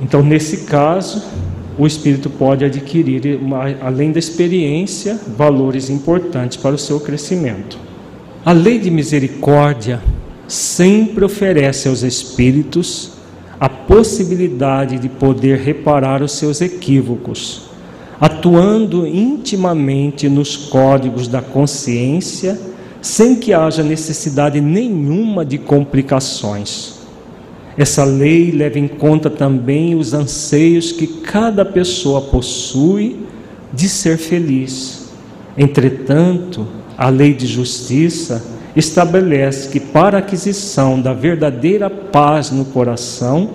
Então, 0.00 0.22
nesse 0.22 0.64
caso, 0.64 1.22
o 1.78 1.86
espírito 1.86 2.28
pode 2.28 2.64
adquirir, 2.64 3.38
uma, 3.40 3.64
além 3.80 4.10
da 4.10 4.18
experiência, 4.18 5.18
valores 5.36 5.88
importantes 5.88 6.56
para 6.56 6.74
o 6.74 6.78
seu 6.78 7.00
crescimento. 7.00 7.78
A 8.44 8.52
lei 8.52 8.78
de 8.78 8.90
misericórdia 8.90 10.00
sempre 10.46 11.24
oferece 11.24 11.88
aos 11.88 12.02
espíritos 12.02 13.12
a 13.58 13.68
possibilidade 13.68 14.98
de 14.98 15.08
poder 15.08 15.58
reparar 15.58 16.22
os 16.22 16.32
seus 16.32 16.60
equívocos, 16.60 17.62
atuando 18.20 19.06
intimamente 19.06 20.28
nos 20.28 20.56
códigos 20.56 21.28
da 21.28 21.40
consciência, 21.40 22.60
sem 23.00 23.36
que 23.36 23.52
haja 23.52 23.82
necessidade 23.82 24.60
nenhuma 24.60 25.44
de 25.44 25.58
complicações. 25.58 26.94
Essa 27.76 28.04
lei 28.04 28.50
leva 28.50 28.78
em 28.78 28.86
conta 28.86 29.28
também 29.28 29.94
os 29.94 30.14
anseios 30.14 30.92
que 30.92 31.06
cada 31.06 31.64
pessoa 31.64 32.20
possui 32.20 33.16
de 33.72 33.88
ser 33.88 34.16
feliz. 34.16 35.08
Entretanto, 35.56 36.66
a 36.96 37.08
lei 37.08 37.34
de 37.34 37.46
justiça 37.46 38.53
estabelece 38.76 39.68
que 39.68 39.78
para 39.78 40.18
a 40.18 40.20
aquisição 40.20 41.00
da 41.00 41.12
verdadeira 41.12 41.88
paz 41.88 42.50
no 42.50 42.64
coração 42.64 43.50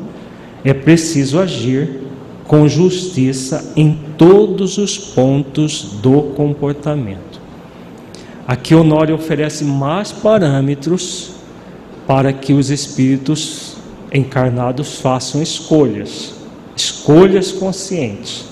é 0.64 0.74
preciso 0.74 1.40
agir 1.40 2.02
com 2.46 2.68
justiça 2.68 3.72
em 3.76 3.98
todos 4.18 4.78
os 4.78 4.98
pontos 4.98 5.84
do 6.02 6.34
comportamento. 6.36 7.40
Aqui 8.48 8.74
Honório 8.74 9.14
oferece 9.14 9.64
mais 9.64 10.12
parâmetros 10.12 11.32
para 12.08 12.34
que 12.34 12.54
os 12.54 12.72
espíritos 12.72 13.76
encarnados 14.12 14.98
façam 15.00 15.44
escolhas, 15.44 16.34
escolhas 16.76 17.52
conscientes. 17.52 18.46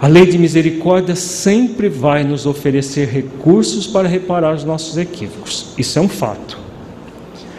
A 0.00 0.06
lei 0.06 0.26
de 0.26 0.38
misericórdia 0.38 1.16
sempre 1.16 1.88
vai 1.88 2.22
nos 2.22 2.46
oferecer 2.46 3.08
recursos 3.08 3.84
para 3.84 4.06
reparar 4.06 4.54
os 4.54 4.62
nossos 4.62 4.96
equívocos. 4.96 5.74
Isso 5.76 5.98
é 5.98 6.02
um 6.02 6.08
fato. 6.08 6.56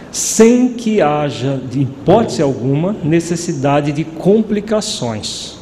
Sem 0.09 0.69
que 0.69 1.01
haja, 1.01 1.61
de 1.69 1.81
hipótese 1.81 2.41
alguma, 2.41 2.95
necessidade 3.03 3.91
de 3.91 4.05
complicações. 4.05 5.57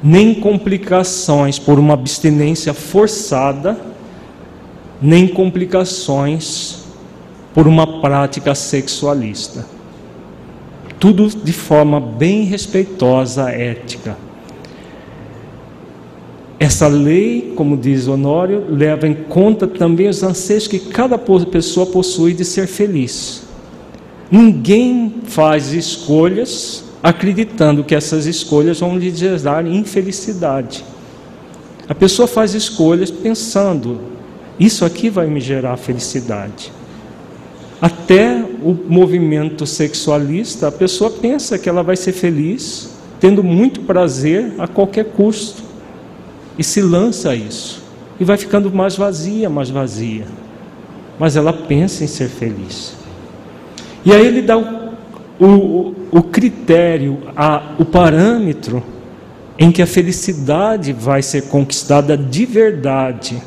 Nem 0.00 0.34
complicações 0.34 1.58
por 1.58 1.80
uma 1.80 1.94
abstinência 1.94 2.72
forçada, 2.72 3.76
nem 5.02 5.26
complicações 5.26 6.84
por 7.52 7.66
uma 7.66 8.00
prática 8.00 8.54
sexualista. 8.54 9.66
Tudo 11.00 11.28
de 11.28 11.52
forma 11.52 12.00
bem 12.00 12.44
respeitosa, 12.44 13.50
ética. 13.50 14.16
Essa 16.64 16.88
lei, 16.88 17.52
como 17.54 17.76
diz 17.76 18.08
Honório, 18.08 18.64
leva 18.70 19.06
em 19.06 19.12
conta 19.12 19.66
também 19.66 20.08
os 20.08 20.22
anseios 20.22 20.66
que 20.66 20.78
cada 20.78 21.18
pessoa 21.18 21.84
possui 21.84 22.32
de 22.32 22.42
ser 22.42 22.66
feliz. 22.66 23.42
Ninguém 24.30 25.16
faz 25.24 25.74
escolhas 25.74 26.82
acreditando 27.02 27.84
que 27.84 27.94
essas 27.94 28.24
escolhas 28.24 28.80
vão 28.80 28.96
lhe 28.96 29.14
gerar 29.14 29.66
infelicidade. 29.66 30.82
A 31.86 31.94
pessoa 31.94 32.26
faz 32.26 32.54
escolhas 32.54 33.10
pensando: 33.10 34.00
isso 34.58 34.86
aqui 34.86 35.10
vai 35.10 35.26
me 35.26 35.42
gerar 35.42 35.76
felicidade. 35.76 36.72
Até 37.78 38.42
o 38.62 38.74
movimento 38.88 39.66
sexualista, 39.66 40.68
a 40.68 40.72
pessoa 40.72 41.10
pensa 41.10 41.58
que 41.58 41.68
ela 41.68 41.82
vai 41.82 41.94
ser 41.94 42.12
feliz, 42.12 42.88
tendo 43.20 43.44
muito 43.44 43.82
prazer 43.82 44.54
a 44.56 44.66
qualquer 44.66 45.04
custo 45.12 45.63
e 46.58 46.64
se 46.64 46.80
lança 46.80 47.30
a 47.30 47.34
isso. 47.34 47.82
E 48.18 48.24
vai 48.24 48.36
ficando 48.36 48.72
mais 48.72 48.96
vazia, 48.96 49.50
mais 49.50 49.70
vazia. 49.70 50.24
Mas 51.18 51.36
ela 51.36 51.52
pensa 51.52 52.04
em 52.04 52.06
ser 52.06 52.28
feliz. 52.28 52.94
E 54.04 54.12
aí 54.12 54.26
ele 54.26 54.42
dá 54.42 54.58
o, 54.58 54.94
o, 55.40 55.94
o 56.10 56.22
critério, 56.22 57.18
a, 57.36 57.74
o 57.78 57.84
parâmetro 57.84 58.82
em 59.58 59.70
que 59.70 59.82
a 59.82 59.86
felicidade 59.86 60.92
vai 60.92 61.22
ser 61.22 61.42
conquistada 61.42 62.16
de 62.16 62.44
verdade, 62.44 63.40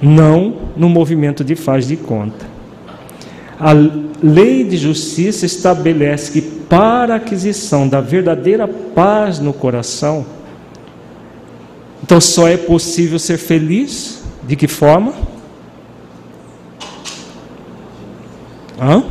não 0.00 0.54
no 0.76 0.88
movimento 0.88 1.44
de 1.44 1.54
faz 1.54 1.86
de 1.86 1.96
conta. 1.96 2.46
A 3.60 3.72
lei 4.22 4.64
de 4.64 4.76
justiça 4.76 5.44
estabelece 5.44 6.32
que 6.32 6.40
para 6.40 7.14
a 7.14 7.16
aquisição 7.16 7.88
da 7.88 8.00
verdadeira 8.00 8.68
paz 8.68 9.40
no 9.40 9.52
coração, 9.52 10.24
então 12.02 12.20
só 12.20 12.48
é 12.48 12.56
possível 12.56 13.18
ser 13.18 13.38
feliz? 13.38 14.22
De 14.46 14.56
que 14.56 14.68
forma? 14.68 15.12
Hã? 18.80 19.04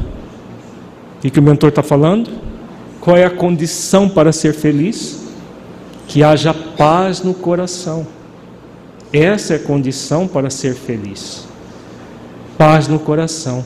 O 1.23 1.31
que 1.31 1.39
o 1.39 1.43
mentor 1.43 1.69
está 1.69 1.83
falando? 1.83 2.29
Qual 3.01 3.17
é 3.17 3.25
a 3.25 3.29
condição 3.29 4.07
para 4.07 4.31
ser 4.31 4.53
feliz? 4.53 5.27
Que 6.07 6.23
haja 6.23 6.53
paz 6.53 7.21
no 7.21 7.33
coração. 7.33 8.07
Essa 9.11 9.53
é 9.53 9.55
a 9.57 9.59
condição 9.59 10.27
para 10.27 10.49
ser 10.49 10.73
feliz. 10.73 11.45
Paz 12.57 12.87
no 12.87 12.99
coração. 12.99 13.65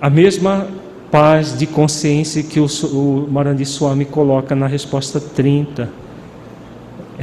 A 0.00 0.10
mesma 0.10 0.66
paz 1.10 1.56
de 1.56 1.66
consciência 1.66 2.42
que 2.42 2.58
o, 2.58 3.28
Marandi 3.30 3.64
Swami 3.64 4.04
coloca 4.04 4.54
na 4.54 4.66
resposta 4.66 5.20
30 5.20 6.03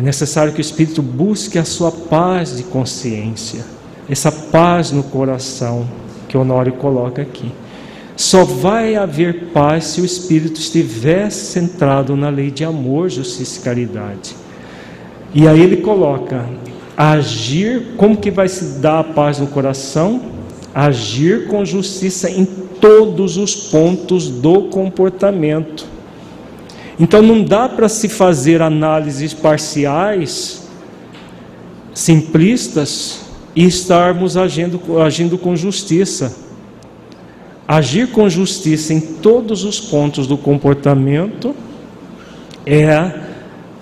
é 0.02 0.04
necessário 0.04 0.52
que 0.52 0.60
o 0.60 0.62
espírito 0.62 1.00
busque 1.00 1.60
a 1.60 1.64
sua 1.64 1.92
paz 1.92 2.58
de 2.58 2.64
consciência, 2.64 3.64
essa 4.10 4.32
paz 4.32 4.92
no 4.92 5.04
coração 5.04 5.88
que 6.28 6.36
Honório 6.36 6.74
coloca 6.74 7.22
aqui. 7.22 7.52
Só 8.18 8.44
vai 8.44 8.96
haver 8.96 9.52
paz 9.54 9.86
se 9.86 10.02
o 10.02 10.06
espírito 10.06 10.60
estiver 10.60 11.30
centrado 11.30 12.16
na 12.16 12.30
lei 12.30 12.50
de 12.50 12.64
amor, 12.64 13.12
justiça 13.12 13.60
e 13.60 13.64
caridade. 13.64 14.36
E 15.36 15.48
aí 15.48 15.62
ele 15.62 15.78
coloca: 15.78 16.50
agir, 16.98 17.94
como 17.96 18.18
que 18.18 18.32
vai 18.32 18.48
se 18.48 18.80
dar 18.80 19.02
a 19.02 19.04
paz 19.04 19.38
no 19.38 19.46
coração? 19.46 20.20
Agir 20.74 21.46
com 21.46 21.64
justiça 21.64 22.28
em 22.28 22.44
todos 22.44 23.38
os 23.38 23.56
pontos 23.56 24.30
do 24.30 24.64
comportamento 24.64 26.01
então 27.02 27.20
não 27.20 27.44
dá 27.44 27.68
para 27.68 27.90
se 27.90 28.08
fazer 28.08 28.62
análises 28.62 29.34
parciais, 29.34 30.70
simplistas, 31.96 33.22
e 33.56 33.66
estarmos 33.66 34.38
agindo, 34.38 35.02
agindo 35.02 35.38
com 35.38 35.56
justiça. 35.56 36.38
Agir 37.68 38.12
com 38.12 38.30
justiça 38.30 38.94
em 38.94 39.00
todos 39.00 39.64
os 39.64 39.80
pontos 39.80 40.28
do 40.28 40.38
comportamento 40.38 41.56
é 42.66 43.20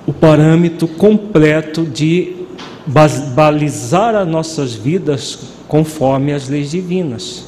o 0.05 0.13
parâmetro 0.13 0.87
completo 0.87 1.83
de 1.83 2.35
balizar 3.35 4.15
as 4.15 4.27
nossas 4.27 4.73
vidas 4.73 5.39
conforme 5.67 6.33
as 6.33 6.47
leis 6.47 6.71
divinas. 6.71 7.45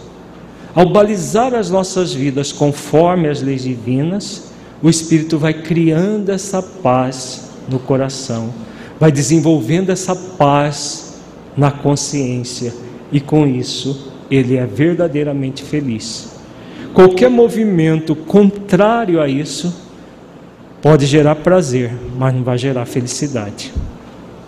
Ao 0.74 0.88
balizar 0.88 1.53
as 1.53 1.69
nossas 1.69 2.13
vidas 2.13 2.51
conforme 2.51 3.28
as 3.28 3.41
leis 3.41 3.63
divinas, 3.63 4.51
o 4.82 4.89
Espírito 4.89 5.38
vai 5.38 5.53
criando 5.53 6.29
essa 6.29 6.61
paz 6.61 7.51
no 7.69 7.77
coração, 7.79 8.51
vai 8.99 9.11
desenvolvendo 9.11 9.91
essa 9.91 10.15
paz 10.15 11.19
na 11.55 11.69
consciência 11.69 12.73
e 13.11 13.19
com 13.19 13.45
isso 13.45 14.11
ele 14.29 14.57
é 14.57 14.65
verdadeiramente 14.65 15.63
feliz. 15.63 16.32
Qualquer 16.93 17.29
movimento 17.29 18.15
contrário 18.15 19.21
a 19.21 19.27
isso 19.27 19.73
pode 20.82 21.05
gerar 21.05 21.36
prazer, 21.36 21.93
mas 22.17 22.34
não 22.34 22.43
vai 22.43 22.57
gerar 22.57 22.86
felicidade. 22.86 23.71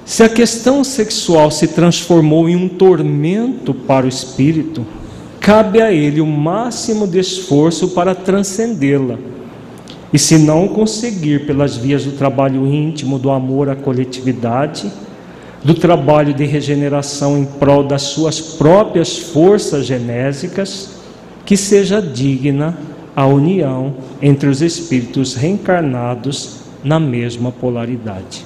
Se 0.03 0.23
a 0.23 0.29
questão 0.29 0.83
sexual 0.83 1.51
se 1.51 1.67
transformou 1.67 2.49
em 2.49 2.55
um 2.55 2.67
tormento 2.67 3.73
para 3.73 4.05
o 4.05 4.09
espírito, 4.09 4.85
cabe 5.39 5.81
a 5.81 5.91
ele 5.91 6.19
o 6.19 6.25
máximo 6.25 7.07
de 7.07 7.19
esforço 7.19 7.89
para 7.89 8.15
transcendê-la 8.15 9.17
e 10.13 10.19
se 10.19 10.37
não 10.37 10.67
conseguir 10.67 11.47
pelas 11.47 11.75
vias 11.75 12.05
do 12.05 12.11
trabalho 12.11 12.67
íntimo, 12.67 13.17
do 13.17 13.31
amor 13.31 13.67
à 13.67 13.75
coletividade, 13.75 14.91
do 15.63 15.73
trabalho 15.73 16.35
de 16.35 16.45
regeneração 16.45 17.37
em 17.37 17.45
prol 17.45 17.83
das 17.83 18.03
suas 18.03 18.39
próprias 18.39 19.17
forças 19.17 19.87
genésicas, 19.87 21.01
que 21.43 21.57
seja 21.57 21.99
digna 21.99 22.77
a 23.15 23.25
união 23.25 23.95
entre 24.21 24.49
os 24.49 24.61
espíritos 24.61 25.33
reencarnados 25.33 26.57
na 26.83 26.99
mesma 26.99 27.51
polaridade. 27.51 28.45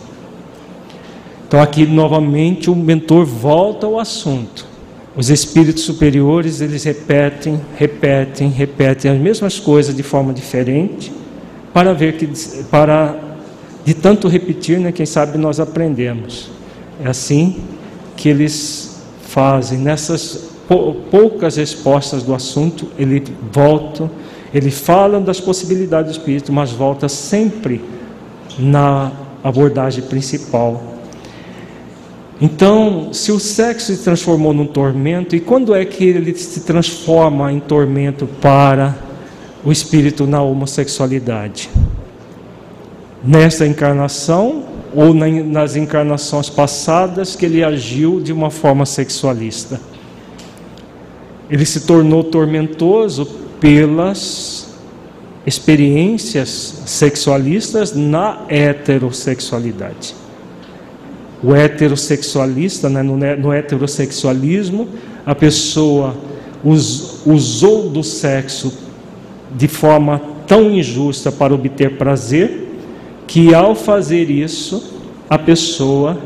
Então, 1.47 1.61
aqui 1.61 1.85
novamente 1.85 2.69
o 2.69 2.75
mentor 2.75 3.25
volta 3.25 3.85
ao 3.85 3.99
assunto. 3.99 4.65
Os 5.15 5.29
espíritos 5.29 5.83
superiores 5.83 6.61
eles 6.61 6.83
repetem, 6.83 7.59
repetem, 7.75 8.49
repetem 8.49 9.11
as 9.11 9.17
mesmas 9.17 9.59
coisas 9.59 9.95
de 9.95 10.03
forma 10.03 10.33
diferente, 10.33 11.11
para 11.77 11.93
ver 11.93 12.13
que 12.13 12.27
para 12.71 13.15
de 13.85 13.93
tanto 13.93 14.27
repetir, 14.27 14.79
né, 14.79 14.91
quem 14.91 15.05
sabe 15.05 15.37
nós 15.37 15.59
aprendemos. 15.59 16.49
É 16.99 17.07
assim 17.07 17.57
que 18.15 18.27
eles 18.27 18.99
fazem 19.21 19.77
nessas 19.77 20.49
poucas 21.11 21.55
respostas 21.55 22.23
do 22.23 22.33
assunto, 22.33 22.87
ele 22.97 23.23
volta, 23.51 24.09
ele 24.51 24.71
fala 24.71 25.19
das 25.19 25.39
possibilidades 25.39 26.13
do 26.13 26.17
espírito, 26.17 26.51
mas 26.51 26.71
volta 26.71 27.07
sempre 27.07 27.79
na 28.57 29.11
abordagem 29.43 30.03
principal. 30.03 30.81
Então, 32.41 33.13
se 33.13 33.31
o 33.31 33.39
sexo 33.39 33.95
se 33.95 34.03
transformou 34.03 34.51
num 34.51 34.65
tormento, 34.65 35.35
e 35.35 35.39
quando 35.39 35.75
é 35.75 35.85
que 35.85 36.05
ele 36.05 36.35
se 36.35 36.61
transforma 36.61 37.53
em 37.53 37.59
tormento 37.59 38.25
para 38.41 39.06
o 39.67 39.71
espírito 39.71 40.25
na 40.25 40.41
homossexualidade? 40.41 41.69
Nesta 43.21 43.67
encarnação 43.67 44.63
ou 44.95 45.13
nas 45.13 45.75
encarnações 45.75 46.49
passadas 46.49 47.35
que 47.35 47.45
ele 47.45 47.61
agiu 47.61 48.21
de 48.21 48.31
uma 48.31 48.49
forma 48.49 48.85
sexualista? 48.85 49.81
Ele 51.49 51.65
se 51.65 51.81
tornou 51.81 52.23
tormentoso 52.23 53.25
pelas 53.59 54.69
experiências 55.45 56.83
sexualistas 56.85 57.93
na 57.93 58.45
heterossexualidade. 58.47 60.15
O 61.43 61.53
heterossexualista, 61.53 62.87
né, 62.87 63.03
no, 63.03 63.51
heterossexualismo, 63.51 64.87
a 65.25 65.35
pessoa 65.35 66.15
us, 66.63 67.21
usou 67.25 67.89
do 67.89 68.01
sexo 68.01 68.86
de 69.55 69.67
forma 69.67 70.21
tão 70.45 70.71
injusta 70.71 71.31
para 71.31 71.53
obter 71.53 71.97
prazer, 71.97 72.67
que 73.27 73.53
ao 73.53 73.75
fazer 73.75 74.29
isso, 74.29 74.97
a 75.29 75.37
pessoa 75.37 76.17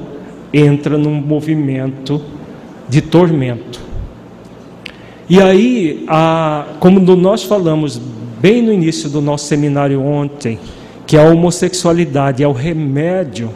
entra 0.54 0.98
num 0.98 1.14
movimento 1.14 2.22
de 2.88 3.02
tormento. 3.02 3.80
E 5.30 5.42
aí, 5.42 6.04
a, 6.08 6.66
como 6.80 7.00
nós 7.16 7.44
falamos 7.44 8.00
bem 8.40 8.62
no 8.62 8.74
início 8.74 9.10
do 9.10 9.22
nosso 9.22 9.46
seminário 9.46 10.02
ontem, 10.02 10.60
que 11.08 11.18
a 11.18 11.24
homossexualidade 11.24 12.44
é 12.44 12.48
o 12.48 12.52
remédio 12.52 13.50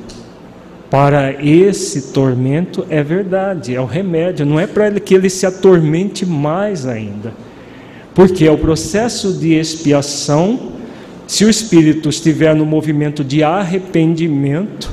para 0.90 1.34
esse 1.44 2.14
tormento, 2.14 2.86
é 2.90 3.04
verdade, 3.04 3.76
é 3.76 3.82
o 3.82 3.86
remédio, 3.86 4.46
não 4.46 4.60
é 4.60 4.66
para 4.66 5.00
que 5.00 5.14
ele 5.14 5.30
se 5.30 5.46
atormente 5.46 6.26
mais 6.26 6.86
ainda. 6.86 7.34
Porque 8.16 8.48
é 8.48 8.52
o 8.52 8.58
processo 8.58 9.34
de 9.34 9.54
expiação, 9.54 10.72
se 11.28 11.46
o 11.46 11.50
espírito 11.50 12.10
estiver 12.10 12.56
no 12.56 12.66
movimento 12.66 13.24
de 13.24 13.44
arrependimento, 13.44 14.90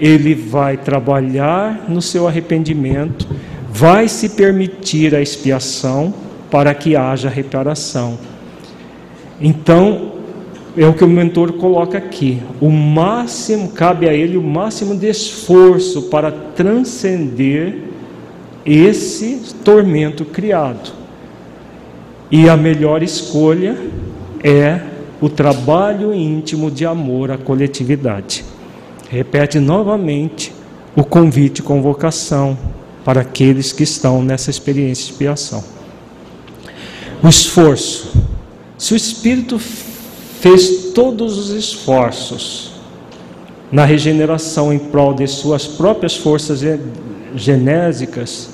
ele 0.00 0.34
vai 0.34 0.76
trabalhar 0.76 1.84
no 1.88 2.02
seu 2.02 2.26
arrependimento 2.26 3.28
vai 3.72 4.06
se 4.06 4.28
permitir 4.28 5.14
a 5.14 5.22
expiação 5.22 6.12
para 6.50 6.74
que 6.74 6.94
haja 6.94 7.30
reparação. 7.30 8.18
Então, 9.40 10.12
é 10.76 10.86
o 10.86 10.92
que 10.92 11.02
o 11.02 11.08
mentor 11.08 11.54
coloca 11.54 11.96
aqui. 11.96 12.42
O 12.60 12.70
máximo, 12.70 13.70
cabe 13.70 14.08
a 14.08 14.12
ele 14.12 14.36
o 14.36 14.42
máximo 14.42 14.94
de 14.94 15.08
esforço 15.08 16.02
para 16.02 16.30
transcender 16.30 17.78
esse 18.64 19.54
tormento 19.64 20.24
criado. 20.26 20.92
E 22.32 22.48
a 22.48 22.56
melhor 22.56 23.02
escolha 23.02 23.76
é 24.42 24.80
o 25.20 25.28
trabalho 25.28 26.14
íntimo 26.14 26.70
de 26.70 26.86
amor 26.86 27.30
à 27.30 27.36
coletividade. 27.36 28.42
Repete 29.10 29.60
novamente 29.60 30.50
o 30.96 31.04
convite 31.04 31.62
convocação 31.62 32.56
para 33.04 33.20
aqueles 33.20 33.70
que 33.70 33.82
estão 33.82 34.22
nessa 34.22 34.48
experiência 34.48 35.04
de 35.04 35.12
expiação. 35.12 35.62
O 37.22 37.28
esforço. 37.28 38.14
Se 38.78 38.94
o 38.94 38.96
Espírito 38.96 39.58
fez 39.58 40.92
todos 40.94 41.36
os 41.36 41.50
esforços 41.50 42.72
na 43.70 43.84
regeneração 43.84 44.72
em 44.72 44.78
prol 44.78 45.12
de 45.12 45.26
suas 45.26 45.66
próprias 45.66 46.16
forças 46.16 46.62
genésicas, 47.36 48.48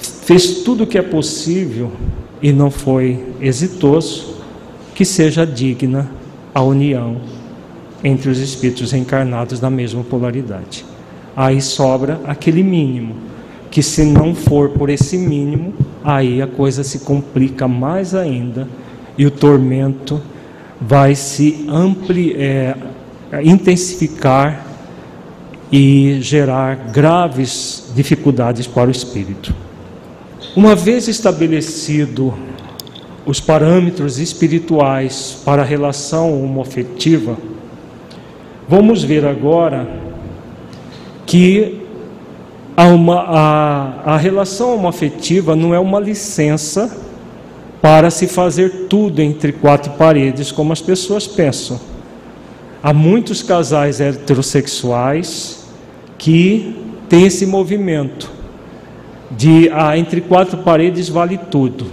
fez 0.00 0.62
tudo 0.64 0.82
o 0.82 0.86
que 0.86 0.98
é 0.98 1.02
possível 1.02 1.92
e 2.40 2.52
não 2.52 2.70
foi 2.70 3.24
exitoso, 3.40 4.36
que 4.94 5.04
seja 5.04 5.46
digna 5.46 6.10
a 6.54 6.62
união 6.62 7.16
entre 8.02 8.30
os 8.30 8.38
espíritos 8.38 8.92
reencarnados 8.92 9.60
da 9.60 9.70
mesma 9.70 10.02
polaridade 10.04 10.84
aí 11.38 11.62
sobra 11.62 12.20
aquele 12.26 12.64
mínimo, 12.64 13.14
que 13.70 13.80
se 13.80 14.04
não 14.04 14.34
for 14.34 14.70
por 14.70 14.90
esse 14.90 15.16
mínimo, 15.16 15.72
aí 16.02 16.42
a 16.42 16.48
coisa 16.48 16.82
se 16.82 16.98
complica 17.00 17.68
mais 17.68 18.12
ainda 18.12 18.66
e 19.16 19.24
o 19.24 19.30
tormento 19.30 20.20
vai 20.80 21.14
se 21.14 21.64
ampli, 21.68 22.34
é, 22.34 22.74
intensificar 23.44 24.66
e 25.70 26.18
gerar 26.20 26.74
graves 26.90 27.92
dificuldades 27.94 28.66
para 28.66 28.88
o 28.88 28.90
espírito. 28.90 29.54
Uma 30.56 30.74
vez 30.74 31.08
estabelecido 31.08 32.34
os 33.26 33.38
parâmetros 33.38 34.18
espirituais 34.18 35.42
para 35.44 35.60
a 35.62 35.64
relação 35.64 36.42
homoafetiva, 36.42 37.36
vamos 38.66 39.04
ver 39.04 39.26
agora 39.26 39.86
que 41.26 41.82
a, 42.74 42.84
uma, 42.86 43.20
a, 43.20 44.14
a 44.14 44.16
relação 44.16 44.74
homoafetiva 44.74 45.54
não 45.54 45.74
é 45.74 45.78
uma 45.78 46.00
licença 46.00 46.96
para 47.82 48.10
se 48.10 48.26
fazer 48.26 48.86
tudo 48.88 49.20
entre 49.20 49.52
quatro 49.52 49.92
paredes, 49.92 50.50
como 50.50 50.72
as 50.72 50.80
pessoas 50.80 51.26
pensam. 51.26 51.78
Há 52.82 52.94
muitos 52.94 53.42
casais 53.42 54.00
heterossexuais 54.00 55.66
que 56.16 56.74
têm 57.08 57.26
esse 57.26 57.44
movimento 57.44 58.37
de 59.30 59.70
ah, 59.72 59.96
entre 59.96 60.20
quatro 60.20 60.58
paredes 60.58 61.08
vale 61.08 61.38
tudo. 61.38 61.86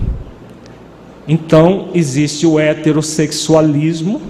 Então, 1.27 1.89
existe 1.93 2.45
o 2.45 2.59
heterossexualismo 2.59 4.21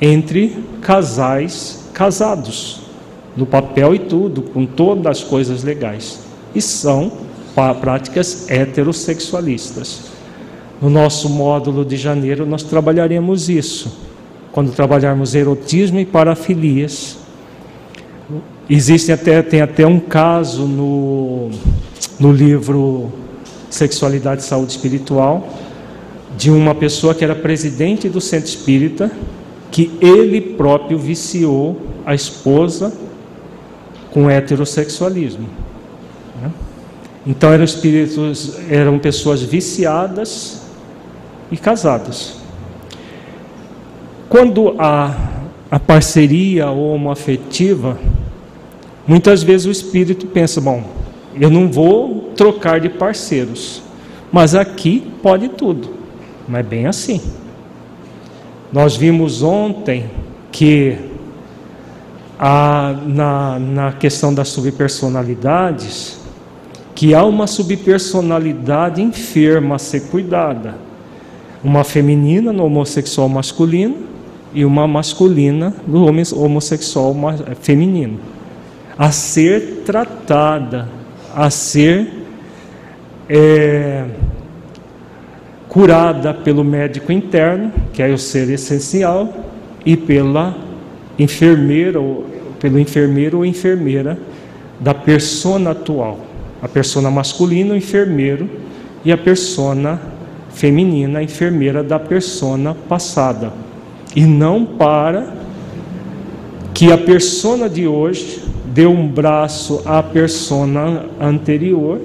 entre 0.00 0.64
casais 0.80 1.88
casados 1.92 2.80
no 3.36 3.46
papel 3.46 3.94
e 3.94 3.98
tudo, 3.98 4.42
com 4.42 4.66
todas 4.66 5.06
as 5.06 5.22
coisas 5.22 5.62
legais. 5.62 6.20
E 6.54 6.60
são 6.60 7.12
práticas 7.80 8.50
heterossexualistas. 8.50 10.10
No 10.80 10.88
nosso 10.88 11.28
módulo 11.28 11.84
de 11.84 11.96
janeiro, 11.96 12.46
nós 12.46 12.62
trabalharemos 12.62 13.48
isso. 13.48 13.98
Quando 14.50 14.72
trabalharmos 14.72 15.34
erotismo 15.34 16.00
e 16.00 16.06
parafilias. 16.06 17.18
Existe 18.68 19.12
até, 19.12 19.42
tem 19.42 19.60
até 19.60 19.86
um 19.86 20.00
caso 20.00 20.62
no, 20.62 21.50
no 22.20 22.30
livro 22.30 23.10
Sexualidade 23.70 24.42
e 24.42 24.44
Saúde 24.44 24.72
Espiritual, 24.72 25.48
de 26.36 26.50
uma 26.50 26.74
pessoa 26.74 27.14
que 27.14 27.24
era 27.24 27.34
presidente 27.34 28.08
do 28.08 28.20
centro 28.20 28.48
espírita, 28.48 29.10
que 29.70 29.90
ele 30.00 30.40
próprio 30.40 30.98
viciou 30.98 31.80
a 32.04 32.14
esposa 32.14 32.92
com 34.10 34.28
heterossexualismo. 34.28 35.48
Né? 36.42 36.50
Então 37.26 37.52
eram 37.52 37.64
espíritos, 37.64 38.58
eram 38.68 38.98
pessoas 38.98 39.40
viciadas 39.42 40.62
e 41.50 41.56
casadas. 41.56 42.36
Quando 44.28 44.74
a, 44.78 45.16
a 45.70 45.78
parceria 45.78 46.70
homoafetiva, 46.70 47.98
muitas 49.06 49.42
vezes 49.42 49.66
o 49.66 49.70
espírito 49.70 50.26
pensa, 50.26 50.60
bom, 50.60 50.99
eu 51.38 51.50
não 51.50 51.70
vou 51.70 52.32
trocar 52.36 52.80
de 52.80 52.88
parceiros, 52.88 53.82
mas 54.32 54.54
aqui 54.54 55.12
pode 55.22 55.48
tudo. 55.50 55.94
Não 56.48 56.58
é 56.58 56.62
bem 56.62 56.86
assim. 56.86 57.20
Nós 58.72 58.96
vimos 58.96 59.42
ontem 59.42 60.10
que 60.50 60.96
na, 63.06 63.58
na 63.58 63.92
questão 63.92 64.32
das 64.32 64.48
subpersonalidades, 64.48 66.18
que 66.94 67.14
há 67.14 67.24
uma 67.24 67.46
subpersonalidade 67.46 69.02
enferma 69.02 69.76
a 69.76 69.78
ser 69.78 70.08
cuidada. 70.08 70.76
Uma 71.62 71.84
feminina 71.84 72.52
no 72.52 72.64
homossexual 72.64 73.28
masculino 73.28 73.96
e 74.54 74.64
uma 74.64 74.86
masculina 74.88 75.74
no 75.86 76.06
homossexual 76.06 77.14
feminino. 77.60 78.18
A 78.96 79.10
ser 79.10 79.82
tratada, 79.84 80.88
a 81.34 81.50
ser 81.50 82.08
é, 83.28 84.04
curada 85.68 86.34
pelo 86.34 86.64
médico 86.64 87.12
interno, 87.12 87.72
que 87.92 88.02
é 88.02 88.08
o 88.08 88.18
ser 88.18 88.50
essencial, 88.50 89.32
e 89.86 89.96
pela 89.96 90.56
enfermeira, 91.18 92.00
ou, 92.00 92.26
pelo 92.58 92.78
enfermeiro 92.78 93.38
ou 93.38 93.46
enfermeira 93.46 94.18
da 94.78 94.92
persona 94.92 95.70
atual. 95.70 96.18
A 96.60 96.68
persona 96.68 97.10
masculina, 97.10 97.74
o 97.74 97.76
enfermeiro, 97.76 98.48
e 99.04 99.12
a 99.12 99.16
persona 99.16 100.00
feminina, 100.52 101.20
a 101.20 101.22
enfermeira 101.22 101.82
da 101.82 101.98
persona 101.98 102.74
passada. 102.88 103.52
E 104.14 104.22
não 104.26 104.64
para 104.64 105.32
que 106.74 106.92
a 106.92 106.98
persona 106.98 107.68
de 107.68 107.86
hoje 107.86 108.49
dê 108.80 108.86
um 108.86 109.06
braço 109.06 109.82
à 109.84 110.02
persona 110.02 111.04
anterior 111.20 112.00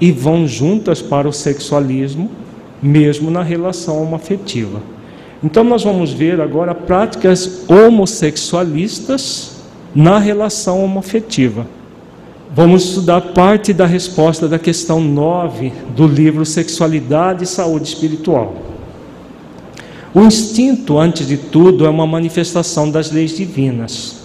e 0.00 0.12
vão 0.12 0.46
juntas 0.46 1.02
para 1.02 1.28
o 1.28 1.32
sexualismo 1.32 2.30
mesmo 2.80 3.28
na 3.28 3.42
relação 3.42 4.00
homoafetiva. 4.00 4.80
Então 5.42 5.64
nós 5.64 5.82
vamos 5.82 6.12
ver 6.12 6.40
agora 6.40 6.76
práticas 6.76 7.68
homossexualistas 7.68 9.56
na 9.92 10.20
relação 10.20 10.84
homoafetiva. 10.84 11.66
Vamos 12.54 12.84
estudar 12.84 13.20
parte 13.20 13.72
da 13.72 13.84
resposta 13.84 14.46
da 14.46 14.60
questão 14.60 15.00
9 15.00 15.72
do 15.96 16.06
livro 16.06 16.46
Sexualidade 16.46 17.42
e 17.42 17.48
Saúde 17.48 17.88
Espiritual. 17.88 18.54
O 20.14 20.20
instinto, 20.20 21.00
antes 21.00 21.26
de 21.26 21.36
tudo, 21.36 21.84
é 21.84 21.88
uma 21.88 22.06
manifestação 22.06 22.88
das 22.88 23.10
leis 23.10 23.36
divinas. 23.36 24.15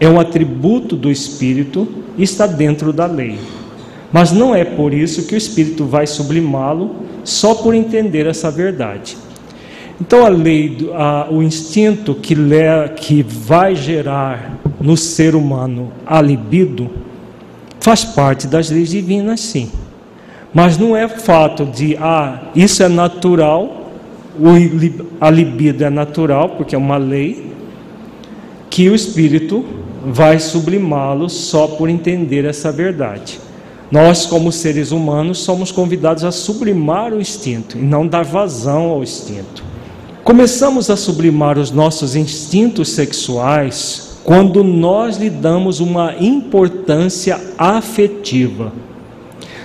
É 0.00 0.08
um 0.08 0.20
atributo 0.20 0.94
do 0.96 1.10
espírito 1.10 1.88
e 2.16 2.22
está 2.22 2.46
dentro 2.46 2.92
da 2.92 3.06
lei. 3.06 3.38
Mas 4.12 4.32
não 4.32 4.54
é 4.54 4.64
por 4.64 4.94
isso 4.94 5.26
que 5.26 5.34
o 5.34 5.38
espírito 5.38 5.84
vai 5.84 6.06
sublimá-lo 6.06 6.96
só 7.24 7.54
por 7.54 7.74
entender 7.74 8.26
essa 8.26 8.50
verdade. 8.50 9.16
Então 10.00 10.24
a 10.24 10.28
lei, 10.28 10.90
a, 10.94 11.26
o 11.30 11.42
instinto 11.42 12.14
que, 12.14 12.34
le, 12.34 12.88
que 12.96 13.22
vai 13.22 13.74
gerar 13.74 14.58
no 14.80 14.96
ser 14.96 15.34
humano 15.34 15.92
a 16.06 16.20
libido 16.22 16.88
faz 17.80 18.04
parte 18.04 18.46
das 18.46 18.70
leis 18.70 18.90
divinas, 18.90 19.40
sim. 19.40 19.70
Mas 20.54 20.78
não 20.78 20.96
é 20.96 21.08
fato 21.08 21.66
de, 21.66 21.96
ah, 21.96 22.42
isso 22.54 22.82
é 22.82 22.88
natural, 22.88 23.90
a 25.20 25.30
libido 25.30 25.84
é 25.84 25.90
natural, 25.90 26.50
porque 26.50 26.74
é 26.74 26.78
uma 26.78 26.96
lei, 26.96 27.52
que 28.70 28.88
o 28.88 28.94
espírito 28.94 29.64
vai 30.06 30.38
sublimá-lo 30.38 31.28
só 31.28 31.66
por 31.66 31.88
entender 31.88 32.44
essa 32.44 32.70
verdade. 32.70 33.40
Nós, 33.90 34.26
como 34.26 34.52
seres 34.52 34.92
humanos, 34.92 35.38
somos 35.38 35.72
convidados 35.72 36.22
a 36.24 36.30
sublimar 36.30 37.12
o 37.12 37.20
instinto 37.20 37.78
e 37.78 37.80
não 37.80 38.06
dar 38.06 38.24
vazão 38.24 38.90
ao 38.90 39.02
instinto. 39.02 39.64
Começamos 40.22 40.90
a 40.90 40.96
sublimar 40.96 41.58
os 41.58 41.70
nossos 41.70 42.14
instintos 42.14 42.90
sexuais 42.90 44.18
quando 44.24 44.62
nós 44.62 45.16
lhe 45.16 45.30
damos 45.30 45.80
uma 45.80 46.14
importância 46.20 47.40
afetiva. 47.56 48.70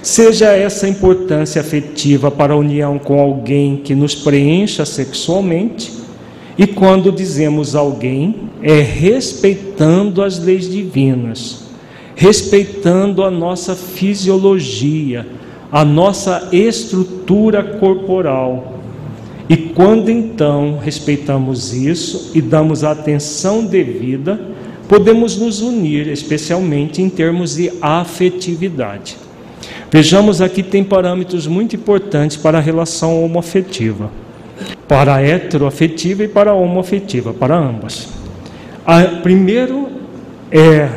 Seja 0.02 0.52
essa 0.52 0.88
importância 0.88 1.60
afetiva 1.60 2.32
para 2.32 2.54
a 2.54 2.58
união 2.58 2.98
com 2.98 3.20
alguém 3.20 3.78
que 3.78 3.94
nos 3.94 4.16
preencha 4.16 4.86
sexualmente, 4.86 5.92
e 6.58 6.68
quando 6.68 7.12
dizemos 7.12 7.76
alguém, 7.76 8.49
é 8.62 8.80
respeitando 8.82 10.22
as 10.22 10.39
leis 10.39 10.70
divinas 10.70 11.64
respeitando 12.16 13.24
a 13.24 13.32
nossa 13.32 13.76
fisiologia, 13.76 15.28
a 15.72 15.84
nossa 15.84 16.49
estrutura 16.51 17.64
corporal. 17.64 18.80
E 19.49 19.58
quando 19.58 20.10
então 20.10 20.78
respeitamos 20.82 21.74
isso 21.74 22.32
e 22.34 22.41
damos 22.41 22.84
atenção 22.84 23.66
devida, 23.66 24.39
podemos 24.88 25.38
nos 25.38 25.62
unir, 25.62 26.08
especialmente 26.08 27.01
em 27.01 27.10
termos 27.10 27.56
de 27.56 27.72
afetividade. 27.82 29.18
Vejamos 29.91 30.41
aqui 30.41 30.64
tem 30.64 30.84
parâmetros 30.84 31.45
muito 31.45 31.76
importantes 31.76 32.38
para 32.38 32.58
a 32.58 32.62
relação 32.62 33.24
homoafetiva. 33.24 34.10
Para 34.88 35.16
a 35.16 35.22
heteroafetiva 35.22 36.24
e 36.24 36.28
para 36.28 36.52
a 36.52 36.54
homoafetiva, 36.54 37.34
para 37.34 37.56
ambas. 37.56 38.10
A, 38.86 39.02
primeiro 39.22 39.88
é 40.52 40.90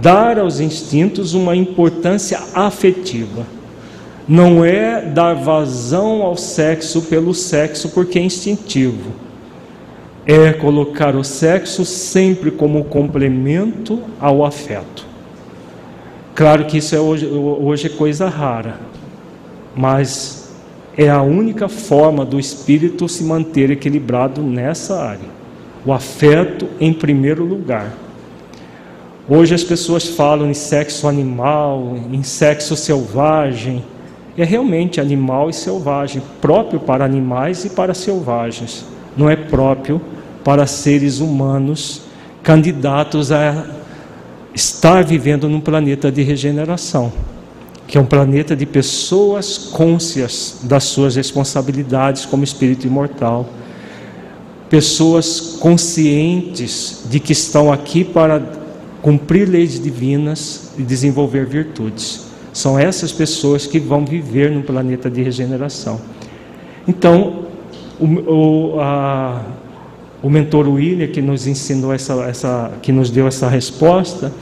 dar 0.00 0.38
aos 0.38 0.60
instintos 0.60 1.34
uma 1.34 1.56
importância 1.56 2.38
afetiva. 2.54 3.46
Não 4.28 4.64
é 4.64 5.02
dar 5.02 5.34
vazão 5.34 6.22
ao 6.22 6.36
sexo 6.36 7.02
pelo 7.02 7.34
sexo 7.34 7.88
porque 7.88 8.18
é 8.18 8.22
instintivo. 8.22 9.10
É 10.24 10.52
colocar 10.52 11.16
o 11.16 11.24
sexo 11.24 11.84
sempre 11.84 12.50
como 12.50 12.84
complemento 12.84 14.00
ao 14.20 14.44
afeto. 14.44 15.06
Claro 16.34 16.64
que 16.64 16.78
isso 16.78 16.94
é 16.94 17.00
hoje, 17.00 17.26
hoje 17.26 17.86
é 17.88 17.90
coisa 17.90 18.28
rara, 18.28 18.76
mas 19.74 20.41
é 20.96 21.08
a 21.08 21.22
única 21.22 21.68
forma 21.68 22.24
do 22.24 22.38
espírito 22.38 23.08
se 23.08 23.24
manter 23.24 23.70
equilibrado 23.70 24.42
nessa 24.42 25.00
área. 25.00 25.42
O 25.84 25.92
afeto 25.92 26.68
em 26.78 26.92
primeiro 26.92 27.44
lugar. 27.44 27.92
Hoje 29.28 29.54
as 29.54 29.64
pessoas 29.64 30.08
falam 30.08 30.50
em 30.50 30.54
sexo 30.54 31.08
animal, 31.08 31.96
em 32.12 32.22
sexo 32.22 32.76
selvagem. 32.76 33.84
É 34.36 34.44
realmente 34.44 35.00
animal 35.00 35.50
e 35.50 35.52
selvagem, 35.52 36.22
próprio 36.40 36.80
para 36.80 37.04
animais 37.04 37.64
e 37.64 37.70
para 37.70 37.94
selvagens. 37.94 38.84
Não 39.16 39.28
é 39.28 39.36
próprio 39.36 40.00
para 40.44 40.66
seres 40.66 41.20
humanos 41.20 42.02
candidatos 42.42 43.30
a 43.30 43.64
estar 44.54 45.04
vivendo 45.04 45.48
num 45.48 45.60
planeta 45.60 46.10
de 46.10 46.22
regeneração, 46.22 47.12
que 47.92 47.98
é 47.98 48.00
um 48.00 48.06
planeta 48.06 48.56
de 48.56 48.64
pessoas 48.64 49.58
cônscias 49.58 50.60
das 50.62 50.84
suas 50.84 51.14
responsabilidades 51.14 52.24
como 52.24 52.42
espírito 52.42 52.86
imortal, 52.86 53.46
pessoas 54.70 55.58
conscientes 55.60 57.02
de 57.10 57.20
que 57.20 57.32
estão 57.32 57.70
aqui 57.70 58.02
para 58.02 58.40
cumprir 59.02 59.46
leis 59.46 59.78
divinas 59.78 60.72
e 60.78 60.82
desenvolver 60.82 61.44
virtudes. 61.44 62.28
São 62.50 62.78
essas 62.78 63.12
pessoas 63.12 63.66
que 63.66 63.78
vão 63.78 64.06
viver 64.06 64.50
no 64.50 64.62
planeta 64.62 65.10
de 65.10 65.22
regeneração. 65.22 66.00
Então, 66.88 67.44
o, 68.00 68.06
o, 68.06 68.80
a, 68.80 69.42
o 70.22 70.30
mentor 70.30 70.66
William, 70.66 71.08
que 71.08 71.20
nos 71.20 71.46
ensinou 71.46 71.92
essa, 71.92 72.14
essa, 72.22 72.72
que 72.80 72.90
nos 72.90 73.10
deu 73.10 73.28
essa 73.28 73.50
resposta, 73.50 74.32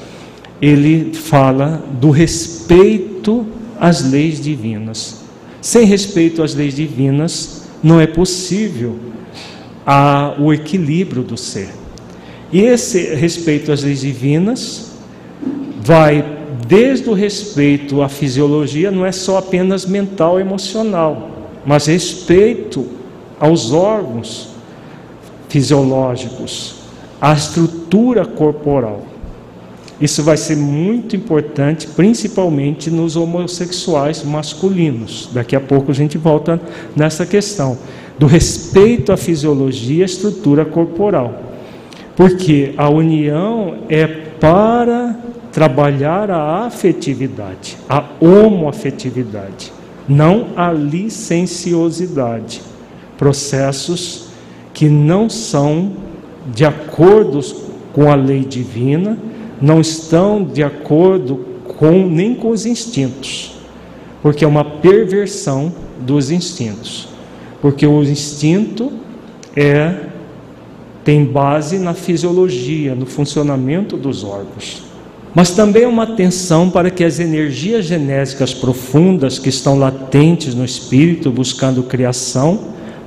ele 0.60 1.14
fala 1.14 1.82
do 2.00 2.10
respeito 2.10 3.46
às 3.78 4.10
leis 4.10 4.40
divinas. 4.40 5.20
Sem 5.60 5.84
respeito 5.84 6.42
às 6.42 6.54
leis 6.54 6.74
divinas, 6.74 7.68
não 7.82 8.00
é 8.00 8.06
possível 8.06 8.96
a, 9.86 10.34
o 10.38 10.52
equilíbrio 10.52 11.22
do 11.22 11.36
ser. 11.36 11.70
E 12.52 12.60
esse 12.60 13.14
respeito 13.14 13.72
às 13.72 13.82
leis 13.82 14.00
divinas 14.00 14.90
vai 15.80 16.38
desde 16.66 17.08
o 17.08 17.14
respeito 17.14 18.02
à 18.02 18.08
fisiologia, 18.08 18.90
não 18.90 19.04
é 19.06 19.12
só 19.12 19.38
apenas 19.38 19.86
mental 19.86 20.38
e 20.38 20.42
emocional, 20.42 21.30
mas 21.64 21.86
respeito 21.86 22.86
aos 23.38 23.72
órgãos 23.72 24.50
fisiológicos, 25.48 26.76
à 27.20 27.32
estrutura 27.32 28.24
corporal. 28.24 29.09
Isso 30.00 30.22
vai 30.22 30.36
ser 30.36 30.56
muito 30.56 31.14
importante, 31.14 31.86
principalmente 31.88 32.90
nos 32.90 33.16
homossexuais 33.16 34.24
masculinos. 34.24 35.28
Daqui 35.32 35.54
a 35.54 35.60
pouco 35.60 35.90
a 35.90 35.94
gente 35.94 36.16
volta 36.16 36.58
nessa 36.96 37.26
questão 37.26 37.76
do 38.18 38.26
respeito 38.26 39.12
à 39.12 39.16
fisiologia 39.16 39.98
e 39.98 40.02
à 40.02 40.06
estrutura 40.06 40.64
corporal. 40.64 41.42
Porque 42.16 42.72
a 42.76 42.88
união 42.88 43.78
é 43.88 44.06
para 44.06 45.16
trabalhar 45.52 46.30
a 46.30 46.64
afetividade, 46.64 47.76
a 47.88 48.04
homoafetividade, 48.20 49.72
não 50.08 50.48
a 50.56 50.72
licenciosidade. 50.72 52.62
Processos 53.18 54.28
que 54.72 54.88
não 54.88 55.28
são 55.28 55.92
de 56.54 56.64
acordo 56.64 57.40
com 57.92 58.10
a 58.10 58.14
lei 58.14 58.44
divina, 58.44 59.18
não 59.60 59.80
estão 59.80 60.42
de 60.42 60.62
acordo 60.62 61.44
com 61.78 62.06
nem 62.08 62.34
com 62.34 62.50
os 62.50 62.66
instintos. 62.66 63.58
porque 64.22 64.44
é 64.44 64.48
uma 64.48 64.64
perversão 64.64 65.72
dos 66.00 66.30
instintos. 66.30 67.08
Porque 67.62 67.86
o 67.86 68.02
instinto 68.02 68.92
é 69.56 70.10
tem 71.02 71.24
base 71.24 71.78
na 71.78 71.94
fisiologia, 71.94 72.94
no 72.94 73.06
funcionamento 73.06 73.96
dos 73.96 74.22
órgãos. 74.22 74.82
Mas 75.34 75.50
também 75.50 75.84
é 75.84 75.88
uma 75.88 76.02
atenção 76.02 76.68
para 76.68 76.90
que 76.90 77.02
as 77.02 77.18
energias 77.18 77.86
genésicas 77.86 78.52
profundas 78.52 79.38
que 79.38 79.48
estão 79.48 79.78
latentes 79.78 80.54
no 80.54 80.64
espírito 80.64 81.30
buscando 81.30 81.84
criação 81.84 82.60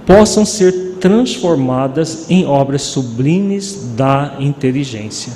possam 0.05 0.45
ser 0.45 0.95
transformadas 0.99 2.29
em 2.29 2.45
obras 2.45 2.81
sublimes 2.81 3.93
da 3.95 4.37
inteligência. 4.39 5.33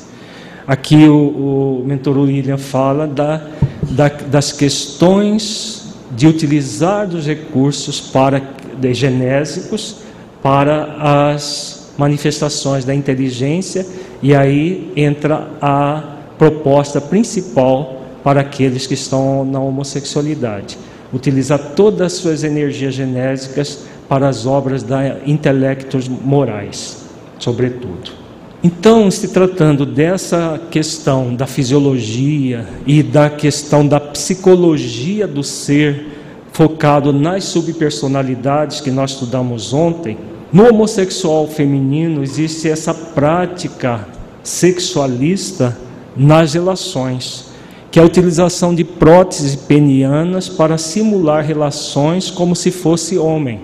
Aqui 0.68 1.07
o, 1.07 1.80
o 1.80 1.84
mentor 1.85 2.18
William 2.18 2.57
fala 2.57 3.07
da, 3.07 3.41
da, 3.84 4.10
das 4.10 4.52
questões 4.52 5.94
de 6.11 6.27
utilizar 6.27 7.07
dos 7.07 7.26
recursos 7.26 8.02
para, 8.02 8.41
de 8.77 8.94
genésicos 8.94 9.98
para 10.44 10.98
as 11.31 11.94
manifestações 11.98 12.84
da 12.84 12.94
inteligência, 12.94 13.85
e 14.22 14.35
aí 14.35 14.91
entra 14.95 15.48
a 15.61 16.18
proposta 16.38 16.99
principal 16.99 18.02
para 18.22 18.41
aqueles 18.41 18.85
que 18.85 18.94
estão 18.94 19.45
na 19.45 19.61
homossexualidade. 19.61 20.77
Utilizar 21.14 21.60
todas 21.77 22.02
as 22.02 22.14
suas 22.14 22.44
energias 22.44 22.94
genésicas 22.94 23.85
para 24.10 24.27
as 24.27 24.45
obras 24.45 24.84
da 24.84 25.18
intelectos 25.26 26.10
morais, 26.10 27.06
sobretudo. 27.39 28.26
Então, 28.63 29.11
se 29.11 29.27
tratando 29.27 29.85
dessa 29.85 30.59
questão 30.71 31.35
da 31.35 31.45
fisiologia 31.45 32.67
e 32.88 33.03
da 33.03 33.29
questão 33.29 33.88
da 33.88 33.99
psicologia 33.99 35.27
do 35.27 35.43
ser, 35.43 36.07
focado 36.51 37.13
nas 37.13 37.43
subpersonalidades 37.43 38.81
que 38.81 38.89
nós 38.89 39.11
estudamos 39.11 39.73
ontem, 39.73 40.17
no 40.51 40.67
homossexual 40.67 41.47
feminino 41.47 42.23
existe 42.23 42.67
essa 42.67 42.95
prática 42.95 44.07
sexualista 44.41 45.77
nas 46.15 46.55
relações, 46.55 47.51
que 47.91 47.99
é 47.99 48.01
a 48.01 48.05
utilização 48.05 48.73
de 48.73 48.84
próteses 48.84 49.55
penianas 49.55 50.49
para 50.49 50.79
simular 50.79 51.45
relações 51.45 52.31
como 52.31 52.55
se 52.55 52.71
fosse 52.71 53.19
homem. 53.19 53.59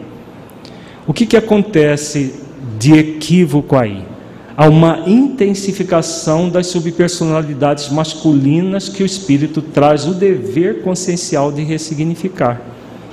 O 1.07 1.13
que, 1.13 1.25
que 1.25 1.35
acontece 1.35 2.35
de 2.77 2.93
equívoco 2.93 3.75
aí? 3.75 4.12
Há 4.55 4.69
uma 4.69 5.03
intensificação 5.07 6.47
das 6.47 6.67
subpersonalidades 6.67 7.89
masculinas 7.89 8.87
que 8.87 9.01
o 9.01 9.05
espírito 9.05 9.63
traz 9.63 10.05
o 10.05 10.13
dever 10.13 10.83
consciencial 10.83 11.51
de 11.51 11.63
ressignificar. 11.63 12.61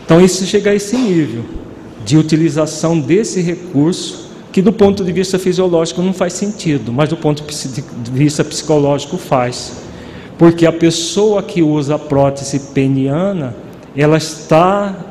Então, 0.05 0.21
isso 0.21 0.45
chega 0.45 0.71
a 0.71 0.75
esse 0.75 0.97
nível 0.97 1.45
de 2.05 2.19
utilização 2.19 2.99
desse 2.99 3.41
recurso, 3.41 4.29
que 4.53 4.61
do 4.61 4.73
ponto 4.73 5.03
de 5.03 5.13
vista 5.13 5.39
fisiológico 5.39 6.03
não 6.03 6.13
faz 6.13 6.35
sentido, 6.35 6.93
mas 6.93 7.09
do 7.09 7.17
ponto 7.17 7.43
de 7.43 8.11
vista 8.13 8.45
psicológico 8.45 9.17
faz. 9.17 9.73
Porque 10.37 10.67
a 10.67 10.73
pessoa 10.73 11.43
que 11.43 11.63
usa 11.63 11.95
a 11.95 11.99
prótese 11.99 12.59
peniana, 12.75 13.55
ela 13.97 14.19
está 14.19 15.07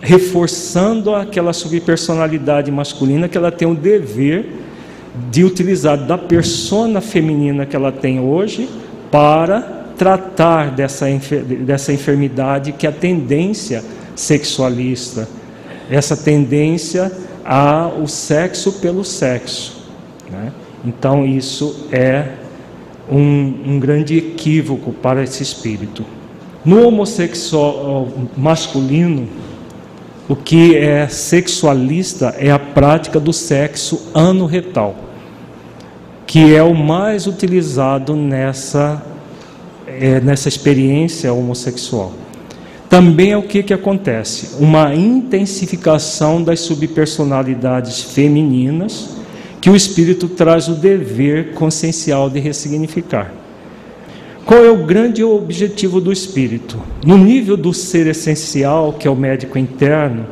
reforçando 0.00 1.14
aquela 1.14 1.52
subpersonalidade 1.52 2.70
masculina 2.70 3.28
que 3.28 3.36
ela 3.36 3.50
tem 3.50 3.68
o 3.68 3.74
dever 3.74 4.63
de 5.30 5.44
utilizar 5.44 5.96
da 5.96 6.18
persona 6.18 7.00
feminina 7.00 7.64
que 7.64 7.76
ela 7.76 7.92
tem 7.92 8.18
hoje 8.18 8.68
para 9.10 9.84
tratar 9.96 10.70
dessa, 10.72 11.06
dessa 11.60 11.92
enfermidade 11.92 12.72
que 12.72 12.86
é 12.86 12.90
a 12.90 12.92
tendência 12.92 13.84
sexualista, 14.16 15.28
essa 15.88 16.16
tendência 16.16 17.12
ao 17.44 18.06
sexo 18.08 18.72
pelo 18.74 19.04
sexo. 19.04 19.84
Né? 20.30 20.52
Então, 20.84 21.24
isso 21.24 21.88
é 21.92 22.28
um, 23.10 23.54
um 23.66 23.80
grande 23.80 24.16
equívoco 24.16 24.92
para 24.92 25.22
esse 25.22 25.42
espírito. 25.42 26.04
No 26.64 26.86
homossexual 26.88 28.08
masculino, 28.36 29.28
o 30.28 30.34
que 30.34 30.76
é 30.76 31.06
sexualista 31.06 32.34
é 32.38 32.50
a 32.50 32.58
prática 32.58 33.20
do 33.20 33.32
sexo 33.32 34.10
anorretal, 34.14 34.96
que 36.34 36.52
é 36.52 36.64
o 36.64 36.74
mais 36.74 37.28
utilizado 37.28 38.16
nessa, 38.16 39.00
é, 39.86 40.20
nessa 40.20 40.48
experiência 40.48 41.32
homossexual. 41.32 42.12
Também 42.90 43.30
é 43.30 43.36
o 43.36 43.44
que, 43.44 43.62
que 43.62 43.72
acontece? 43.72 44.56
Uma 44.58 44.92
intensificação 44.96 46.42
das 46.42 46.58
subpersonalidades 46.58 48.02
femininas 48.02 49.10
que 49.60 49.70
o 49.70 49.76
espírito 49.76 50.26
traz 50.28 50.66
o 50.66 50.74
dever 50.74 51.52
consciencial 51.52 52.28
de 52.28 52.40
ressignificar. 52.40 53.32
Qual 54.44 54.64
é 54.64 54.70
o 54.72 54.84
grande 54.84 55.22
objetivo 55.22 56.00
do 56.00 56.10
espírito? 56.10 56.82
No 57.06 57.16
nível 57.16 57.56
do 57.56 57.72
ser 57.72 58.08
essencial, 58.08 58.92
que 58.94 59.06
é 59.06 59.10
o 59.10 59.14
médico 59.14 59.56
interno, 59.56 60.26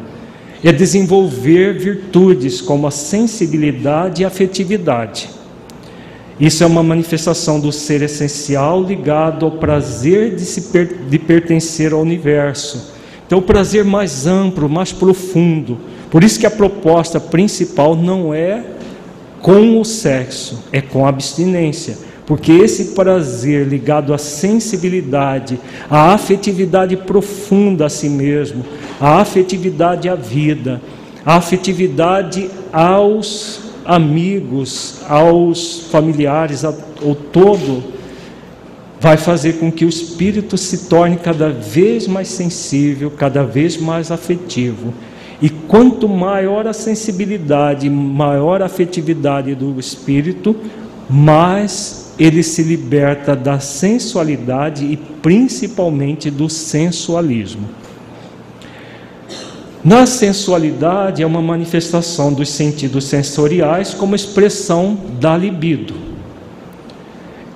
é 0.64 0.72
desenvolver 0.72 1.78
virtudes 1.78 2.60
como 2.60 2.88
a 2.88 2.90
sensibilidade 2.90 4.22
e 4.22 4.24
a 4.24 4.28
afetividade. 4.28 5.41
Isso 6.42 6.64
é 6.64 6.66
uma 6.66 6.82
manifestação 6.82 7.60
do 7.60 7.70
ser 7.70 8.02
essencial 8.02 8.82
ligado 8.82 9.44
ao 9.44 9.52
prazer 9.52 10.34
de, 10.34 10.44
se 10.44 10.72
per 10.72 10.88
de 11.08 11.16
pertencer 11.16 11.92
ao 11.92 12.00
universo. 12.00 12.92
Então, 13.24 13.38
o 13.38 13.42
prazer 13.42 13.84
mais 13.84 14.26
amplo, 14.26 14.68
mais 14.68 14.90
profundo. 14.90 15.78
Por 16.10 16.24
isso 16.24 16.40
que 16.40 16.46
a 16.46 16.50
proposta 16.50 17.20
principal 17.20 17.94
não 17.94 18.34
é 18.34 18.64
com 19.40 19.80
o 19.80 19.84
sexo, 19.84 20.64
é 20.72 20.80
com 20.80 21.06
a 21.06 21.10
abstinência 21.10 21.96
porque 22.26 22.52
esse 22.52 22.94
prazer 22.94 23.66
ligado 23.66 24.14
à 24.14 24.18
sensibilidade, 24.18 25.58
à 25.90 26.14
afetividade 26.14 26.96
profunda 26.96 27.86
a 27.86 27.88
si 27.88 28.08
mesmo, 28.08 28.64
à 29.00 29.20
afetividade 29.20 30.08
à 30.08 30.14
vida, 30.14 30.80
à 31.26 31.36
afetividade 31.36 32.48
aos 32.72 33.71
amigos, 33.84 35.00
aos 35.08 35.88
familiares, 35.90 36.64
ao 36.64 36.74
todo, 37.32 37.82
vai 39.00 39.16
fazer 39.16 39.54
com 39.54 39.70
que 39.70 39.84
o 39.84 39.88
espírito 39.88 40.56
se 40.56 40.88
torne 40.88 41.16
cada 41.16 41.50
vez 41.50 42.06
mais 42.06 42.28
sensível, 42.28 43.10
cada 43.10 43.42
vez 43.42 43.76
mais 43.76 44.10
afetivo. 44.10 44.94
E 45.40 45.50
quanto 45.50 46.08
maior 46.08 46.68
a 46.68 46.72
sensibilidade, 46.72 47.90
maior 47.90 48.62
a 48.62 48.66
afetividade 48.66 49.56
do 49.56 49.78
espírito, 49.80 50.54
mais 51.10 52.14
ele 52.16 52.44
se 52.44 52.62
liberta 52.62 53.34
da 53.34 53.58
sensualidade 53.58 54.84
e 54.84 54.96
principalmente 54.96 56.30
do 56.30 56.48
sensualismo. 56.48 57.68
Na 59.84 60.06
sensualidade 60.06 61.24
é 61.24 61.26
uma 61.26 61.42
manifestação 61.42 62.32
dos 62.32 62.50
sentidos 62.50 63.04
sensoriais 63.04 63.92
como 63.92 64.14
expressão 64.14 64.96
da 65.18 65.36
libido. 65.36 65.94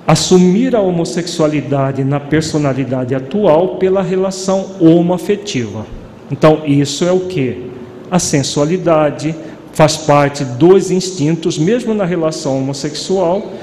Assumir 0.05 0.75
a 0.75 0.81
homossexualidade 0.81 2.03
na 2.03 2.19
personalidade 2.19 3.15
atual 3.15 3.77
pela 3.77 4.01
relação 4.01 4.71
homoafetiva. 4.77 5.85
Então, 6.29 6.63
isso 6.65 7.05
é 7.05 7.11
o 7.13 7.21
que? 7.21 7.71
A 8.11 8.19
sensualidade 8.19 9.33
faz 9.71 9.95
parte 9.95 10.43
dos 10.43 10.91
instintos, 10.91 11.57
mesmo 11.57 11.93
na 11.93 12.03
relação 12.03 12.57
homossexual, 12.57 13.53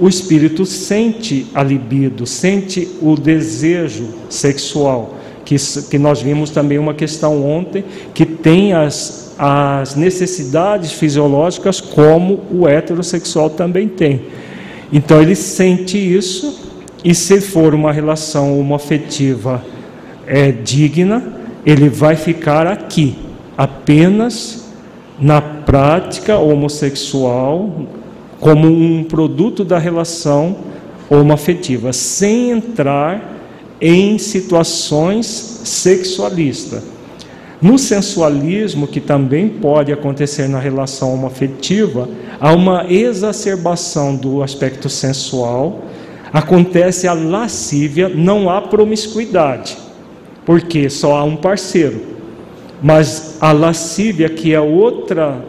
o 0.00 0.08
espírito 0.08 0.64
sente 0.64 1.46
a 1.54 1.62
libido, 1.62 2.26
sente 2.26 2.88
o 3.02 3.16
desejo 3.16 4.08
sexual, 4.30 5.14
que, 5.44 5.56
que 5.90 5.98
nós 5.98 6.22
vimos 6.22 6.50
também 6.50 6.78
uma 6.78 6.94
questão 6.94 7.44
ontem, 7.44 7.84
que 8.12 8.24
tem 8.24 8.72
as, 8.72 9.34
as 9.38 9.94
necessidades 9.94 10.92
fisiológicas 10.92 11.80
como 11.80 12.40
o 12.50 12.66
heterossexual 12.66 13.50
também 13.50 13.88
tem. 13.88 14.22
Então 14.92 15.20
ele 15.20 15.34
sente 15.34 15.98
isso, 15.98 16.70
e 17.04 17.14
se 17.14 17.40
for 17.40 17.74
uma 17.74 17.92
relação 17.92 18.58
homoafetiva 18.58 19.62
é, 20.26 20.50
digna, 20.50 21.22
ele 21.66 21.88
vai 21.88 22.16
ficar 22.16 22.66
aqui, 22.66 23.16
apenas 23.56 24.64
na 25.18 25.40
prática 25.40 26.38
homossexual, 26.38 27.86
como 28.40 28.68
um 28.68 29.04
produto 29.04 29.64
da 29.64 29.78
relação 29.78 30.56
homoafetiva, 31.08 31.92
sem 31.92 32.50
entrar 32.50 33.33
em 33.86 34.16
situações 34.16 35.26
sexualistas. 35.26 36.82
No 37.60 37.78
sensualismo, 37.78 38.86
que 38.86 38.98
também 38.98 39.46
pode 39.46 39.92
acontecer 39.92 40.48
na 40.48 40.58
relação 40.58 41.12
homoafetiva, 41.12 42.08
há 42.40 42.54
uma 42.54 42.90
exacerbação 42.90 44.16
do 44.16 44.42
aspecto 44.42 44.88
sensual, 44.88 45.84
acontece 46.32 47.06
a 47.06 47.12
lascívia, 47.12 48.08
não 48.08 48.48
há 48.48 48.62
promiscuidade. 48.62 49.76
porque 50.46 50.90
só 50.90 51.16
há 51.16 51.24
um 51.24 51.36
parceiro. 51.36 52.02
Mas 52.82 53.38
a 53.40 53.50
lascívia, 53.50 54.28
que 54.28 54.52
é 54.52 54.60
outra 54.60 55.42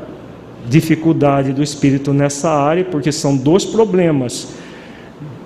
dificuldade 0.70 1.52
do 1.52 1.62
espírito 1.62 2.14
nessa 2.14 2.50
área, 2.50 2.86
porque 2.86 3.12
são 3.12 3.36
dois 3.36 3.66
problemas 3.66 4.48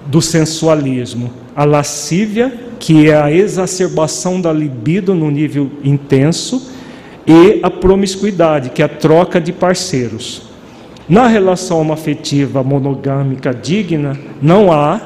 do 0.06 0.22
sensualismo: 0.22 1.32
a 1.56 1.66
lascívia, 1.66 2.69
que 2.80 3.10
é 3.10 3.22
a 3.22 3.32
exacerbação 3.32 4.40
da 4.40 4.54
libido 4.54 5.14
no 5.14 5.30
nível 5.30 5.70
intenso, 5.84 6.72
e 7.28 7.60
a 7.62 7.70
promiscuidade, 7.70 8.72
que 8.72 8.82
é 8.82 8.86
a 8.86 8.90
troca 8.90 9.40
de 9.40 9.52
parceiros. 9.52 10.50
Na 11.08 11.28
relação 11.28 11.92
afetiva 11.92 12.64
monogâmica 12.64 13.54
digna, 13.54 14.18
não 14.42 14.72
há, 14.72 15.00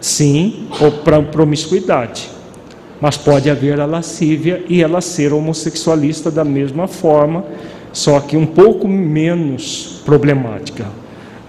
sim, 0.00 0.68
promiscuidade. 1.32 2.30
Mas 3.00 3.16
pode 3.16 3.50
haver 3.50 3.80
a 3.80 3.86
lascívia 3.86 4.64
e 4.68 4.82
ela 4.82 5.00
ser 5.00 5.32
homossexualista 5.32 6.30
da 6.30 6.44
mesma 6.44 6.86
forma, 6.86 7.44
só 7.92 8.20
que 8.20 8.36
um 8.36 8.46
pouco 8.46 8.86
menos 8.86 10.00
problemática. 10.04 10.86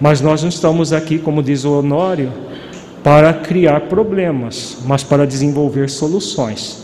Mas 0.00 0.20
nós 0.20 0.42
não 0.42 0.48
estamos 0.48 0.92
aqui, 0.92 1.18
como 1.18 1.42
diz 1.42 1.64
o 1.64 1.78
Honório, 1.78 2.32
para 3.06 3.32
criar 3.32 3.82
problemas, 3.82 4.78
mas 4.84 5.04
para 5.04 5.24
desenvolver 5.24 5.88
soluções. 5.88 6.78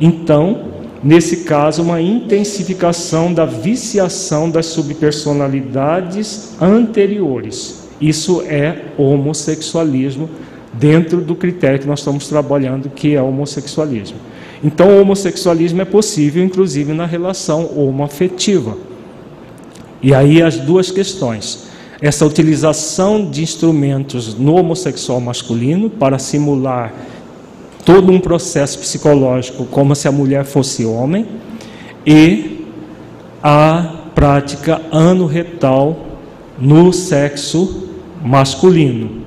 Então, 0.00 0.66
nesse 1.02 1.38
caso, 1.38 1.82
uma 1.82 2.00
intensificação 2.00 3.34
da 3.34 3.44
viciação 3.44 4.48
das 4.48 4.66
subpersonalidades 4.66 6.52
anteriores. 6.62 7.88
Isso 8.00 8.40
é 8.42 8.82
homossexualismo 8.96 10.30
dentro 10.72 11.20
do 11.20 11.34
critério 11.34 11.80
que 11.80 11.88
nós 11.88 11.98
estamos 11.98 12.28
trabalhando, 12.28 12.88
que 12.88 13.16
é 13.16 13.20
homossexualismo. 13.20 14.18
Então, 14.62 14.86
o 14.90 15.00
homossexualismo 15.00 15.82
é 15.82 15.84
possível, 15.84 16.44
inclusive, 16.44 16.92
na 16.92 17.04
relação 17.04 17.68
homoafetiva. 17.76 18.78
E 20.00 20.14
aí 20.14 20.40
as 20.40 20.56
duas 20.56 20.92
questões. 20.92 21.63
Essa 22.04 22.26
utilização 22.26 23.30
de 23.30 23.42
instrumentos 23.42 24.34
no 24.34 24.56
homossexual 24.56 25.22
masculino 25.22 25.88
para 25.88 26.18
simular 26.18 26.92
todo 27.82 28.12
um 28.12 28.20
processo 28.20 28.78
psicológico 28.78 29.64
como 29.64 29.94
se 29.94 30.06
a 30.06 30.12
mulher 30.12 30.44
fosse 30.44 30.84
homem 30.84 31.24
e 32.06 32.66
a 33.42 33.90
prática 34.14 34.82
anorretal 34.92 35.96
no 36.58 36.92
sexo 36.92 37.88
masculino. 38.22 39.22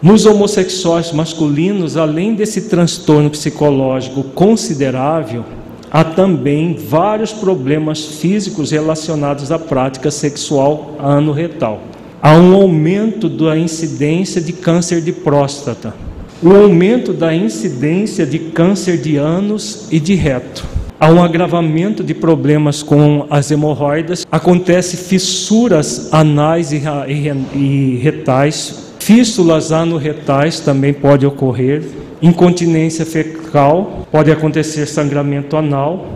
Nos 0.00 0.24
homossexuais 0.24 1.10
masculinos, 1.10 1.96
além 1.96 2.36
desse 2.36 2.68
transtorno 2.68 3.28
psicológico 3.28 4.22
considerável, 4.22 5.44
há 5.90 6.04
também 6.04 6.74
vários 6.76 7.32
problemas 7.32 8.04
físicos 8.04 8.70
relacionados 8.70 9.50
à 9.50 9.58
prática 9.58 10.12
sexual 10.12 10.94
anorretal. 11.00 11.80
Há 12.26 12.32
um 12.38 12.54
aumento 12.54 13.28
da 13.28 13.54
incidência 13.54 14.40
de 14.40 14.50
câncer 14.50 15.02
de 15.02 15.12
próstata, 15.12 15.94
o 16.42 16.50
aumento 16.54 17.12
da 17.12 17.34
incidência 17.34 18.24
de 18.24 18.38
câncer 18.38 18.96
de 18.96 19.18
ânus 19.18 19.88
e 19.92 20.00
de 20.00 20.14
reto. 20.14 20.64
Há 20.98 21.10
um 21.10 21.22
agravamento 21.22 22.02
de 22.02 22.14
problemas 22.14 22.82
com 22.82 23.26
as 23.28 23.50
hemorroidas, 23.50 24.24
acontece 24.32 24.96
fissuras 24.96 26.08
anais 26.14 26.72
e, 26.72 26.82
e, 27.08 27.58
e 27.58 27.96
retais, 27.98 28.94
fístulas 28.98 29.70
anorretais 29.70 30.60
também 30.60 30.94
pode 30.94 31.26
ocorrer, 31.26 31.82
incontinência 32.22 33.04
fecal, 33.04 34.06
pode 34.10 34.32
acontecer 34.32 34.86
sangramento 34.86 35.58
anal, 35.58 36.06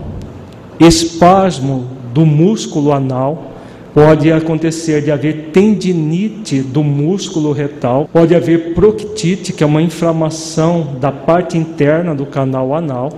espasmo 0.80 1.86
do 2.14 2.24
músculo 2.24 2.94
anal, 2.94 3.57
pode 3.94 4.31
acontecer 4.31 5.02
de 5.02 5.10
haver 5.10 5.51
tendinite 5.52 6.60
do 6.60 6.85
músculo 6.85 7.52
retal, 7.52 8.09
pode 8.12 8.35
haver 8.35 8.74
proctite, 8.74 9.52
que 9.52 9.62
é 9.62 9.66
uma 9.66 9.82
inflamação 9.82 10.97
da 11.01 11.10
parte 11.10 11.56
interna 11.56 12.15
do 12.15 12.27
canal 12.27 12.74
anal. 12.74 13.10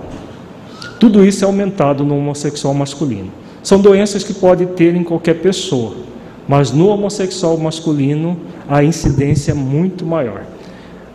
Tudo 0.99 1.25
isso 1.25 1.43
é 1.43 1.47
aumentado 1.47 2.03
no 2.03 2.17
homossexual 2.17 2.73
masculino. 2.73 3.31
São 3.63 3.79
doenças 3.79 4.23
que 4.23 4.33
pode 4.33 4.65
ter 4.67 4.95
em 4.95 5.03
qualquer 5.03 5.35
pessoa, 5.35 5.95
mas 6.47 6.71
no 6.71 6.87
homossexual 6.87 7.57
masculino 7.57 8.37
a 8.67 8.83
incidência 8.83 9.51
é 9.51 9.55
muito 9.55 10.05
maior. 10.05 10.43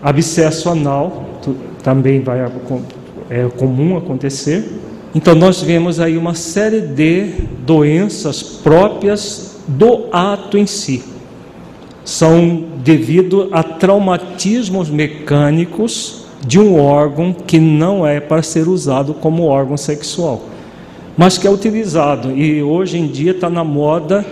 Abscesso 0.02 0.68
anal 0.68 1.40
também 1.82 2.20
vai, 2.20 2.40
é 3.30 3.48
comum 3.56 3.96
acontecer. 3.96 4.64
Então 5.16 5.34
nós 5.34 5.62
vemos 5.62 5.98
aí 5.98 6.18
uma 6.18 6.34
série 6.34 6.78
de 6.78 7.30
doenças 7.64 8.42
próprias 8.42 9.56
do 9.66 10.08
ato 10.12 10.58
em 10.58 10.66
si. 10.66 11.02
São 12.04 12.64
devido 12.84 13.48
a 13.50 13.62
traumatismos 13.62 14.90
mecânicos 14.90 16.26
de 16.46 16.60
um 16.60 16.78
órgão 16.78 17.32
que 17.32 17.58
não 17.58 18.06
é 18.06 18.20
para 18.20 18.42
ser 18.42 18.68
usado 18.68 19.14
como 19.14 19.44
órgão 19.44 19.78
sexual, 19.78 20.42
mas 21.16 21.38
que 21.38 21.46
é 21.46 21.50
utilizado 21.50 22.30
e 22.36 22.62
hoje 22.62 22.98
em 22.98 23.06
dia 23.06 23.30
está 23.30 23.48
na 23.48 23.64
moda, 23.64 24.22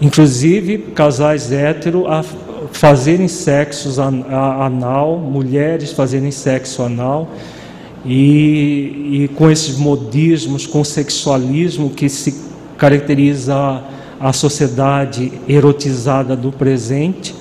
inclusive 0.00 0.78
casais 0.94 1.50
héteros 1.50 2.06
a 2.06 2.24
fazerem 2.70 3.26
sexo 3.26 4.00
anal, 4.00 5.18
mulheres 5.18 5.90
fazerem 5.90 6.30
sexo 6.30 6.84
anal. 6.84 7.28
E, 8.08 9.24
e 9.24 9.30
com 9.34 9.50
esses 9.50 9.76
modismos, 9.76 10.66
com 10.66 10.80
o 10.80 10.84
sexualismo 10.84 11.90
que 11.90 12.08
se 12.08 12.34
caracteriza 12.78 13.82
a 14.18 14.32
sociedade 14.32 15.30
erotizada 15.46 16.34
do 16.34 16.50
presente. 16.50 17.34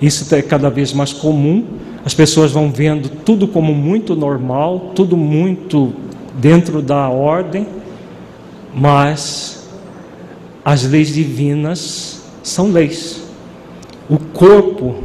Isso 0.00 0.34
é 0.34 0.40
cada 0.40 0.70
vez 0.70 0.92
mais 0.92 1.12
comum. 1.12 1.64
As 2.04 2.14
pessoas 2.14 2.52
vão 2.52 2.70
vendo 2.70 3.08
tudo 3.08 3.46
como 3.46 3.74
muito 3.74 4.16
normal, 4.16 4.92
tudo 4.94 5.16
muito 5.16 5.92
dentro 6.34 6.82
da 6.82 7.08
ordem, 7.08 7.66
mas 8.74 9.68
as 10.64 10.84
leis 10.84 11.08
divinas 11.08 12.22
são 12.42 12.72
leis. 12.72 13.22
O 14.08 14.18
corpo 14.18 14.96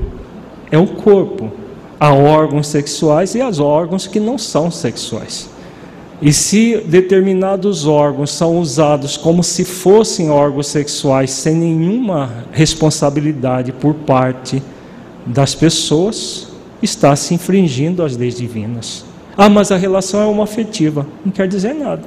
é 0.71 0.77
o 0.77 0.87
corpo. 0.87 1.51
Há 1.99 2.13
órgãos 2.13 2.67
sexuais 2.67 3.35
e 3.35 3.41
há 3.41 3.49
órgãos 3.61 4.07
que 4.07 4.19
não 4.19 4.37
são 4.37 4.71
sexuais. 4.71 5.49
E 6.21 6.33
se 6.33 6.77
determinados 6.85 7.85
órgãos 7.85 8.31
são 8.31 8.57
usados 8.57 9.15
como 9.15 9.43
se 9.43 9.63
fossem 9.63 10.29
órgãos 10.29 10.67
sexuais 10.67 11.31
sem 11.31 11.55
nenhuma 11.55 12.45
responsabilidade 12.51 13.71
por 13.71 13.93
parte 13.93 14.61
das 15.25 15.55
pessoas, 15.55 16.47
está 16.81 17.15
se 17.15 17.33
infringindo 17.33 18.03
as 18.03 18.17
leis 18.17 18.35
divinas. 18.35 19.05
Ah, 19.37 19.49
mas 19.49 19.71
a 19.71 19.77
relação 19.77 20.21
é 20.21 20.25
uma 20.25 20.43
afetiva. 20.43 21.05
Não 21.23 21.31
quer 21.31 21.47
dizer 21.47 21.73
nada. 21.73 22.03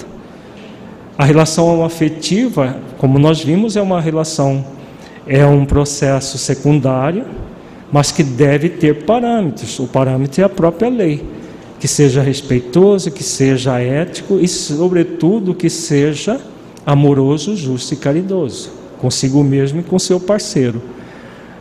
A 1.17 1.25
relação 1.25 1.85
afetiva, 1.85 2.77
como 2.99 3.19
nós 3.19 3.41
vimos, 3.41 3.77
é 3.77 3.83
uma 3.83 4.01
relação, 4.01 4.65
é 5.27 5.45
um 5.47 5.65
processo 5.65 6.37
secundário, 6.37 7.25
mas 7.93 8.11
que 8.11 8.23
deve 8.23 8.71
ter 8.71 9.05
parâmetros. 9.05 9.79
O 9.79 9.87
parâmetro 9.87 10.41
é 10.41 10.45
a 10.45 10.49
própria 10.49 10.89
lei 10.89 11.23
que 11.79 11.87
seja 11.87 12.23
respeitoso, 12.23 13.11
que 13.11 13.23
seja 13.23 13.79
ético 13.79 14.39
e, 14.41 14.49
sobretudo, 14.49 15.53
que 15.53 15.69
seja 15.69 16.41
amoroso, 16.87 17.57
justo 17.57 17.95
e 17.95 17.97
caridoso, 17.97 18.71
consigo 18.99 19.43
mesmo 19.43 19.81
e 19.81 19.83
com 19.83 19.99
seu 19.99 20.19
parceiro. 20.19 20.81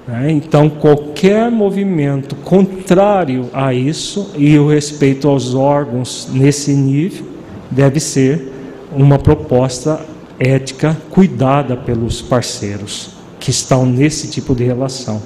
Né? 0.08 0.32
Então, 0.32 0.70
qualquer 0.70 1.50
movimento 1.50 2.36
contrário 2.36 3.50
a 3.52 3.74
isso 3.74 4.32
e 4.38 4.58
o 4.58 4.70
respeito 4.70 5.28
aos 5.28 5.56
órgãos 5.56 6.30
nesse 6.32 6.74
nível 6.74 7.26
deve 7.70 8.00
ser 8.00 8.52
uma 8.96 9.18
proposta 9.18 10.06
ética 10.40 10.98
cuidada 11.10 11.76
pelos 11.76 12.22
parceiros 12.22 13.12
que 13.40 13.50
estão 13.50 13.86
nesse 13.86 14.28
tipo 14.28 14.54
de 14.54 14.64
relação. 14.64 15.22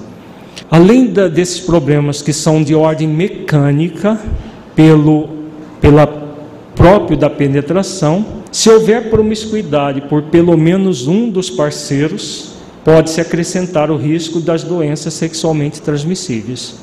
Além 0.70 1.08
da, 1.08 1.28
desses 1.28 1.60
problemas 1.60 2.22
que 2.22 2.34
são 2.34 2.64
de 2.64 2.74
ordem 2.74 3.08
mecânica, 3.08 4.20
pelo 4.76 5.30
pela 5.80 6.08
próprio 6.76 7.18
da 7.18 7.30
penetração, 7.30 8.26
se 8.52 8.70
houver 8.70 9.10
promiscuidade 9.10 10.02
por 10.02 10.24
pelo 10.24 10.58
menos 10.58 11.08
um 11.08 11.30
dos 11.30 11.50
parceiros, 11.50 12.56
pode-se 12.84 13.22
acrescentar 13.22 13.92
o 13.92 13.96
risco 13.96 14.40
das 14.40 14.64
doenças 14.64 15.14
sexualmente 15.14 15.82
transmissíveis. 15.82 16.76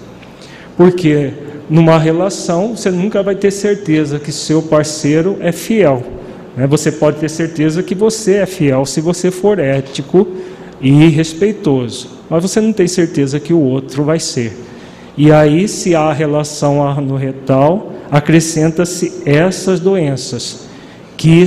Porque 0.76 1.32
numa 1.68 1.98
relação 1.98 2.76
você 2.76 2.90
nunca 2.90 3.22
vai 3.22 3.34
ter 3.34 3.50
certeza 3.50 4.18
que 4.18 4.32
seu 4.32 4.62
parceiro 4.62 5.36
é 5.40 5.52
fiel. 5.52 6.02
Né? 6.56 6.66
Você 6.66 6.92
pode 6.92 7.18
ter 7.18 7.28
certeza 7.28 7.82
que 7.82 7.94
você 7.94 8.34
é 8.34 8.46
fiel 8.46 8.86
se 8.86 9.00
você 9.00 9.30
for 9.30 9.58
ético 9.58 10.26
e 10.80 11.08
respeitoso, 11.08 12.08
mas 12.32 12.40
você 12.42 12.62
não 12.62 12.72
tem 12.72 12.88
certeza 12.88 13.38
que 13.38 13.52
o 13.52 13.60
outro 13.60 14.04
vai 14.04 14.18
ser. 14.18 14.56
E 15.18 15.30
aí, 15.30 15.68
se 15.68 15.94
há 15.94 16.10
relação 16.14 16.98
no 16.98 17.14
retal, 17.14 17.92
acrescenta-se 18.10 19.20
essas 19.26 19.78
doenças. 19.78 20.66
que 21.14 21.46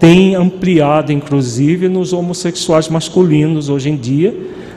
tem 0.00 0.34
ampliado, 0.34 1.12
inclusive, 1.12 1.86
nos 1.86 2.14
homossexuais 2.14 2.88
masculinos 2.88 3.68
hoje 3.68 3.90
em 3.90 3.96
dia, 3.96 4.34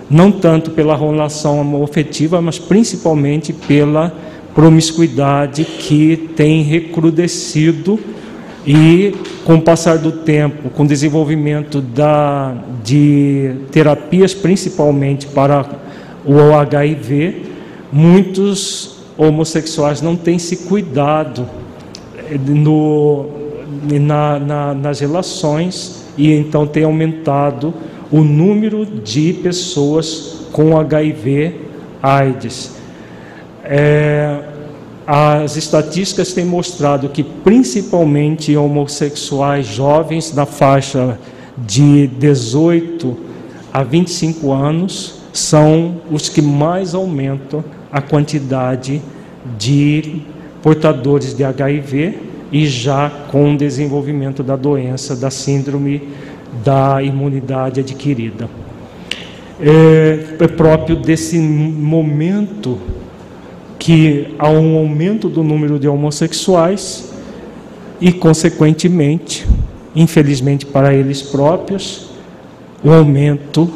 não 0.09 0.29
tanto 0.29 0.71
pela 0.71 0.97
relação 0.97 1.83
afetiva, 1.85 2.41
mas 2.41 2.59
principalmente 2.59 3.53
pela 3.53 4.13
promiscuidade 4.53 5.63
que 5.63 6.17
tem 6.35 6.63
recrudescido 6.63 7.97
e 8.65 9.15
com 9.45 9.55
o 9.55 9.61
passar 9.61 9.97
do 9.97 10.11
tempo, 10.11 10.69
com 10.69 10.83
o 10.83 10.87
desenvolvimento 10.87 11.81
da, 11.81 12.53
de 12.83 13.55
terapias 13.71 14.33
principalmente 14.33 15.27
para 15.27 15.65
o 16.25 16.53
HIV, 16.53 17.43
muitos 17.91 18.97
homossexuais 19.17 20.01
não 20.01 20.15
têm 20.15 20.37
se 20.37 20.57
cuidado 20.57 21.47
eh, 22.17 22.37
no, 22.37 23.27
na, 23.99 24.39
na, 24.39 24.73
nas 24.73 24.99
relações 24.99 26.05
e 26.17 26.31
então 26.31 26.67
tem 26.67 26.83
aumentado 26.83 27.73
o 28.11 28.21
número 28.21 28.85
de 28.85 29.33
pessoas 29.33 30.45
com 30.51 30.77
HIV 30.77 31.55
AIDS. 32.01 32.75
É, 33.63 34.48
as 35.11 35.57
estatísticas 35.57 36.33
têm 36.33 36.45
mostrado 36.45 37.09
que, 37.09 37.23
principalmente 37.23 38.55
homossexuais 38.55 39.65
jovens 39.65 40.29
da 40.29 40.45
faixa 40.45 41.17
de 41.57 42.05
18 42.05 43.17
a 43.73 43.81
25 43.81 44.51
anos, 44.51 45.15
são 45.33 45.99
os 46.11 46.29
que 46.29 46.43
mais 46.43 46.93
aumentam 46.93 47.63
a 47.91 47.99
quantidade 47.99 49.01
de 49.57 50.21
portadores 50.61 51.33
de 51.33 51.43
HIV 51.43 52.19
e 52.51 52.67
já 52.67 53.09
com 53.31 53.55
desenvolvimento 53.55 54.43
da 54.43 54.55
doença, 54.55 55.15
da 55.15 55.31
síndrome 55.31 56.03
da 56.63 57.01
imunidade 57.01 57.79
adquirida. 57.79 58.47
É, 59.59 60.35
é 60.39 60.47
próprio 60.47 60.95
desse 60.95 61.39
momento 61.39 62.77
que 63.79 64.35
há 64.37 64.49
um 64.49 64.77
aumento 64.77 65.29
do 65.29 65.41
número 65.41 65.79
de 65.79 65.87
homossexuais 65.87 67.13
e, 68.01 68.11
consequentemente, 68.11 69.47
infelizmente 69.95 70.65
para 70.65 70.93
eles 70.93 71.21
próprios, 71.21 72.09
o 72.83 72.91
aumento 72.91 73.71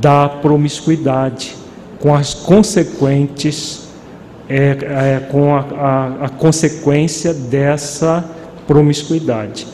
da 0.00 0.28
promiscuidade, 0.28 1.54
com 1.98 2.14
as 2.14 2.32
consequentes, 2.32 3.88
é, 4.48 4.76
é, 4.80 5.28
com 5.30 5.54
a, 5.54 5.60
a, 5.60 6.24
a 6.26 6.28
consequência 6.28 7.34
dessa 7.34 8.24
promiscuidade. 8.66 9.66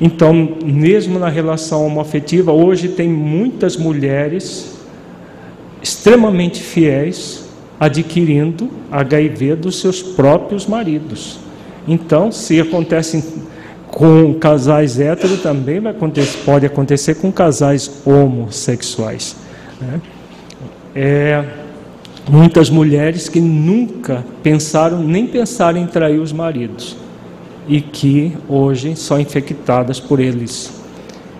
Então, 0.00 0.56
mesmo 0.64 1.18
na 1.18 1.28
relação 1.28 1.86
homoafetiva, 1.86 2.52
hoje 2.52 2.88
tem 2.88 3.08
muitas 3.08 3.76
mulheres 3.76 4.76
extremamente 5.82 6.60
fiéis 6.60 7.41
adquirindo 7.82 8.70
HIV 8.92 9.56
dos 9.56 9.80
seus 9.80 10.00
próprios 10.00 10.68
maridos. 10.68 11.40
Então, 11.88 12.30
se 12.30 12.60
acontece 12.60 13.42
com 13.88 14.34
casais 14.34 15.00
héteros, 15.00 15.42
também 15.42 15.80
vai 15.80 15.90
acontecer, 15.90 16.44
pode 16.44 16.64
acontecer 16.64 17.16
com 17.16 17.32
casais 17.32 17.90
homossexuais. 18.06 19.34
Né? 19.80 20.00
É, 20.94 21.44
muitas 22.30 22.70
mulheres 22.70 23.28
que 23.28 23.40
nunca 23.40 24.24
pensaram, 24.44 25.02
nem 25.02 25.26
pensaram 25.26 25.80
em 25.80 25.86
trair 25.88 26.20
os 26.20 26.32
maridos 26.32 26.96
e 27.66 27.80
que 27.80 28.32
hoje 28.48 28.94
são 28.94 29.18
infectadas 29.20 29.98
por 29.98 30.20
eles. 30.20 30.72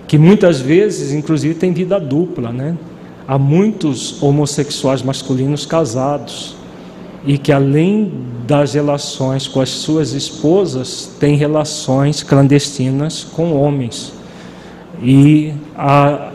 Que 0.09 0.19
muitas 0.19 0.61
vezes, 0.61 1.13
inclusive, 1.13 1.55
têm 1.55 1.73
vida 1.73 2.01
dupla, 2.01 2.51
né? 2.51 2.77
Há 3.27 3.39
muitos 3.39 4.23
homossexuais 4.23 5.03
masculinos 5.03 5.65
casados 5.65 6.57
e 7.25 7.39
que, 7.39 7.53
além 7.53 8.13
das 8.47 8.75
relações 8.75 9.47
com 9.47 9.61
as 9.61 9.71
suas 9.71 10.13
esposas, 10.13 11.11
têm 11.21 11.37
relações 11.37 12.23
clandestinas 12.23 13.25
com 13.25 13.55
homens. 13.55 14.13
E 15.01 15.53
há, 15.77 16.31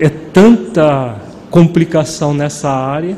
é 0.00 0.08
tanta 0.08 1.16
complicação 1.50 2.32
nessa 2.32 2.70
área 2.70 3.16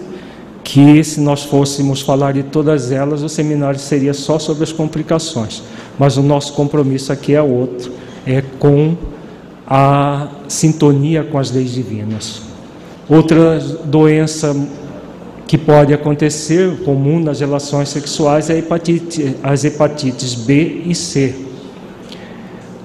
que, 0.64 1.02
se 1.04 1.20
nós 1.20 1.44
fôssemos 1.44 2.00
falar 2.00 2.32
de 2.32 2.42
todas 2.42 2.90
elas, 2.90 3.22
o 3.22 3.28
seminário 3.28 3.78
seria 3.78 4.12
só 4.12 4.38
sobre 4.38 4.64
as 4.64 4.72
complicações. 4.72 5.62
Mas 5.98 6.16
o 6.16 6.22
nosso 6.22 6.52
compromisso 6.52 7.12
aqui 7.12 7.34
é 7.34 7.42
outro 7.42 7.92
é 8.28 8.42
com 8.58 8.94
a 9.66 10.28
sintonia 10.48 11.24
com 11.24 11.38
as 11.38 11.50
leis 11.50 11.72
divinas. 11.72 12.42
Outra 13.08 13.58
doença 13.86 14.54
que 15.46 15.56
pode 15.56 15.94
acontecer, 15.94 16.82
comum 16.84 17.18
nas 17.18 17.40
relações 17.40 17.88
sexuais, 17.88 18.50
é 18.50 18.58
hepatite, 18.58 19.34
as 19.42 19.64
hepatites 19.64 20.34
B 20.34 20.82
e 20.84 20.94
C. 20.94 21.34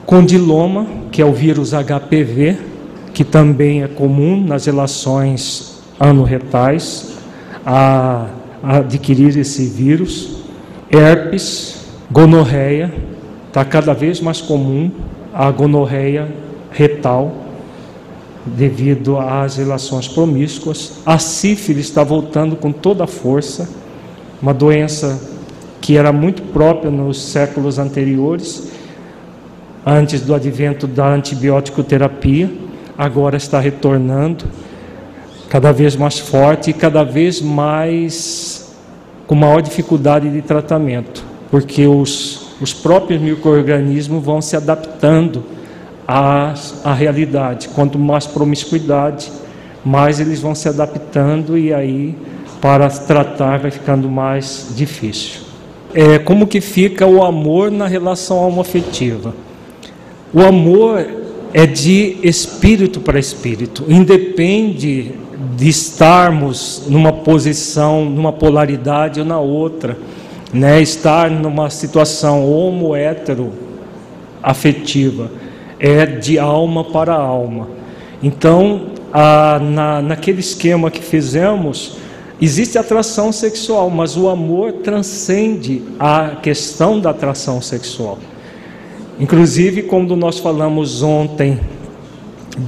Condiloma, 0.06 0.88
que 1.12 1.22
é 1.22 1.26
o 1.26 1.34
vírus 1.34 1.72
HPV, 1.74 2.58
que 3.14 3.26
também 3.26 3.84
é 3.84 3.88
comum 3.90 4.42
nas 4.42 4.66
relações 4.66 5.82
anorretais, 6.00 7.18
a, 7.66 8.28
a 8.64 8.78
adquirir 8.78 9.38
esse 9.38 9.66
vírus. 9.66 10.38
Herpes, 10.90 11.86
gonorreia, 12.10 12.94
está 13.50 13.66
cada 13.66 13.94
vez 13.94 14.22
mais 14.22 14.40
comum 14.40 14.90
a 15.34 15.52
gonorreia 15.52 16.32
retal 16.72 17.44
devido 18.46 19.18
às 19.18 19.58
relações 19.58 20.08
promíscuas. 20.08 20.94
A 21.06 21.18
sífilis 21.18 21.86
está 21.86 22.04
voltando 22.04 22.56
com 22.56 22.72
toda 22.72 23.06
a 23.06 23.08
força, 23.08 23.70
uma 24.42 24.54
doença 24.54 25.20
que 25.80 25.98
era 25.98 26.12
muito 26.12 26.42
própria 26.54 26.90
nos 26.90 27.22
séculos 27.22 27.78
anteriores, 27.78 28.72
antes 29.86 30.22
do 30.22 30.34
advento 30.34 30.88
da 30.88 31.08
antibiótico 31.08 31.84
terapia, 31.84 32.50
agora 32.98 33.36
está 33.36 33.60
retornando 33.60 34.46
cada 35.50 35.72
vez 35.72 35.96
mais 35.96 36.20
forte 36.20 36.70
e 36.70 36.74
cada 36.74 37.04
vez 37.04 37.42
mais 37.42 38.74
com 39.28 39.36
maior 39.36 39.62
dificuldade 39.62 40.30
de 40.30 40.42
tratamento, 40.42 41.24
porque 41.52 41.86
os, 41.86 42.56
os 42.62 42.74
próprios 42.74 43.22
micro-organismos 43.22 44.24
vão 44.24 44.42
se 44.42 44.56
adaptando 44.56 45.44
à, 46.08 46.54
realidade. 46.94 47.70
Quanto 47.70 47.98
mais 47.98 48.26
promiscuidade, 48.26 49.32
mais 49.84 50.20
eles 50.20 50.40
vão 50.40 50.56
se 50.56 50.68
adaptando 50.68 51.58
e 51.58 51.74
aí 51.74 52.16
para 52.62 52.90
tratar 52.90 53.60
vai 53.60 53.72
ficando 53.72 54.10
mais 54.10 54.70
difícil. 54.76 55.42
É, 55.94 56.18
como 56.18 56.48
que 56.48 56.62
fica 56.62 57.06
o 57.06 57.24
amor 57.24 57.70
na 57.70 57.88
relação 57.88 58.38
homoafetiva? 58.38 59.34
O 60.34 60.42
amor 60.42 61.06
é 61.54 61.68
de 61.68 62.18
espírito 62.24 63.00
para 63.00 63.20
espírito, 63.20 63.84
independe 63.88 65.12
de 65.56 65.70
estarmos 65.70 66.84
numa 66.88 67.12
posição, 67.12 68.06
numa 68.06 68.32
polaridade 68.32 69.20
ou 69.20 69.26
na 69.26 69.40
outra, 69.40 69.98
né? 70.52 70.82
Estar 70.82 71.30
numa 71.30 71.70
situação 71.70 72.50
homo-hétero 72.50 73.52
afetiva 74.42 75.30
é 75.84 76.06
de 76.06 76.40
alma 76.40 76.86
para 76.86 77.14
alma. 77.14 77.68
Então, 78.24 78.84
a, 79.12 79.60
na, 79.60 80.02
naquele 80.02 80.40
esquema 80.40 80.90
que 80.90 81.02
fizemos, 81.02 81.98
existe 82.42 82.78
atração 82.78 83.34
sexual, 83.34 83.90
mas 83.90 84.16
o 84.16 84.30
amor 84.30 84.72
transcende 84.82 85.84
a 86.00 86.38
questão 86.42 87.02
da 87.02 87.10
atração 87.10 87.62
sexual. 87.62 88.18
Inclusive, 89.20 89.84
quando 89.84 90.16
nós 90.16 90.40
falamos 90.40 91.04
ontem 91.04 91.60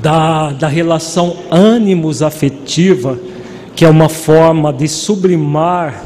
da, 0.01 0.51
da 0.51 0.67
relação 0.67 1.37
ânimos 1.49 2.21
afetiva, 2.21 3.17
que 3.77 3.85
é 3.85 3.89
uma 3.89 4.09
forma 4.09 4.73
de 4.73 4.89
sublimar 4.89 6.03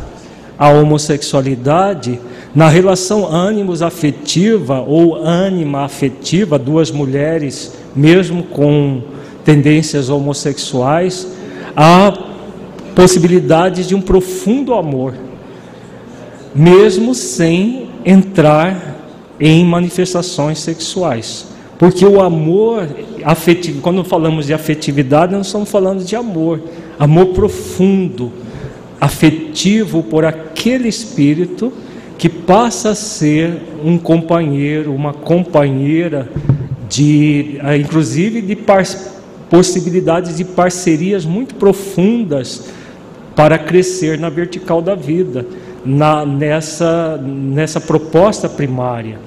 a 0.60 0.70
homossexualidade, 0.70 2.20
na 2.54 2.68
relação 2.68 3.28
ânimos 3.28 3.82
afetiva 3.82 4.82
ou 4.82 5.16
ânima 5.16 5.84
afetiva, 5.84 6.58
duas 6.58 6.90
mulheres, 6.90 7.74
mesmo 7.96 8.44
com 8.44 9.02
tendências 9.46 10.10
homossexuais, 10.10 11.28
há 11.76 12.12
possibilidade 12.96 13.88
de 13.88 13.96
um 13.96 14.02
profundo 14.02 14.74
amor, 14.74 15.14
mesmo 16.54 17.14
sem 17.14 17.88
entrar 18.04 18.96
em 19.40 19.64
manifestações 19.64 20.60
sexuais. 20.60 21.48
Porque 21.78 22.06
o 22.06 22.20
amor 22.20 22.90
afetivo, 23.24 23.82
quando 23.82 24.04
falamos 24.04 24.48
de 24.48 24.54
afetividade, 24.54 25.32
não 25.32 25.42
estamos 25.42 25.70
falando 25.70 26.04
de 26.04 26.16
amor, 26.16 26.60
amor 26.98 27.28
profundo, 27.28 28.34
afetivo 29.00 30.04
por 30.04 30.26
aquele 30.26 30.90
espírito 30.90 31.72
que 32.20 32.28
passa 32.28 32.90
a 32.90 32.96
ser 32.96 33.54
um 33.82 33.98
companheiro, 33.98 34.94
uma 34.94 35.14
companheira 35.14 36.30
de, 36.90 37.58
eh, 37.64 37.78
inclusive 37.78 38.42
de 38.42 38.58
possibilidades 39.50 40.36
de 40.36 40.44
parcerias 40.44 41.24
muito 41.24 41.56
profundas 41.56 42.66
para 43.38 43.58
crescer 43.58 44.20
na 44.20 44.28
vertical 44.28 44.82
da 44.82 44.96
vida, 44.96 45.48
na, 45.86 46.26
nessa, 46.26 47.18
nessa 47.18 47.80
proposta 47.80 48.50
primária. 48.50 49.18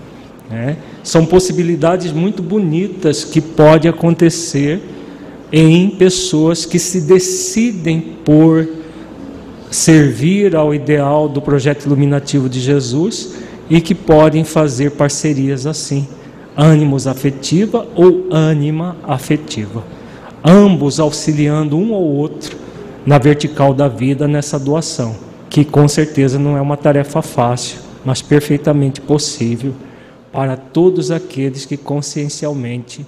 Né? 0.51 0.77
São 1.02 1.24
possibilidades 1.24 2.12
muito 2.12 2.43
bonitas 2.43 3.24
que 3.24 3.40
pode 3.40 3.89
acontecer 3.89 4.82
em 5.51 5.89
pessoas 5.89 6.66
que 6.66 6.78
se 6.78 7.01
decidem 7.01 8.02
por 8.23 8.69
servir 9.73 10.55
ao 10.55 10.74
ideal 10.74 11.28
do 11.28 11.40
projeto 11.40 11.86
iluminativo 11.86 12.49
de 12.49 12.61
Jesus 12.61 13.36
e 13.70 13.81
que 13.81 13.94
podem 13.94 14.44
fazer 14.44 14.93
parcerias 14.93 15.66
assim, 15.66 16.07
ânimos 16.55 17.07
afetiva 17.07 17.89
ou 17.94 18.27
ânima 18.31 18.97
afetiva, 19.03 19.82
ambos 20.44 21.01
auxiliando 21.01 21.78
um 21.78 21.94
ao 21.94 22.03
outro 22.03 22.57
na 23.07 23.16
vertical 23.19 23.73
da 23.73 23.89
vida 23.89 24.28
nessa 24.28 24.59
doação, 24.59 25.16
que 25.49 25.65
com 25.65 25.89
certeza 25.89 26.39
não 26.39 26.57
é 26.57 26.61
uma 26.61 26.77
tarefa 26.77 27.23
fácil, 27.23 27.78
mas 28.05 28.20
perfeitamente 28.20 29.01
possível 29.01 29.73
para 30.31 30.55
todos 30.55 31.11
aqueles 31.11 31.65
que 31.65 31.78
consciencialmente 31.78 33.07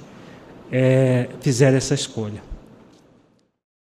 é, 0.72 1.28
fizeram 1.40 1.76
essa 1.76 1.94
escolha. 1.94 2.53